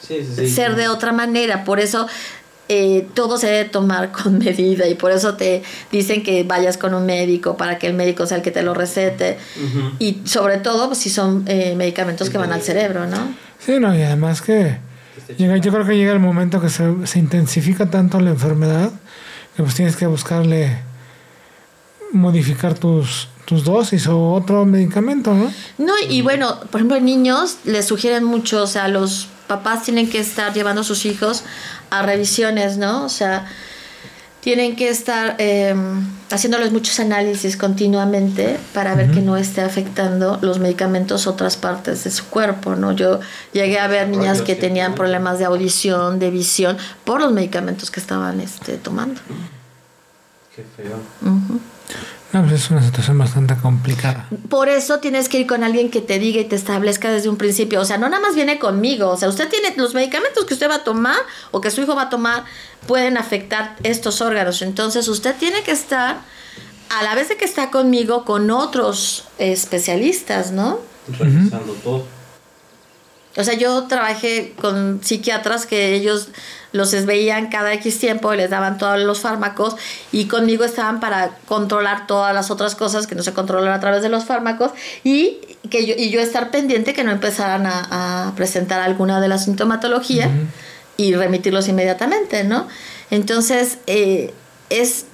sí, 0.08 0.26
sí, 0.26 0.48
sí. 0.48 0.50
ser 0.50 0.76
de 0.76 0.88
otra 0.88 1.12
manera. 1.12 1.64
Por 1.64 1.80
eso 1.80 2.08
eh, 2.74 3.06
todo 3.14 3.38
se 3.38 3.48
debe 3.48 3.66
tomar 3.70 4.12
con 4.24 4.38
medida 4.38 4.88
y 4.88 4.96
por 4.96 5.12
eso 5.12 5.36
te 5.36 5.62
dicen 5.92 6.24
que 6.24 6.46
vayas 6.46 6.78
con 6.78 6.94
un 6.94 7.06
médico 7.06 7.58
para 7.58 7.78
que 7.78 7.88
el 7.88 7.94
médico 7.94 8.26
sea 8.26 8.38
el 8.38 8.44
que 8.44 8.52
te 8.52 8.64
lo 8.64 8.74
recete. 8.74 9.38
Y 10.00 10.22
sobre 10.24 10.58
todo 10.58 10.88
pues, 10.88 11.00
si 11.00 11.10
son 11.10 11.44
eh, 11.48 11.76
medicamentos 11.76 12.30
que 12.30 12.38
van 12.38 12.54
al 12.54 12.62
cerebro, 12.62 13.08
¿no? 13.08 13.18
Sí, 13.60 13.74
no, 13.78 13.94
y 13.94 14.02
además 14.02 14.42
que 14.42 14.78
llega, 15.38 15.58
yo 15.58 15.74
creo 15.74 15.86
que 15.86 15.98
llega 15.98 16.14
el 16.14 16.20
momento 16.20 16.62
que 16.62 16.70
se, 16.70 16.86
se 17.06 17.20
intensifica 17.20 17.90
tanto 17.90 18.22
la 18.22 18.30
enfermedad 18.30 18.90
que 19.58 19.64
pues 19.64 19.76
tienes 19.76 19.98
que 19.98 20.08
buscarle 20.08 20.78
modificar 22.14 22.74
tus, 22.76 23.28
tus 23.52 23.66
dosis 23.66 24.08
o 24.08 24.32
otro 24.32 24.66
medicamento, 24.66 25.34
¿no? 25.34 25.52
No, 25.78 25.92
y 26.10 26.22
bueno, 26.22 26.58
por 26.72 26.80
ejemplo, 26.80 26.96
en 26.96 27.04
niños 27.04 27.58
les 27.66 27.86
sugieren 27.86 28.24
mucho, 28.24 28.64
o 28.64 28.68
sea, 28.68 28.88
los 28.88 29.28
papás 29.48 29.84
tienen 29.84 30.10
que 30.10 30.20
estar 30.20 30.54
llevando 30.54 30.80
a 30.80 30.84
sus 30.86 31.06
hijos 31.06 31.44
a 31.90 32.02
revisiones, 32.02 32.78
¿no? 32.78 33.04
O 33.04 33.10
sea, 33.10 33.46
tienen 34.40 34.78
que 34.78 34.88
estar 34.88 35.36
eh, 35.38 35.76
haciéndoles 36.30 36.72
muchos 36.72 36.98
análisis 37.02 37.58
continuamente 37.58 38.58
para 38.74 38.96
ver 38.96 39.12
que 39.12 39.20
no 39.20 39.36
esté 39.36 39.60
afectando 39.60 40.40
los 40.42 40.60
medicamentos 40.60 41.28
otras 41.28 41.58
partes 41.58 42.06
de 42.06 42.12
su 42.12 42.28
cuerpo, 42.28 42.78
¿no? 42.78 42.94
Yo 42.94 43.20
llegué 43.52 43.80
a 43.80 43.88
ver 43.88 44.08
niñas 44.08 44.42
que 44.44 44.56
tenían 44.56 44.96
problemas 44.96 45.40
de 45.40 45.44
audición, 45.44 46.20
de 46.20 46.32
visión, 46.32 46.78
por 47.04 47.20
los 47.20 47.34
medicamentos 47.34 47.92
que 47.92 48.00
estaban 48.00 48.40
este, 48.40 48.78
tomando. 48.78 49.20
Qué 50.56 50.64
feo. 50.78 50.96
No, 52.34 52.42
pues 52.44 52.54
es 52.54 52.72
una 52.72 52.82
situación 52.82 53.18
bastante 53.18 53.56
complicada. 53.58 54.28
Por 54.50 54.70
eso 54.70 55.00
tienes 55.00 55.28
que 55.28 55.40
ir 55.40 55.48
con 55.48 55.64
alguien 55.64 55.92
que 55.92 56.00
te 56.00 56.18
diga 56.18 56.40
y 56.40 56.46
te 56.46 56.56
establezca 56.56 57.12
desde 57.12 57.28
un 57.28 57.36
principio. 57.36 57.82
O 57.82 57.86
sea, 57.86 57.98
no 57.98 58.08
nada 58.08 58.22
más 58.22 58.36
viene 58.36 58.58
conmigo. 58.58 59.10
O 59.10 59.18
sea, 59.18 59.28
usted 59.28 59.50
tiene 59.50 59.74
los 59.76 59.94
medicamentos 59.94 60.46
que 60.46 60.54
usted 60.54 60.70
va 60.70 60.76
a 60.76 60.84
tomar 60.84 61.18
o 61.52 61.60
que 61.60 61.72
su 61.72 61.82
hijo 61.82 61.96
va 61.96 62.04
a 62.04 62.10
tomar 62.10 62.46
pueden 62.88 63.18
afectar 63.18 63.76
estos 63.84 64.22
órganos. 64.22 64.62
Entonces, 64.62 65.10
usted 65.10 65.36
tiene 65.36 65.62
que 65.64 65.72
estar 65.72 66.22
a 66.90 67.04
la 67.04 67.16
vez 67.16 67.30
de 67.30 67.38
que 67.38 67.46
está 67.46 67.70
conmigo 67.70 68.24
con 68.24 68.50
otros 68.50 69.26
especialistas, 69.38 70.52
¿no? 70.52 70.80
Revisando 71.20 71.74
todo. 71.74 72.06
O 73.38 73.44
sea, 73.44 73.54
yo 73.54 73.84
trabajé 73.88 74.54
con 74.60 75.02
psiquiatras 75.04 75.66
que 75.66 75.96
ellos 75.96 76.30
los 76.72 76.92
veían 77.06 77.50
cada 77.50 77.74
X 77.74 78.00
tiempo 78.00 78.34
y 78.34 78.38
les 78.38 78.50
daban 78.50 78.78
todos 78.78 79.00
los 79.00 79.20
fármacos 79.20 79.76
y 80.12 80.26
conmigo 80.26 80.64
estaban 80.64 81.00
para 81.00 81.38
controlar 81.48 82.08
todas 82.08 82.34
las 82.34 82.52
otras 82.52 82.76
cosas 82.76 83.08
que 83.08 83.16
no 83.16 83.24
se 83.24 83.34
controlan 83.34 83.74
a 83.74 83.80
través 83.80 84.02
de 84.02 84.10
los 84.10 84.26
fármacos 84.26 84.72
y 85.04 85.38
que 85.70 85.86
yo, 85.86 85.94
y 85.98 86.10
yo 86.10 86.22
estar 86.22 86.52
pendiente 86.52 86.94
que 86.94 87.04
no 87.04 87.12
empezaran 87.12 87.66
a, 87.66 88.28
a 88.28 88.36
presentar 88.36 88.82
alguna 88.82 89.22
de 89.22 89.28
la 89.28 89.38
sintomatología 89.38 90.30
y 90.98 91.16
remitirlos 91.16 91.68
inmediatamente, 91.68 92.44
¿no? 92.44 92.68
Entonces, 93.10 93.78
eh, 93.88 94.34
es, 94.70 95.06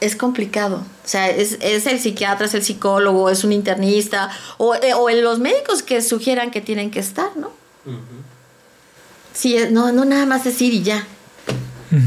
es 0.00 0.16
complicado. 0.16 0.76
O 1.04 1.08
sea, 1.08 1.28
es, 1.28 1.58
es 1.60 1.86
el 1.86 2.00
psiquiatra, 2.00 2.46
es 2.46 2.54
el 2.54 2.62
psicólogo, 2.62 3.28
es 3.28 3.44
un 3.44 3.52
internista 3.52 4.30
o, 4.58 4.74
eh, 4.74 4.94
o 4.94 5.10
los 5.10 5.38
médicos 5.38 5.82
que 5.82 6.00
sugieran 6.00 6.50
que 6.50 6.60
tienen 6.60 6.90
que 6.90 7.00
estar, 7.00 7.36
¿no? 7.36 7.48
Ujú. 7.84 7.98
Sí, 9.34 9.56
es- 9.56 9.70
no, 9.72 9.92
no 9.92 10.04
nada 10.04 10.26
más 10.26 10.44
decir 10.44 10.72
y 10.74 10.82
ya. 10.82 11.06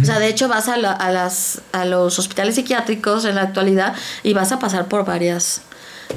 O 0.01 0.03
sea, 0.05 0.17
de 0.17 0.27
hecho 0.27 0.47
vas 0.47 0.67
a, 0.67 0.77
la- 0.77 0.93
a, 0.93 1.11
las, 1.11 1.61
a 1.71 1.85
los 1.85 2.17
hospitales 2.17 2.55
psiquiátricos 2.55 3.23
en 3.25 3.35
la 3.35 3.41
actualidad 3.43 3.93
y 4.23 4.33
vas 4.33 4.51
a 4.51 4.57
pasar 4.57 4.87
por 4.87 5.05
varias, 5.05 5.61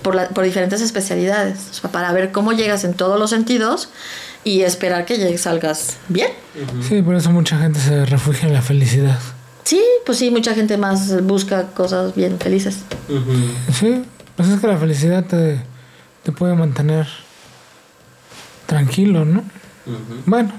por, 0.00 0.14
la- 0.14 0.28
por 0.30 0.44
diferentes 0.44 0.80
especialidades, 0.80 1.58
o 1.72 1.74
sea, 1.74 1.92
para 1.92 2.10
ver 2.12 2.32
cómo 2.32 2.52
llegas 2.52 2.84
en 2.84 2.94
todos 2.94 3.18
los 3.18 3.28
sentidos 3.28 3.90
y 4.42 4.62
esperar 4.62 5.04
que 5.04 5.18
llegues, 5.18 5.42
salgas 5.42 5.98
bien. 6.08 6.30
Sí, 6.88 7.02
por 7.02 7.14
eso 7.14 7.30
mucha 7.30 7.58
gente 7.58 7.78
se 7.78 8.06
refugia 8.06 8.48
en 8.48 8.54
la 8.54 8.62
felicidad. 8.62 9.18
Sí, 9.64 9.82
pues 10.06 10.16
sí, 10.16 10.30
mucha 10.30 10.54
gente 10.54 10.78
más 10.78 11.22
busca 11.24 11.64
cosas 11.66 12.14
bien 12.14 12.38
felices. 12.38 12.78
Sí, 13.78 14.02
pues 14.34 14.48
es 14.48 14.60
que 14.60 14.66
la 14.66 14.78
felicidad 14.78 15.26
te, 15.26 15.60
te 16.22 16.32
puede 16.32 16.54
mantener 16.54 17.06
tranquilo, 18.66 19.24
¿no? 19.26 19.42
Bueno, 20.26 20.52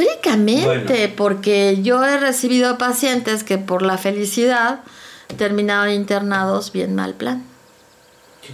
Teóricamente, 0.00 0.64
Bueno. 0.66 1.12
porque 1.16 1.78
yo 1.82 2.04
he 2.04 2.18
recibido 2.18 2.78
pacientes 2.78 3.44
que 3.44 3.58
por 3.58 3.82
la 3.82 3.98
felicidad 3.98 4.80
terminaron 5.38 5.90
internados 5.92 6.72
bien 6.72 6.94
mal 6.94 7.14
plan. 7.14 7.42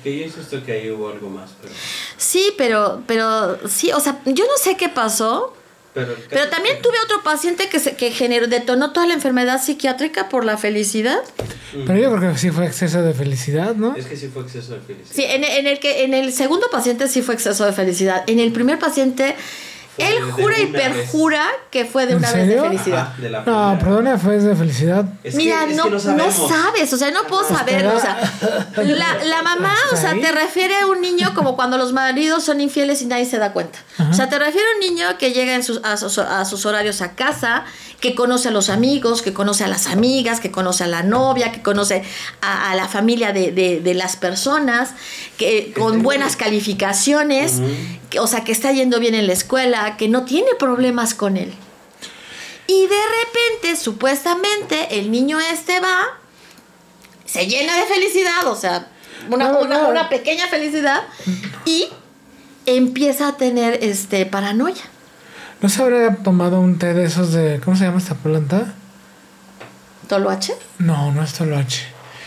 Que- 0.02 0.18
yo 0.18 0.24
insisto 0.24 0.64
que 0.64 0.72
ahí 0.72 0.90
hubo 0.90 1.08
algo 1.10 1.28
más, 1.28 1.50
pero... 1.60 1.74
Sí, 2.16 2.52
pero, 2.56 3.02
pero 3.06 3.58
sí, 3.68 3.92
o 3.92 4.00
sea, 4.00 4.20
yo 4.24 4.44
no 4.46 4.56
sé 4.56 4.76
qué 4.76 4.88
pasó, 4.88 5.54
Pero, 5.94 6.48
también 6.48 6.76
que- 6.76 6.82
tuve 6.82 6.94
otro 7.04 7.22
paciente 7.22 7.68
que, 7.68 7.78
se, 7.78 7.94
que 7.96 8.10
generó, 8.10 8.46
detonó 8.46 8.92
toda 8.92 9.06
la 9.06 9.12
enfermedad 9.14 9.60
psiquiátrica 9.62 10.30
por 10.30 10.44
la 10.46 10.56
felicidad. 10.56 11.18
pero 11.86 11.98
yo 11.98 12.16
creo 12.16 12.32
que 12.32 12.38
sí 12.38 12.50
fue 12.50 12.66
exceso 12.66 13.02
de 13.02 13.12
felicidad, 13.12 13.74
¿no? 13.74 13.94
Es 13.94 14.06
que 14.06 14.16
sí 14.16 14.28
fue 14.32 14.44
exceso 14.44 14.72
de 14.72 14.80
felicidad. 14.80 15.14
Sí, 15.14 15.24
en, 15.24 15.44
en 15.44 15.66
el 15.66 15.78
que 15.78 16.04
en 16.04 16.14
el 16.14 16.32
segundo 16.32 16.68
paciente 16.70 17.08
sí 17.08 17.20
fue 17.20 17.34
exceso 17.34 17.66
de 17.66 17.72
felicidad. 17.74 18.24
En 18.26 18.38
el 18.38 18.52
primer 18.52 18.78
paciente 18.78 19.36
él 19.98 20.22
jura 20.32 20.58
y 20.58 20.66
perjura 20.66 21.46
que 21.70 21.84
fue 21.84 22.06
de 22.06 22.16
una 22.16 22.32
vez 22.32 22.48
de 22.48 22.60
felicidad. 22.60 23.12
no, 23.46 23.78
perdona, 23.78 24.18
fue 24.18 24.38
de 24.38 24.56
felicidad. 24.56 25.04
Mira, 25.34 25.66
no, 25.66 25.90
no, 25.90 25.98
sabes, 26.00 26.92
o 26.92 26.96
sea, 26.96 27.10
no 27.10 27.24
puedo 27.24 27.46
saber, 27.46 27.86
o 27.86 28.00
sea, 28.00 28.18
la, 28.76 29.24
la 29.24 29.42
mamá, 29.42 29.74
o 29.92 29.96
sea, 29.96 30.14
te 30.14 30.32
refiere 30.32 30.78
a 30.78 30.86
un 30.86 31.00
niño 31.00 31.34
como 31.34 31.56
cuando 31.56 31.76
los 31.76 31.92
maridos 31.92 32.42
son 32.42 32.60
infieles 32.60 33.02
y 33.02 33.06
nadie 33.06 33.26
se 33.26 33.38
da 33.38 33.52
cuenta. 33.52 33.78
O 34.10 34.14
sea, 34.14 34.28
te 34.28 34.38
refiere 34.38 34.66
a 34.66 34.74
un 34.74 34.80
niño 34.80 35.18
que 35.18 35.32
llega 35.32 35.54
en 35.54 35.62
sus, 35.62 35.80
a, 35.84 35.96
sus, 35.96 36.66
horarios 36.66 37.02
a 37.02 37.14
casa, 37.14 37.64
que 38.02 38.16
conoce 38.16 38.48
a 38.48 38.50
los 38.50 38.68
amigos, 38.68 39.22
que 39.22 39.32
conoce 39.32 39.62
a 39.62 39.68
las 39.68 39.86
amigas, 39.86 40.40
que 40.40 40.50
conoce 40.50 40.82
a 40.82 40.88
la 40.88 41.04
novia, 41.04 41.52
que 41.52 41.62
conoce 41.62 42.02
a, 42.40 42.74
la 42.74 42.88
familia 42.88 43.32
de, 43.32 43.52
de, 43.52 43.94
las 43.94 44.16
personas, 44.16 44.90
que 45.38 45.72
con 45.72 46.02
buenas 46.02 46.34
calificaciones, 46.34 47.60
o 48.18 48.26
sea, 48.26 48.42
que 48.42 48.50
está 48.50 48.72
yendo 48.72 48.98
bien 48.98 49.14
en 49.14 49.28
la 49.28 49.32
escuela, 49.32 49.96
que 49.96 50.08
no 50.08 50.24
tiene 50.24 50.48
problemas 50.58 51.14
con 51.14 51.36
él. 51.36 51.54
Y 52.66 52.88
de 52.88 53.02
repente, 53.24 53.80
supuestamente, 53.80 54.98
el 54.98 55.12
niño 55.12 55.38
este 55.38 55.78
va, 55.78 56.18
se 57.24 57.46
llena 57.46 57.76
de 57.76 57.86
felicidad, 57.86 58.48
o 58.48 58.56
sea, 58.56 58.88
una, 59.30 59.52
una, 59.52 60.08
pequeña 60.08 60.48
felicidad, 60.48 61.04
y 61.64 61.86
empieza 62.66 63.28
a 63.28 63.36
tener 63.36 63.78
este 63.80 64.26
paranoia. 64.26 64.82
¿No 65.62 65.68
se 65.68 65.80
habría 65.80 66.16
tomado 66.16 66.60
un 66.60 66.76
té 66.78 66.92
de 66.92 67.04
esos 67.04 67.32
de. 67.32 67.60
¿Cómo 67.64 67.76
se 67.76 67.84
llama 67.84 67.98
esta 67.98 68.16
planta? 68.16 68.74
¿Toloache? 70.08 70.54
No, 70.80 71.12
no 71.12 71.22
es 71.22 71.34
toloache. 71.34 71.84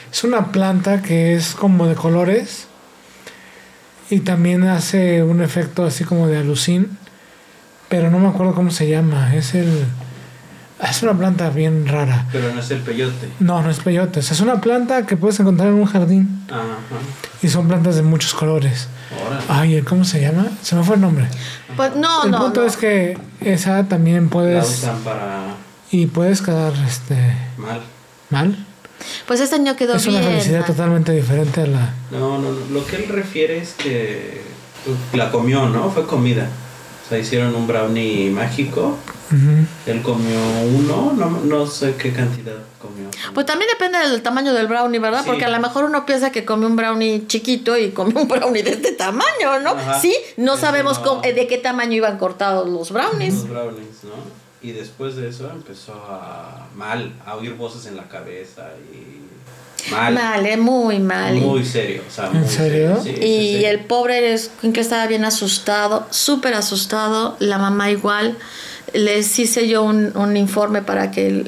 Es 0.09 0.23
una 0.23 0.53
planta 0.53 1.01
que 1.01 1.35
es 1.35 1.53
como 1.53 1.85
de 1.85 1.95
colores 1.95 2.67
y 4.09 4.21
también 4.21 4.63
hace 4.63 5.21
un 5.21 5.41
efecto 5.41 5.83
así 5.83 6.05
como 6.05 6.27
de 6.27 6.37
alucín, 6.37 6.97
pero 7.89 8.09
no 8.09 8.19
me 8.19 8.29
acuerdo 8.29 8.55
cómo 8.55 8.71
se 8.71 8.87
llama. 8.87 9.35
Es 9.35 9.53
el. 9.53 9.85
Es 10.89 11.03
una 11.03 11.13
planta 11.13 11.49
bien 11.49 11.87
rara. 11.87 12.27
Pero 12.31 12.53
no 12.53 12.59
es 12.59 12.71
el 12.71 12.79
peyote. 12.79 13.29
No, 13.39 13.61
no 13.61 13.69
es 13.69 13.79
peyote. 13.79 14.19
Es 14.19 14.39
una 14.39 14.61
planta 14.61 15.05
que 15.05 15.17
puedes 15.17 15.39
encontrar 15.39 15.69
en 15.69 15.75
un 15.75 15.85
jardín. 15.85 16.45
Ajá. 16.49 16.77
Y 17.41 17.49
son 17.49 17.67
plantas 17.67 17.95
de 17.95 18.01
muchos 18.01 18.33
colores. 18.33 18.87
Ay, 19.49 19.81
¿cómo 19.81 20.05
se 20.05 20.21
llama? 20.21 20.47
Se 20.61 20.75
me 20.75 20.83
fue 20.83 20.95
el 20.95 21.01
nombre. 21.01 21.27
Pues 21.75 21.95
no, 21.95 22.25
el 22.25 22.31
no. 22.31 22.37
El 22.37 22.43
punto 22.43 22.65
es 22.65 22.77
que 22.77 23.17
esa 23.41 23.83
también 23.85 24.29
puedes. 24.29 24.83
La 24.83 24.91
usan 24.91 24.99
para. 25.03 25.55
Y 25.91 26.07
puedes 26.07 26.41
quedar 26.41 26.73
este. 26.87 27.15
Mal. 27.57 27.81
Mal. 28.29 28.65
Pues 29.27 29.39
este 29.39 29.55
año 29.55 29.75
quedó 29.75 29.93
bien. 29.93 29.99
Es 29.99 30.07
una 30.07 30.19
felicidad 30.21 30.65
totalmente 30.65 31.11
diferente 31.11 31.61
a 31.61 31.67
la. 31.67 31.93
No, 32.11 32.37
no, 32.39 32.51
no. 32.51 32.65
Lo 32.71 32.85
que 32.85 32.97
él 32.97 33.07
refiere 33.09 33.57
es 33.59 33.73
que 33.73 34.41
la 35.13 35.31
comió, 35.31 35.67
¿no? 35.67 35.89
Fue 35.89 36.05
comida. 36.05 36.47
O 37.05 37.09
sea, 37.09 37.19
hicieron 37.19 37.55
un 37.55 37.67
brownie 37.67 38.29
mágico. 38.31 38.97
Él 39.87 40.01
comió 40.01 40.37
uno, 40.73 41.13
no, 41.15 41.29
no 41.29 41.67
sé 41.67 41.95
qué 41.95 42.13
cantidad 42.13 42.57
comió. 42.79 43.09
Pues 43.33 43.45
también 43.45 43.69
depende 43.71 43.97
del 43.97 44.21
tamaño 44.21 44.53
del 44.53 44.67
brownie, 44.67 44.99
¿verdad? 44.99 45.23
Porque 45.25 45.45
a 45.45 45.49
lo 45.49 45.59
mejor 45.59 45.85
uno 45.85 46.05
piensa 46.05 46.31
que 46.31 46.45
comió 46.45 46.67
un 46.67 46.75
brownie 46.75 47.25
chiquito 47.27 47.77
y 47.77 47.89
comió 47.89 48.19
un 48.21 48.27
brownie 48.27 48.63
de 48.63 48.71
este 48.71 48.91
tamaño, 48.91 49.59
¿no? 49.63 49.75
Sí, 49.99 50.15
no 50.37 50.57
sabemos 50.57 51.01
eh, 51.23 51.33
de 51.33 51.47
qué 51.47 51.57
tamaño 51.57 51.93
iban 51.93 52.17
cortados 52.17 52.69
los 52.69 52.91
brownies. 52.91 53.33
Los 53.33 53.49
brownies, 53.49 54.03
¿no? 54.03 54.45
Y 54.61 54.71
después 54.71 55.15
de 55.15 55.29
eso 55.29 55.49
empezó 55.51 55.93
a 55.93 56.67
mal, 56.75 57.13
a 57.25 57.35
oír 57.35 57.53
voces 57.53 57.85
en 57.85 57.97
la 57.97 58.07
cabeza 58.07 58.69
y 58.91 59.25
Mal. 59.91 60.13
Mal, 60.15 60.45
eh, 60.47 60.57
muy 60.57 60.99
mal. 60.99 61.35
Muy 61.35 61.63
serio. 61.63 62.01
O 62.07 62.11
sea, 62.11 62.29
muy 62.29 62.39
¿En 62.43 62.49
serio? 62.49 63.03
y 63.05 63.65
el 63.65 63.81
pobre 63.81 64.35
que 64.73 64.79
estaba 64.79 65.05
bien 65.05 65.25
asustado, 65.25 66.07
súper 66.09 66.55
asustado. 66.55 67.35
La 67.39 67.57
mamá 67.59 67.91
igual. 67.91 68.35
Les 68.93 69.37
hice 69.39 69.67
yo 69.67 69.83
un, 69.83 70.15
un 70.15 70.37
informe 70.37 70.81
para 70.81 71.11
que... 71.11 71.45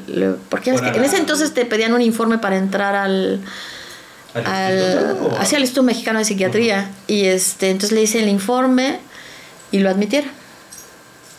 porque 0.48 0.70
en 0.70 1.04
ese 1.04 1.16
entonces 1.16 1.54
te 1.54 1.64
pedían 1.64 1.92
un 1.92 2.02
informe 2.02 2.38
para 2.38 2.56
entrar 2.56 2.94
al... 2.94 3.40
al 4.34 5.16
hacia 5.38 5.56
el 5.56 5.62
Instituto 5.62 5.82
Mexicano 5.82 6.18
de 6.18 6.24
Psiquiatría. 6.24 6.90
Y 7.06 7.24
este 7.24 7.70
entonces 7.70 7.92
le 7.92 8.02
hice 8.02 8.22
el 8.22 8.28
informe 8.28 9.00
y 9.70 9.78
lo 9.78 9.90
admitieron. 9.90 10.30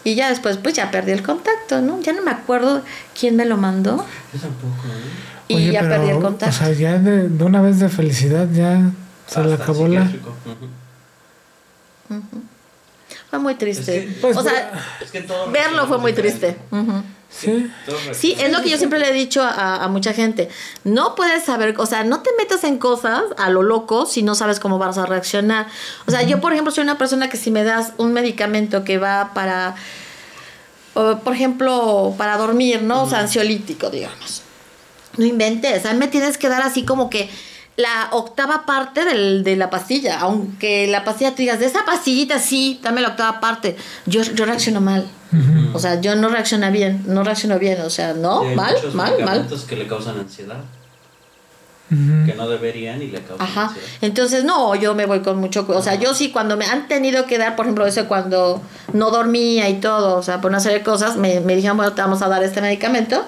Y 0.04 0.16
ya 0.16 0.30
después, 0.30 0.58
pues 0.58 0.76
ya 0.76 0.92
perdí 0.92 1.12
el 1.12 1.22
contacto, 1.24 1.82
¿no? 1.82 2.02
Ya 2.02 2.14
no 2.14 2.22
me 2.22 2.32
acuerdo 2.32 2.82
quién 3.20 3.36
me 3.36 3.46
lo 3.46 3.58
mandó. 3.58 4.06
Yo 4.34 4.40
tampoco, 4.40 4.88
¿eh? 4.88 5.30
y 5.50 5.72
ya 5.72 5.82
perdí 5.82 6.10
el 6.10 6.20
contacto. 6.20 6.56
O 6.56 6.58
sea, 6.58 6.72
ya 6.72 6.98
de, 6.98 7.28
una 7.44 7.62
vez 7.62 7.80
de 7.80 7.90
felicidad 7.90 8.48
ya 8.52 8.92
se 9.28 9.44
le 9.44 9.54
acabó 9.54 9.88
la... 9.88 10.10
Fue 13.30 13.40
muy 13.40 13.56
triste. 13.56 14.16
Pues, 14.22 14.36
o 14.36 14.44
sea, 14.44 14.72
verlo 15.52 15.88
fue 15.88 15.98
muy 15.98 16.14
triste. 16.14 16.58
Sí. 17.30 17.72
Sí, 18.12 18.36
es 18.40 18.52
lo 18.52 18.64
que 18.64 18.70
yo 18.70 18.78
siempre 18.78 18.98
le 18.98 19.10
he 19.10 19.14
dicho 19.14 19.44
a, 19.44 19.84
a, 19.84 19.88
mucha 19.88 20.14
gente. 20.14 20.50
No 20.84 21.14
puedes 21.14 21.44
saber, 21.44 21.76
o 21.78 21.86
sea, 21.86 22.04
no 22.04 22.22
te 22.22 22.32
metas 22.38 22.64
en 22.64 22.80
cosas 22.80 23.22
a 23.38 23.52
lo 23.52 23.62
loco 23.62 24.08
si 24.08 24.24
no 24.24 24.34
sabes 24.34 24.60
cómo 24.60 24.80
vas 24.80 24.98
a 24.98 25.06
reaccionar. 25.06 25.68
O 26.08 26.12
sea, 26.12 26.24
yo, 26.24 26.42
por 26.42 26.54
ejemplo, 26.54 26.72
soy 26.72 26.84
una 26.84 26.98
persona 26.98 27.30
que 27.30 27.38
si 27.38 27.52
me 27.52 27.64
das 27.64 27.94
un 27.98 28.14
medicamento 28.14 28.84
que 28.84 28.98
va 28.98 29.32
para, 29.36 29.76
por 30.96 31.34
ejemplo, 31.34 32.16
para 32.18 32.36
dormir, 32.38 32.82
¿no? 32.82 33.04
O 33.04 33.10
sea, 33.10 33.20
ansiolítico, 33.20 33.92
digamos 33.92 34.44
no 35.20 35.26
inventes, 35.26 35.86
a 35.86 35.94
mí 35.94 36.00
me 36.00 36.08
tienes 36.08 36.38
que 36.38 36.50
dar 36.50 36.62
así 36.62 36.84
como 36.84 37.10
que 37.10 37.30
la 37.80 38.10
octava 38.12 38.66
parte 38.66 39.06
del, 39.06 39.42
de 39.42 39.56
la 39.56 39.70
pastilla, 39.70 40.20
aunque 40.20 40.86
la 40.88 41.06
pastilla 41.06 41.32
tú 41.32 41.38
digas, 41.38 41.60
de 41.60 41.66
esa 41.66 41.86
pastillita 41.86 42.38
sí, 42.38 42.78
dame 42.84 43.00
la 43.00 43.10
octava 43.10 43.40
parte. 43.40 43.78
Yo, 44.06 44.22
yo 44.22 44.46
reacciono 44.46 44.82
mal. 44.82 45.08
O 45.74 45.80
sea, 45.80 46.02
yo 46.02 46.16
no 46.16 46.28
reacciono 46.28 46.70
bien, 46.72 47.04
no 47.06 47.24
reacciono 47.24 47.58
bien, 47.58 47.80
o 47.82 47.90
sea, 47.90 48.14
no, 48.14 48.44
mal, 48.44 48.76
mal, 48.94 49.14
mal. 49.24 49.48
que 49.68 49.76
le 49.78 49.88
causan 49.88 50.20
ansiedad. 50.20 50.58
Que 51.88 52.34
no 52.36 52.50
deberían 52.50 53.02
y 53.02 53.08
le 53.08 53.22
causan 53.22 53.48
Ajá. 53.48 53.68
Ansiedad. 53.68 53.88
Entonces, 54.02 54.44
no, 54.44 54.76
yo 54.76 54.94
me 54.94 55.06
voy 55.06 55.22
con 55.22 55.38
mucho. 55.38 55.66
O 55.70 55.82
sea, 55.82 55.96
yo 55.96 56.14
sí, 56.14 56.32
cuando 56.32 56.58
me 56.58 56.66
han 56.66 56.88
tenido 56.90 57.26
que 57.28 57.38
dar, 57.38 57.56
por 57.56 57.66
ejemplo, 57.66 57.86
eso 57.86 58.08
cuando 58.08 58.62
no 58.92 59.10
dormía 59.10 59.70
y 59.70 59.80
todo, 59.80 60.18
o 60.18 60.24
sea, 60.24 60.42
por 60.42 60.52
una 60.52 60.60
serie 60.60 60.80
de 60.80 60.84
cosas, 60.84 61.16
me, 61.16 61.40
me 61.40 61.56
dijeron, 61.56 61.78
bueno, 61.78 61.94
te 61.94 62.02
vamos 62.02 62.22
a 62.22 62.28
dar 62.28 62.44
este 62.44 62.60
medicamento. 62.60 63.24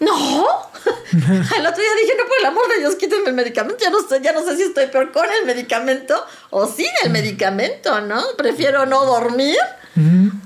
No, 0.00 0.70
Al 1.12 1.66
otro 1.66 1.82
día 1.82 1.92
dije, 2.00 2.14
no, 2.16 2.24
por 2.26 2.38
el 2.40 2.46
amor 2.46 2.62
de 2.68 2.80
Dios, 2.80 2.94
quítenme 2.94 3.28
el 3.28 3.34
medicamento. 3.34 3.82
Ya 3.82 3.90
no 3.90 3.98
sé, 4.00 4.20
ya 4.22 4.32
no 4.32 4.42
sé 4.44 4.56
si 4.56 4.62
estoy 4.62 4.86
peor 4.86 5.12
con 5.12 5.26
el 5.26 5.46
medicamento 5.46 6.14
o 6.50 6.66
sin 6.66 6.86
el 7.04 7.10
medicamento, 7.10 8.00
¿no? 8.00 8.22
Prefiero 8.36 8.86
no 8.86 9.04
dormir 9.04 9.56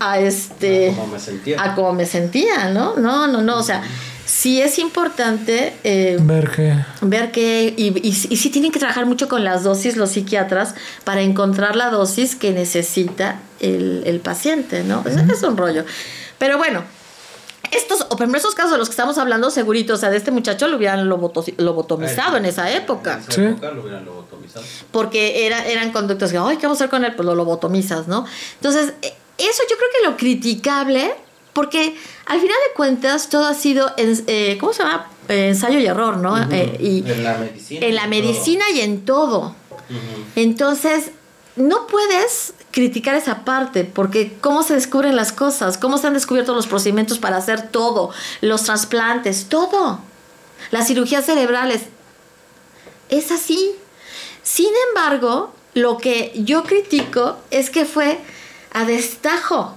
a 0.01 0.19
este. 0.19 0.91
A 0.91 0.95
como 0.95 1.07
me 1.07 1.21
sentía. 1.21 1.63
A 1.63 1.75
como 1.75 1.93
me 1.93 2.07
sentía, 2.07 2.69
¿no? 2.71 2.97
No, 2.97 3.27
no, 3.27 3.43
no. 3.43 3.59
O 3.59 3.63
sea, 3.63 3.83
sí 4.25 4.61
es 4.61 4.79
importante. 4.79 5.75
Eh, 5.85 6.19
ver 6.21 6.51
que. 6.51 6.75
Ver 7.03 7.31
que. 7.31 7.75
Y, 7.77 8.07
y, 8.07 8.13
sí 8.13 8.51
tienen 8.51 8.73
que 8.73 8.79
trabajar 8.79 9.07
mucho 9.07 9.29
con 9.29 9.45
las 9.45 9.63
dosis 9.63 9.97
los 9.97 10.13
psiquiatras 10.13 10.75
para 11.05 11.21
encontrar 11.21 11.77
la 11.77 11.91
dosis 11.91 12.35
que 12.35 12.53
necesita 12.53 13.41
el, 13.61 14.03
el 14.07 14.21
paciente, 14.21 14.83
¿no? 14.83 15.05
es 15.07 15.43
un 15.43 15.57
rollo. 15.57 15.85
Pero 16.39 16.59
bueno, 16.59 16.83
estos, 17.71 18.07
o 18.11 18.17
por 18.17 18.37
esos 18.37 18.55
casos 18.55 18.73
de 18.73 18.79
los 18.79 18.89
que 18.89 18.93
estamos 18.93 19.19
hablando, 19.19 19.51
segurito, 19.51 19.95
o 19.95 19.97
sea, 19.97 20.11
de 20.11 20.17
este 20.17 20.31
muchacho 20.31 20.69
lo 20.69 20.77
hubieran 20.77 21.09
lobotomizado 21.09 22.37
en 22.37 22.45
esa 22.45 22.71
época. 22.71 23.15
En 23.15 23.31
esa 23.31 23.51
época 23.51 23.71
lo 23.71 23.83
hubieran 23.83 24.05
lobotomizado. 24.05 24.65
Porque 24.91 25.47
era, 25.47 25.67
eran 25.67 25.93
conductos 25.93 26.31
que, 26.31 26.39
ay, 26.39 26.57
¿qué 26.57 26.67
vamos 26.67 26.81
a 26.81 26.85
hacer 26.85 26.91
con 26.91 27.05
él? 27.05 27.15
Pues 27.15 27.27
lo 27.27 27.35
lobotomizas, 27.35 28.09
¿no? 28.09 28.25
Entonces, 28.57 28.95
e, 29.03 29.09
eso 29.39 29.63
yo 29.69 29.77
creo 29.77 29.89
que 29.99 30.09
lo 30.09 30.17
criticable, 30.17 31.15
porque 31.53 31.97
al 32.27 32.41
final 32.41 32.57
de 32.69 32.75
cuentas 32.77 33.29
todo 33.29 33.47
ha 33.47 33.55
sido, 33.55 33.93
eh, 33.97 34.57
¿cómo 34.61 34.73
se 34.73 34.83
llama? 34.83 35.09
ensayo 35.29 35.79
y 35.79 35.87
error, 35.87 36.19
¿no? 36.19 36.37
Eh, 36.53 36.77
y 36.79 37.11
en 37.11 37.25
la 37.25 37.39
medicina. 37.39 37.87
En 37.87 37.95
la 37.95 38.07
medicina 38.07 38.65
y 38.75 38.81
en 38.81 39.05
todo. 39.05 39.55
Entonces, 40.37 41.11
no 41.57 41.87
puedes 41.87 42.55
criticar 42.71 43.15
esa 43.15 43.45
parte, 43.45 43.85
porque 43.85 44.37
cómo 44.41 44.63
se 44.63 44.75
descubren 44.75 45.15
las 45.15 45.33
cosas, 45.33 45.79
cómo 45.79 45.99
se 45.99 46.09
han 46.09 46.15
descubierto 46.15 46.55
los 46.55 46.67
procedimientos 46.67 47.19
para 47.19 47.37
hacer 47.37 47.69
todo, 47.69 48.11
los 48.41 48.65
trasplantes, 48.65 49.47
todo, 49.49 50.01
las 50.71 50.89
cirugías 50.89 51.25
cerebrales. 51.25 51.83
Es 53.09 53.31
así. 53.31 53.73
Sin 54.43 54.71
embargo, 54.89 55.53
lo 55.75 55.99
que 55.99 56.33
yo 56.35 56.65
critico 56.65 57.37
es 57.51 57.71
que 57.71 57.85
fue 57.85 58.19
a 58.73 58.85
destajo, 58.85 59.77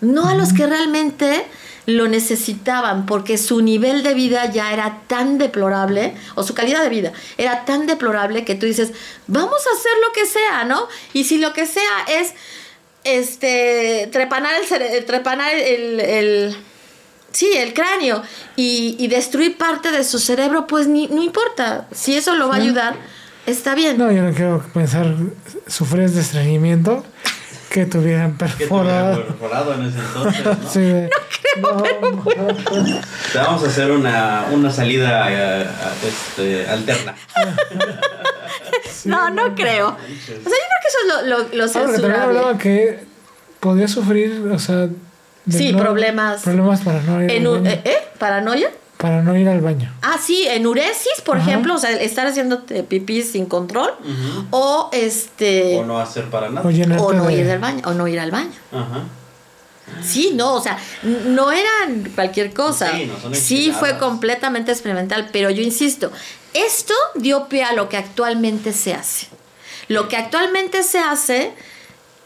no 0.00 0.28
a 0.28 0.34
los 0.34 0.52
que 0.52 0.66
realmente 0.66 1.46
lo 1.86 2.08
necesitaban 2.08 3.06
porque 3.06 3.38
su 3.38 3.60
nivel 3.60 4.02
de 4.02 4.14
vida 4.14 4.50
ya 4.50 4.72
era 4.72 5.02
tan 5.08 5.38
deplorable, 5.38 6.14
o 6.34 6.42
su 6.42 6.54
calidad 6.54 6.82
de 6.82 6.88
vida 6.88 7.12
era 7.38 7.64
tan 7.64 7.86
deplorable 7.86 8.44
que 8.44 8.54
tú 8.54 8.66
dices, 8.66 8.92
vamos 9.26 9.60
a 9.66 9.76
hacer 9.76 9.92
lo 10.06 10.12
que 10.12 10.26
sea, 10.26 10.64
¿no? 10.64 10.88
Y 11.12 11.24
si 11.24 11.38
lo 11.38 11.52
que 11.52 11.66
sea 11.66 12.04
es 12.08 12.34
este 13.04 14.08
trepanar 14.12 14.54
el, 14.54 15.04
trepanar 15.04 15.54
el, 15.54 15.98
el 16.00 16.56
sí, 17.32 17.50
el 17.56 17.74
cráneo 17.74 18.22
y, 18.56 19.06
destruir 19.08 19.56
parte 19.58 19.90
de 19.90 20.04
su 20.04 20.18
cerebro, 20.18 20.66
pues 20.66 20.86
ni, 20.86 21.08
no 21.08 21.22
importa. 21.22 21.88
Si 21.92 22.14
eso 22.14 22.34
lo 22.34 22.48
va 22.48 22.54
a 22.54 22.58
ayudar, 22.58 22.94
está 23.46 23.74
bien. 23.74 23.98
No, 23.98 24.12
yo 24.12 24.22
no 24.22 24.32
quiero 24.32 24.64
pensar, 24.72 25.14
sufres 25.66 26.14
de 26.14 26.20
estreñimiento 26.20 27.04
que 27.72 27.86
tuvieran 27.86 28.36
perforado. 28.36 29.16
Que 29.16 29.22
perforado 29.22 29.74
en 29.74 29.86
ese 29.86 29.98
entonces, 29.98 30.44
¿no? 30.44 30.68
sí, 30.68 30.92
no 31.60 31.82
creo, 32.22 32.46
Te 33.32 33.38
vamos 33.38 33.64
a 33.64 33.66
hacer 33.66 33.90
una, 33.90 34.46
una 34.52 34.70
salida 34.70 35.26
eh, 35.30 35.66
este, 36.06 36.68
alterna. 36.68 37.14
no, 39.06 39.30
no 39.30 39.54
creo. 39.54 39.88
O 39.88 39.96
sea, 39.96 40.26
yo 40.26 40.42
creo 40.42 40.80
que 40.82 40.88
eso 40.88 40.98
es 41.00 41.08
lo, 41.08 41.22
lo, 41.22 41.48
lo 41.54 41.68
censurable. 41.68 42.18
hablaba 42.18 42.58
que 42.58 43.04
podía 43.58 43.88
sufrir, 43.88 44.50
o 44.52 44.58
sea... 44.58 44.88
Sí, 45.48 45.72
problemas. 45.72 46.42
Problemas 46.42 46.82
paranoia. 46.82 47.32
En, 47.32 47.66
¿eh? 47.66 47.80
¿Eh? 47.84 47.96
¿Paranoia? 48.18 48.70
Para 49.02 49.20
no 49.20 49.36
ir 49.36 49.48
al 49.48 49.60
baño. 49.60 49.92
Ah, 50.00 50.16
sí, 50.24 50.46
enuresis, 50.46 51.20
por 51.24 51.36
ejemplo, 51.36 51.74
o 51.74 51.78
sea, 51.78 51.90
estar 51.90 52.24
haciendo 52.24 52.64
pipí 52.64 53.22
sin 53.22 53.46
control. 53.46 53.90
O 54.52 54.90
este. 54.92 55.76
O 55.78 55.84
no 55.84 55.98
hacer 55.98 56.30
para 56.30 56.48
nada. 56.48 56.62
O, 57.00 57.12
no 57.12 57.28
ir 57.28 57.50
al 57.50 57.58
baño. 57.58 57.82
O 57.84 57.94
no 57.94 58.06
ir 58.06 58.20
al 58.20 58.30
baño. 58.30 58.52
Ajá. 58.70 59.02
Sí, 60.04 60.30
no, 60.36 60.54
o 60.54 60.60
sea, 60.60 60.78
no 61.02 61.50
eran 61.50 62.12
cualquier 62.14 62.54
cosa. 62.54 62.92
Sí, 62.92 63.06
no 63.06 63.18
son 63.18 63.34
sí 63.34 63.72
fue 63.76 63.98
completamente 63.98 64.70
experimental, 64.70 65.30
pero 65.32 65.50
yo 65.50 65.62
insisto, 65.62 66.12
esto 66.54 66.94
dio 67.16 67.48
pie 67.48 67.64
a 67.64 67.72
lo 67.72 67.88
que 67.88 67.96
actualmente 67.96 68.72
se 68.72 68.94
hace. 68.94 69.26
Lo 69.88 70.06
que 70.08 70.16
actualmente 70.16 70.84
se 70.84 71.00
hace 71.00 71.52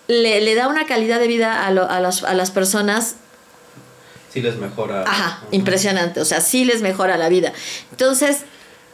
le, 0.08 0.42
le 0.42 0.54
da 0.54 0.68
una 0.68 0.84
calidad 0.84 1.18
de 1.18 1.26
vida 1.26 1.64
a, 1.64 1.68
a, 1.68 2.00
los, 2.00 2.22
a 2.22 2.34
las 2.34 2.50
personas 2.50 3.16
sí 4.36 4.42
les 4.42 4.58
mejora. 4.58 5.02
Ajá, 5.06 5.40
impresionante, 5.50 6.20
o 6.20 6.26
sea, 6.26 6.42
sí 6.42 6.66
les 6.66 6.82
mejora 6.82 7.16
la 7.16 7.30
vida. 7.30 7.54
Entonces, 7.90 8.42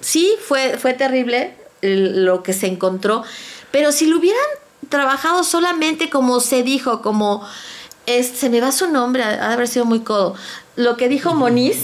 sí 0.01 0.32
fue, 0.47 0.78
fue 0.78 0.95
terrible 0.95 1.57
lo 1.80 2.45
que 2.45 2.53
se 2.53 2.68
encontró, 2.68 3.24
pero 3.72 3.90
si 3.90 4.07
lo 4.07 4.18
hubieran 4.18 4.45
trabajado 4.88 5.43
solamente 5.43 6.11
como 6.11 6.38
se 6.38 6.62
dijo, 6.62 7.03
como, 7.03 7.45
es, 8.07 8.28
se 8.28 8.51
me 8.51 8.61
va 8.61 8.70
su 8.70 8.88
nombre, 8.88 9.24
ha 9.24 9.49
de 9.49 9.55
haber 9.55 9.66
sido 9.66 9.84
muy 9.84 10.01
codo, 10.01 10.36
lo 10.76 10.97
que 10.97 11.09
dijo 11.09 11.34
Moniz, 11.34 11.78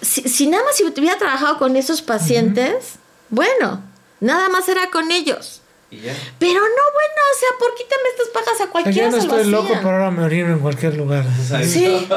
si, 0.00 0.46
nada 0.46 0.64
más 0.64 0.74
si 0.76 0.84
hubiera 0.84 1.18
trabajado 1.18 1.58
con 1.58 1.76
esos 1.76 2.00
pacientes, 2.00 2.94
bueno, 3.28 3.82
nada 4.20 4.48
más 4.48 4.66
era 4.70 4.88
con 4.90 5.10
ellos. 5.10 5.60
Pero 6.38 6.60
no, 6.60 6.84
bueno, 6.92 7.20
o 7.32 7.38
sea, 7.38 7.48
¿por 7.58 7.74
qué 7.74 7.84
te 7.84 7.94
estas 8.10 8.28
pagas 8.32 8.60
a 8.60 8.70
cualquiera? 8.70 9.10
Yo 9.10 9.16
no 9.16 9.22
estoy 9.22 9.50
loco, 9.50 9.74
pero 9.74 9.90
ahora 9.90 10.10
me 10.10 10.24
orino 10.24 10.52
en 10.52 10.58
cualquier 10.60 10.96
lugar. 10.96 11.24
Sí. 11.64 12.08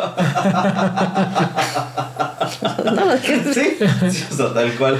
sí, 3.53 3.77
o 4.31 4.35
sea, 4.35 4.53
tal 4.53 4.73
cual. 4.75 4.99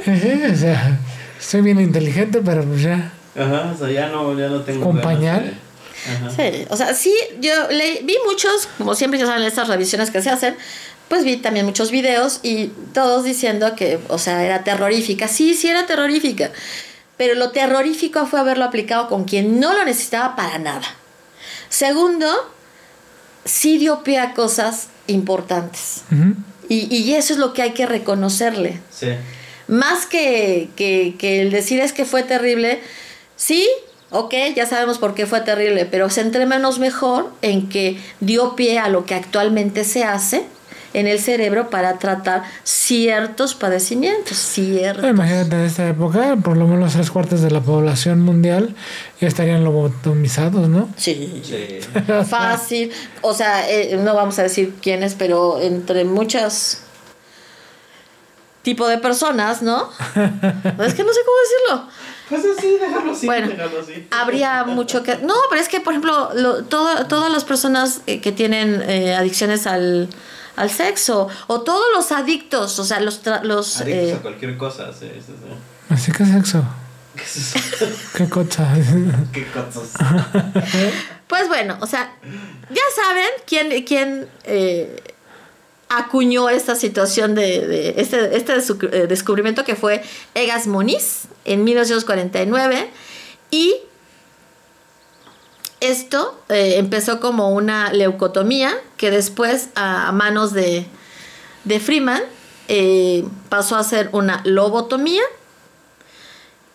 o 0.00 0.56
sea, 0.56 0.98
soy 1.38 1.62
bien 1.62 1.80
inteligente, 1.80 2.42
pero 2.44 2.64
pues 2.64 2.82
ya. 2.82 3.12
Ajá, 3.36 3.72
o 3.74 3.78
sea, 3.78 3.90
ya 3.90 4.08
no, 4.08 4.38
ya 4.38 4.48
no 4.48 4.60
tengo. 4.62 4.84
Compañar. 4.84 5.52
Sí, 6.36 6.66
o 6.68 6.76
sea, 6.76 6.94
sí, 6.94 7.14
yo 7.40 7.52
le, 7.70 8.00
vi 8.02 8.16
muchos, 8.26 8.68
como 8.78 8.94
siempre 8.94 9.20
ya 9.20 9.26
saben, 9.26 9.44
estas 9.44 9.68
revisiones 9.68 10.10
que 10.10 10.20
se 10.20 10.30
hacen, 10.30 10.56
pues 11.08 11.24
vi 11.24 11.36
también 11.36 11.66
muchos 11.66 11.90
videos 11.90 12.40
y 12.42 12.68
todos 12.92 13.24
diciendo 13.24 13.74
que, 13.76 14.00
o 14.08 14.18
sea, 14.18 14.44
era 14.44 14.64
terrorífica. 14.64 15.28
Sí, 15.28 15.54
sí 15.54 15.68
era 15.68 15.86
terrorífica. 15.86 16.50
Pero 17.22 17.36
lo 17.36 17.52
terrorífico 17.52 18.26
fue 18.26 18.40
haberlo 18.40 18.64
aplicado 18.64 19.06
con 19.06 19.22
quien 19.22 19.60
no 19.60 19.74
lo 19.74 19.84
necesitaba 19.84 20.34
para 20.34 20.58
nada. 20.58 20.82
Segundo, 21.68 22.26
sí 23.44 23.78
dio 23.78 24.02
pie 24.02 24.18
a 24.18 24.34
cosas 24.34 24.88
importantes. 25.06 26.02
y, 26.68 26.92
y, 26.92 27.14
eso 27.14 27.32
es 27.32 27.38
lo 27.38 27.52
que 27.52 27.62
hay 27.62 27.74
que 27.74 27.86
reconocerle. 27.86 28.80
Sí. 28.90 29.10
Más 29.68 30.04
que, 30.06 30.70
que, 30.74 31.14
que 31.16 31.42
el 31.42 31.52
decir 31.52 31.78
es 31.78 31.92
que 31.92 32.04
fue 32.04 32.24
terrible, 32.24 32.80
sí, 33.36 33.68
ok, 34.10 34.34
ya 34.56 34.66
sabemos 34.66 34.98
por 34.98 35.14
qué 35.14 35.24
fue 35.24 35.42
terrible, 35.42 35.84
pero 35.84 36.10
centrémonos 36.10 36.80
mejor 36.80 37.32
en 37.40 37.68
que 37.68 38.00
dio 38.18 38.56
pie 38.56 38.80
a 38.80 38.88
lo 38.88 39.06
que 39.06 39.14
actualmente 39.14 39.84
se 39.84 40.02
hace 40.02 40.44
en 40.94 41.06
el 41.06 41.18
cerebro 41.18 41.70
para 41.70 41.98
tratar 41.98 42.42
ciertos 42.64 43.54
padecimientos, 43.54 44.36
ciertos. 44.36 45.08
Imagínate, 45.08 45.56
en 45.56 45.62
esta 45.62 45.88
época, 45.88 46.36
por 46.42 46.56
lo 46.56 46.66
menos 46.66 46.92
tres 46.92 47.10
cuartos 47.10 47.40
de 47.42 47.50
la 47.50 47.60
población 47.60 48.20
mundial 48.20 48.74
ya 49.20 49.28
estarían 49.28 49.64
lobotomizados, 49.64 50.68
¿no? 50.68 50.88
Sí, 50.96 51.42
fácil. 52.28 52.90
O 53.20 53.34
sea, 53.34 53.68
eh, 53.70 53.96
no 53.96 54.14
vamos 54.14 54.38
a 54.38 54.42
decir 54.42 54.74
quiénes, 54.80 55.14
pero 55.14 55.60
entre 55.60 56.04
muchas 56.04 56.82
tipo 58.62 58.86
de 58.88 58.98
personas, 58.98 59.62
¿no? 59.62 59.90
es 60.14 60.94
que 60.94 61.04
no 61.04 61.12
sé 61.12 61.20
cómo 61.24 61.36
decirlo. 61.42 61.88
Pues 62.28 62.44
así, 62.56 62.78
déjalo 62.80 63.12
así, 63.12 63.26
bueno, 63.26 63.52
así. 63.82 64.06
Habría 64.10 64.64
mucho 64.64 65.02
que... 65.02 65.16
No, 65.18 65.34
pero 65.50 65.60
es 65.60 65.68
que, 65.68 65.80
por 65.80 65.92
ejemplo, 65.92 66.30
todas 66.68 67.32
las 67.32 67.44
personas 67.44 68.00
eh, 68.06 68.20
que 68.20 68.32
tienen 68.32 68.82
eh, 68.88 69.14
adicciones 69.14 69.66
al, 69.66 70.08
al 70.56 70.70
sexo. 70.70 71.28
O 71.46 71.62
todos 71.62 71.84
los 71.94 72.12
adictos, 72.12 72.78
o 72.78 72.84
sea, 72.84 73.00
los... 73.00 73.20
los 73.42 73.80
Adictos 73.80 74.08
eh, 74.08 74.14
a 74.14 74.22
cualquier 74.22 74.56
cosa, 74.56 74.92
sí, 74.92 75.10
sí, 75.14 75.32
sí. 75.32 75.54
Así 75.88 76.12
que 76.12 76.24
sexo. 76.24 76.64
¿Qué 77.16 77.22
es? 77.22 77.54
¿Qué 78.16 78.28
cosas? 78.28 78.78
¿Qué 79.32 79.46
cosas? 79.46 79.90
pues 81.26 81.48
bueno, 81.48 81.76
o 81.80 81.86
sea, 81.86 82.14
ya 82.70 82.82
saben 82.94 83.28
quién, 83.46 83.84
quién 83.84 84.28
eh, 84.44 85.02
acuñó 85.88 86.48
esta 86.48 86.74
situación 86.74 87.34
de, 87.34 87.66
de 87.66 87.94
este, 87.98 88.36
este 88.36 88.54
eh, 88.54 89.06
descubrimiento 89.06 89.64
que 89.64 89.76
fue 89.76 90.02
Egas 90.34 90.66
Moniz 90.66 91.24
en 91.44 91.64
1949 91.64 92.88
y 93.50 93.76
esto 95.82 96.40
eh, 96.48 96.76
empezó 96.78 97.20
como 97.20 97.50
una 97.50 97.92
leucotomía 97.92 98.72
que 98.96 99.10
después 99.10 99.68
a, 99.74 100.12
manos 100.12 100.52
de, 100.52 100.86
Freeman 101.80 102.22
eh, 102.68 103.24
pasó 103.48 103.76
a 103.76 103.84
ser 103.84 104.08
una 104.12 104.40
lobotomía. 104.44 105.22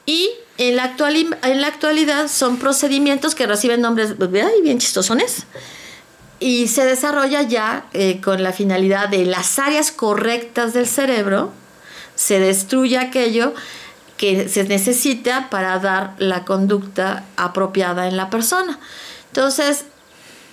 Y 0.05 0.29
en 0.57 0.75
la, 0.75 0.95
en 1.43 1.61
la 1.61 1.67
actualidad 1.67 2.27
son 2.27 2.57
procedimientos 2.57 3.33
que 3.33 3.47
reciben 3.47 3.81
nombres 3.81 4.15
ay, 4.19 4.61
bien 4.61 4.79
chistosones. 4.79 5.45
Y 6.39 6.67
se 6.67 6.85
desarrolla 6.85 7.41
ya 7.41 7.87
eh, 7.93 8.21
con 8.21 8.43
la 8.43 8.53
finalidad 8.53 9.09
de 9.09 9.25
las 9.25 9.57
áreas 9.57 9.91
correctas 9.91 10.73
del 10.73 10.87
cerebro 10.87 11.51
se 12.17 12.39
destruye 12.39 12.97
aquello 12.97 13.53
que 14.17 14.49
se 14.49 14.63
necesita 14.63 15.49
para 15.49 15.77
dar 15.79 16.15
la 16.17 16.43
conducta 16.43 17.23
apropiada 17.37 18.07
en 18.07 18.17
la 18.17 18.29
persona. 18.29 18.79
Entonces, 19.27 19.85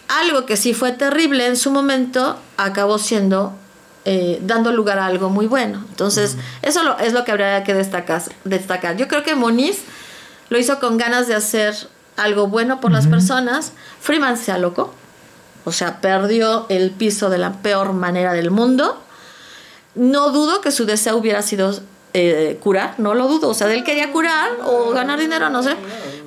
algo 0.09 0.45
que 0.45 0.57
sí 0.57 0.75
fue 0.75 0.93
terrible 0.93 1.47
en 1.47 1.57
su 1.57 1.71
momento 1.71 2.39
acabó 2.57 2.99
siendo 2.99 3.55
eh, 4.07 4.39
dando 4.43 4.71
lugar 4.71 4.99
a 4.99 5.07
algo 5.07 5.31
muy 5.31 5.47
bueno. 5.47 5.83
Entonces, 5.89 6.37
eso 6.61 6.99
es 6.99 7.15
lo 7.15 7.25
que 7.25 7.33
habría 7.33 7.65
que 7.65 7.73
destacar, 7.73 8.23
destacar. 8.45 8.99
Yo 8.99 9.09
creo 9.09 9.23
que 9.23 9.35
Moniz 9.35 9.79
lo 10.51 10.59
hizo 10.59 10.79
con 10.79 10.99
ganas 10.99 11.27
de 11.27 11.35
hacer 11.35 11.75
algo 12.17 12.49
bueno 12.49 12.81
por 12.81 12.93
las 12.93 13.07
personas. 13.07 13.73
Freeman 14.01 14.37
se 14.37 14.53
alocó, 14.53 14.93
o 15.65 15.73
sea, 15.73 16.03
perdió 16.03 16.67
el 16.69 16.91
piso 16.91 17.31
de 17.31 17.39
la 17.39 17.55
peor 17.63 17.95
manera 17.95 18.35
del 18.35 18.51
mundo. 18.51 19.01
No 19.95 20.31
dudo 20.31 20.61
que 20.61 20.71
su 20.71 20.85
deseo 20.85 21.17
hubiera 21.17 21.41
sido 21.41 21.81
eh, 22.17 22.59
curar, 22.61 22.95
no 22.99 23.13
lo 23.15 23.27
dudo. 23.27 23.49
O 23.49 23.55
sea, 23.55 23.73
él 23.73 23.83
quería 23.83 24.13
curar 24.13 24.51
o 24.65 24.91
ganar 24.93 25.19
dinero, 25.19 25.51
no 25.51 25.63
sé. 25.63 25.75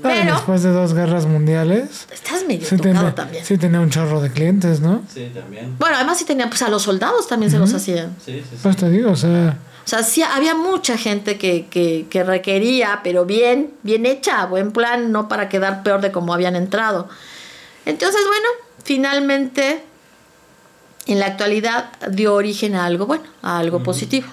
Pero. 0.04 0.36
Después 0.36 0.62
de 0.62 0.72
dos 0.72 0.94
guerras 0.94 1.26
mundiales. 1.26 2.08
Estás 2.12 2.46
medio 2.46 2.68
sí 2.68 2.76
tenía, 2.78 3.16
también. 3.16 3.46
Sí, 3.46 3.58
tenía 3.58 3.80
un 3.80 3.90
chorro 3.90 4.20
de 4.20 4.30
clientes, 4.30 4.82
¿no? 4.82 5.02
Sí, 5.12 5.32
también. 5.34 5.78
Bueno, 5.80 5.96
además 5.96 6.18
sí 6.18 6.26
tenía, 6.26 6.50
pues 6.50 6.62
a 6.62 6.70
los 6.70 6.84
soldados 6.84 7.28
también 7.28 7.50
se 7.52 7.58
los 7.58 7.74
hacían. 7.74 8.14
Sí, 8.24 8.34
sí, 8.34 8.44
sí. 8.52 8.58
Pues 8.62 8.76
te 8.76 8.90
digo, 8.90 9.12
o 9.12 9.16
sea. 9.16 9.58
O 9.86 9.90
sea, 9.90 10.04
sí 10.04 10.22
había 10.22 10.54
mucha 10.54 10.98
gente 10.98 11.38
que, 11.38 11.68
que, 11.68 12.08
que 12.10 12.22
requería, 12.22 13.00
pero 13.02 13.24
bien, 13.24 13.72
bien 13.84 14.06
hecha, 14.06 14.46
buen 14.46 14.74
plan, 14.74 15.14
no 15.14 15.30
para 15.30 15.48
quedar 15.48 15.84
peor 15.84 16.02
de 16.02 16.12
como 16.12 16.34
habían 16.34 16.58
entrado. 16.58 17.08
Entonces, 17.86 18.20
bueno, 18.28 18.50
finalmente, 18.84 19.82
en 21.06 21.20
la 21.22 21.28
actualidad 21.28 21.86
dio 22.12 22.34
origen 22.34 22.76
a 22.76 22.86
algo 22.86 23.06
bueno, 23.06 23.24
a 23.42 23.60
algo 23.60 23.82
positivo. 23.82 24.28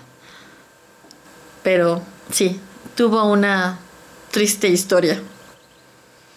Pero 1.64 2.02
sí, 2.30 2.60
tuvo 2.94 3.24
una 3.24 3.80
triste 4.30 4.68
historia. 4.68 5.20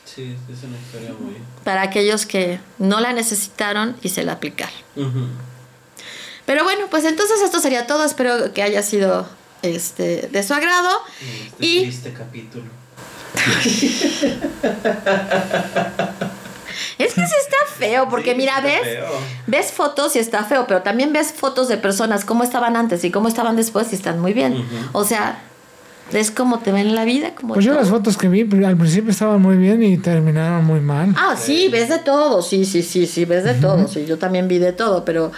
Sí, 0.05 0.35
es 0.51 0.63
una 0.63 0.77
historia 0.77 1.13
muy... 1.19 1.37
Para 1.63 1.83
aquellos 1.83 2.25
que 2.25 2.59
no 2.79 2.99
la 2.99 3.13
necesitaron 3.13 3.95
y 4.01 4.09
se 4.09 4.23
la 4.23 4.33
aplicaron. 4.33 4.73
Pero 6.47 6.63
bueno, 6.63 6.87
pues 6.89 7.03
entonces 7.03 7.41
esto 7.41 7.59
sería 7.59 7.85
todo. 7.85 8.05
Espero 8.05 8.53
que 8.53 8.63
haya 8.63 8.81
sido 8.81 9.27
este 9.61 10.29
de 10.31 10.43
su 10.43 10.53
agrado. 10.53 10.89
Este 11.21 11.65
y 11.65 11.81
triste 11.81 12.13
capítulo. 12.13 12.63
Es 16.97 17.13
que 17.13 17.21
sí 17.25 17.33
está 17.41 17.57
feo, 17.77 18.07
porque 18.09 18.35
mira, 18.35 18.61
ves, 18.61 18.81
ves 19.47 19.71
fotos 19.71 20.15
y 20.15 20.19
está 20.19 20.43
feo, 20.43 20.65
pero 20.67 20.81
también 20.81 21.13
ves 21.13 21.33
fotos 21.33 21.67
de 21.67 21.77
personas 21.77 22.25
cómo 22.25 22.43
estaban 22.43 22.75
antes 22.75 23.03
y 23.03 23.11
cómo 23.11 23.27
estaban 23.27 23.55
después 23.55 23.91
y 23.91 23.95
están 23.95 24.19
muy 24.19 24.33
bien. 24.33 24.65
O 24.93 25.03
sea, 25.03 25.39
Es 26.13 26.31
como 26.31 26.59
te 26.59 26.71
ven 26.71 26.87
en 26.87 26.95
la 26.95 27.03
vida. 27.03 27.35
Como 27.35 27.53
pues 27.53 27.65
yo 27.65 27.73
las 27.73 27.89
fotos 27.89 28.17
que 28.17 28.29
vi 28.29 28.41
al 28.63 28.77
principio 28.77 29.11
estaban 29.11 29.41
muy 29.41 29.57
bien 29.57 29.83
y 29.83 29.97
terminaron 29.97 30.63
muy 30.63 30.79
mal. 30.79 31.13
Ah, 31.17 31.35
sí, 31.37 31.67
ves 31.69 31.89
de 31.89 31.99
todo, 31.99 32.41
sí, 32.41 32.63
sí, 32.63 32.81
sí, 32.81 33.05
sí, 33.05 33.25
ves 33.25 33.43
de 33.43 33.55
todo. 33.55 33.87
Sí, 33.87 34.05
yo 34.05 34.17
también 34.17 34.47
vi 34.47 34.57
de 34.57 34.71
todo, 34.71 35.03
pero 35.03 35.31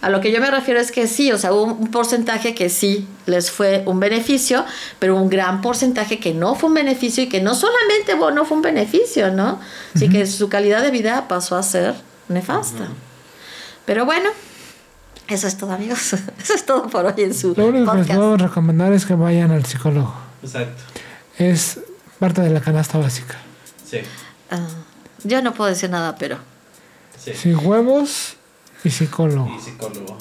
a 0.00 0.10
lo 0.10 0.20
que 0.20 0.30
yo 0.30 0.40
me 0.40 0.50
refiero 0.50 0.78
es 0.78 0.92
que 0.92 1.08
sí, 1.08 1.32
o 1.32 1.38
sea, 1.38 1.52
hubo 1.52 1.64
un 1.64 1.90
porcentaje 1.90 2.54
que 2.54 2.68
sí 2.68 3.08
les 3.26 3.50
fue 3.50 3.82
un 3.84 3.98
beneficio, 3.98 4.64
pero 5.00 5.16
un 5.16 5.28
gran 5.28 5.60
porcentaje 5.60 6.20
que 6.20 6.32
no 6.34 6.54
fue 6.54 6.68
un 6.68 6.74
beneficio 6.74 7.24
y 7.24 7.28
que 7.28 7.40
no 7.40 7.54
solamente 7.54 8.14
no 8.14 8.44
fue 8.44 8.56
un 8.56 8.62
beneficio, 8.62 9.32
¿no? 9.32 9.58
Así 9.94 10.08
que 10.08 10.26
su 10.26 10.48
calidad 10.48 10.82
de 10.82 10.92
vida 10.92 11.26
pasó 11.26 11.56
a 11.56 11.64
ser 11.64 11.94
nefasta. 12.28 12.88
Pero 13.86 14.04
bueno, 14.04 14.30
eso 15.26 15.48
es 15.48 15.56
todo, 15.56 15.72
amigos. 15.72 16.12
Eso 16.42 16.54
es 16.54 16.64
todo 16.64 16.88
por 16.88 17.04
hoy 17.04 17.14
en 17.18 17.34
su. 17.34 17.54
Lo 17.54 17.66
único 17.66 17.92
que 17.92 17.98
les 17.98 18.06
puedo 18.06 18.36
recomendar 18.36 18.92
es 18.92 19.04
que 19.04 19.14
vayan 19.14 19.50
al 19.50 19.64
psicólogo. 19.66 20.14
Exacto. 20.42 20.82
Es 21.38 21.80
parte 22.18 22.40
de 22.40 22.50
la 22.50 22.60
canasta 22.60 22.98
básica. 22.98 23.36
Sí. 23.84 23.98
Ah, 24.50 24.68
yo 25.24 25.42
no 25.42 25.52
puedo 25.52 25.68
decir 25.68 25.90
nada, 25.90 26.16
pero. 26.16 26.38
Sí. 27.18 27.34
Sin 27.34 27.56
huevos 27.56 28.37
y 28.84 28.90
psicólogo. 28.90 29.54
Y 29.58 29.60
psicólogo. 29.60 30.16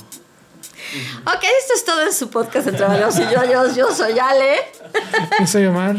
Ok, 1.25 1.43
esto 1.43 1.73
es 1.75 1.85
todo 1.85 2.01
en 2.01 2.13
su 2.13 2.29
podcast 2.29 2.67
entre 2.67 2.85
Valiosos 2.85 3.19
y 3.19 3.33
yo, 3.33 3.43
yo. 3.45 3.75
Yo 3.75 3.93
soy 3.93 4.17
Ale. 4.17 4.57
Yo 5.39 5.47
soy 5.47 5.65
Omar. 5.65 5.97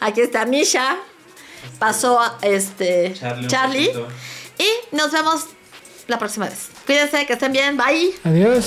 Aquí 0.00 0.20
está 0.20 0.44
Misha. 0.44 0.96
Pasó 1.78 2.20
este 2.42 3.14
Charlie. 3.14 3.48
Charlie 3.48 3.92
y 4.58 4.96
nos 4.96 5.10
vemos 5.12 5.46
la 6.06 6.18
próxima 6.18 6.46
vez. 6.46 6.68
Cuídense, 6.86 7.26
que 7.26 7.32
estén 7.32 7.52
bien. 7.52 7.76
Bye. 7.76 8.14
Adiós. 8.24 8.66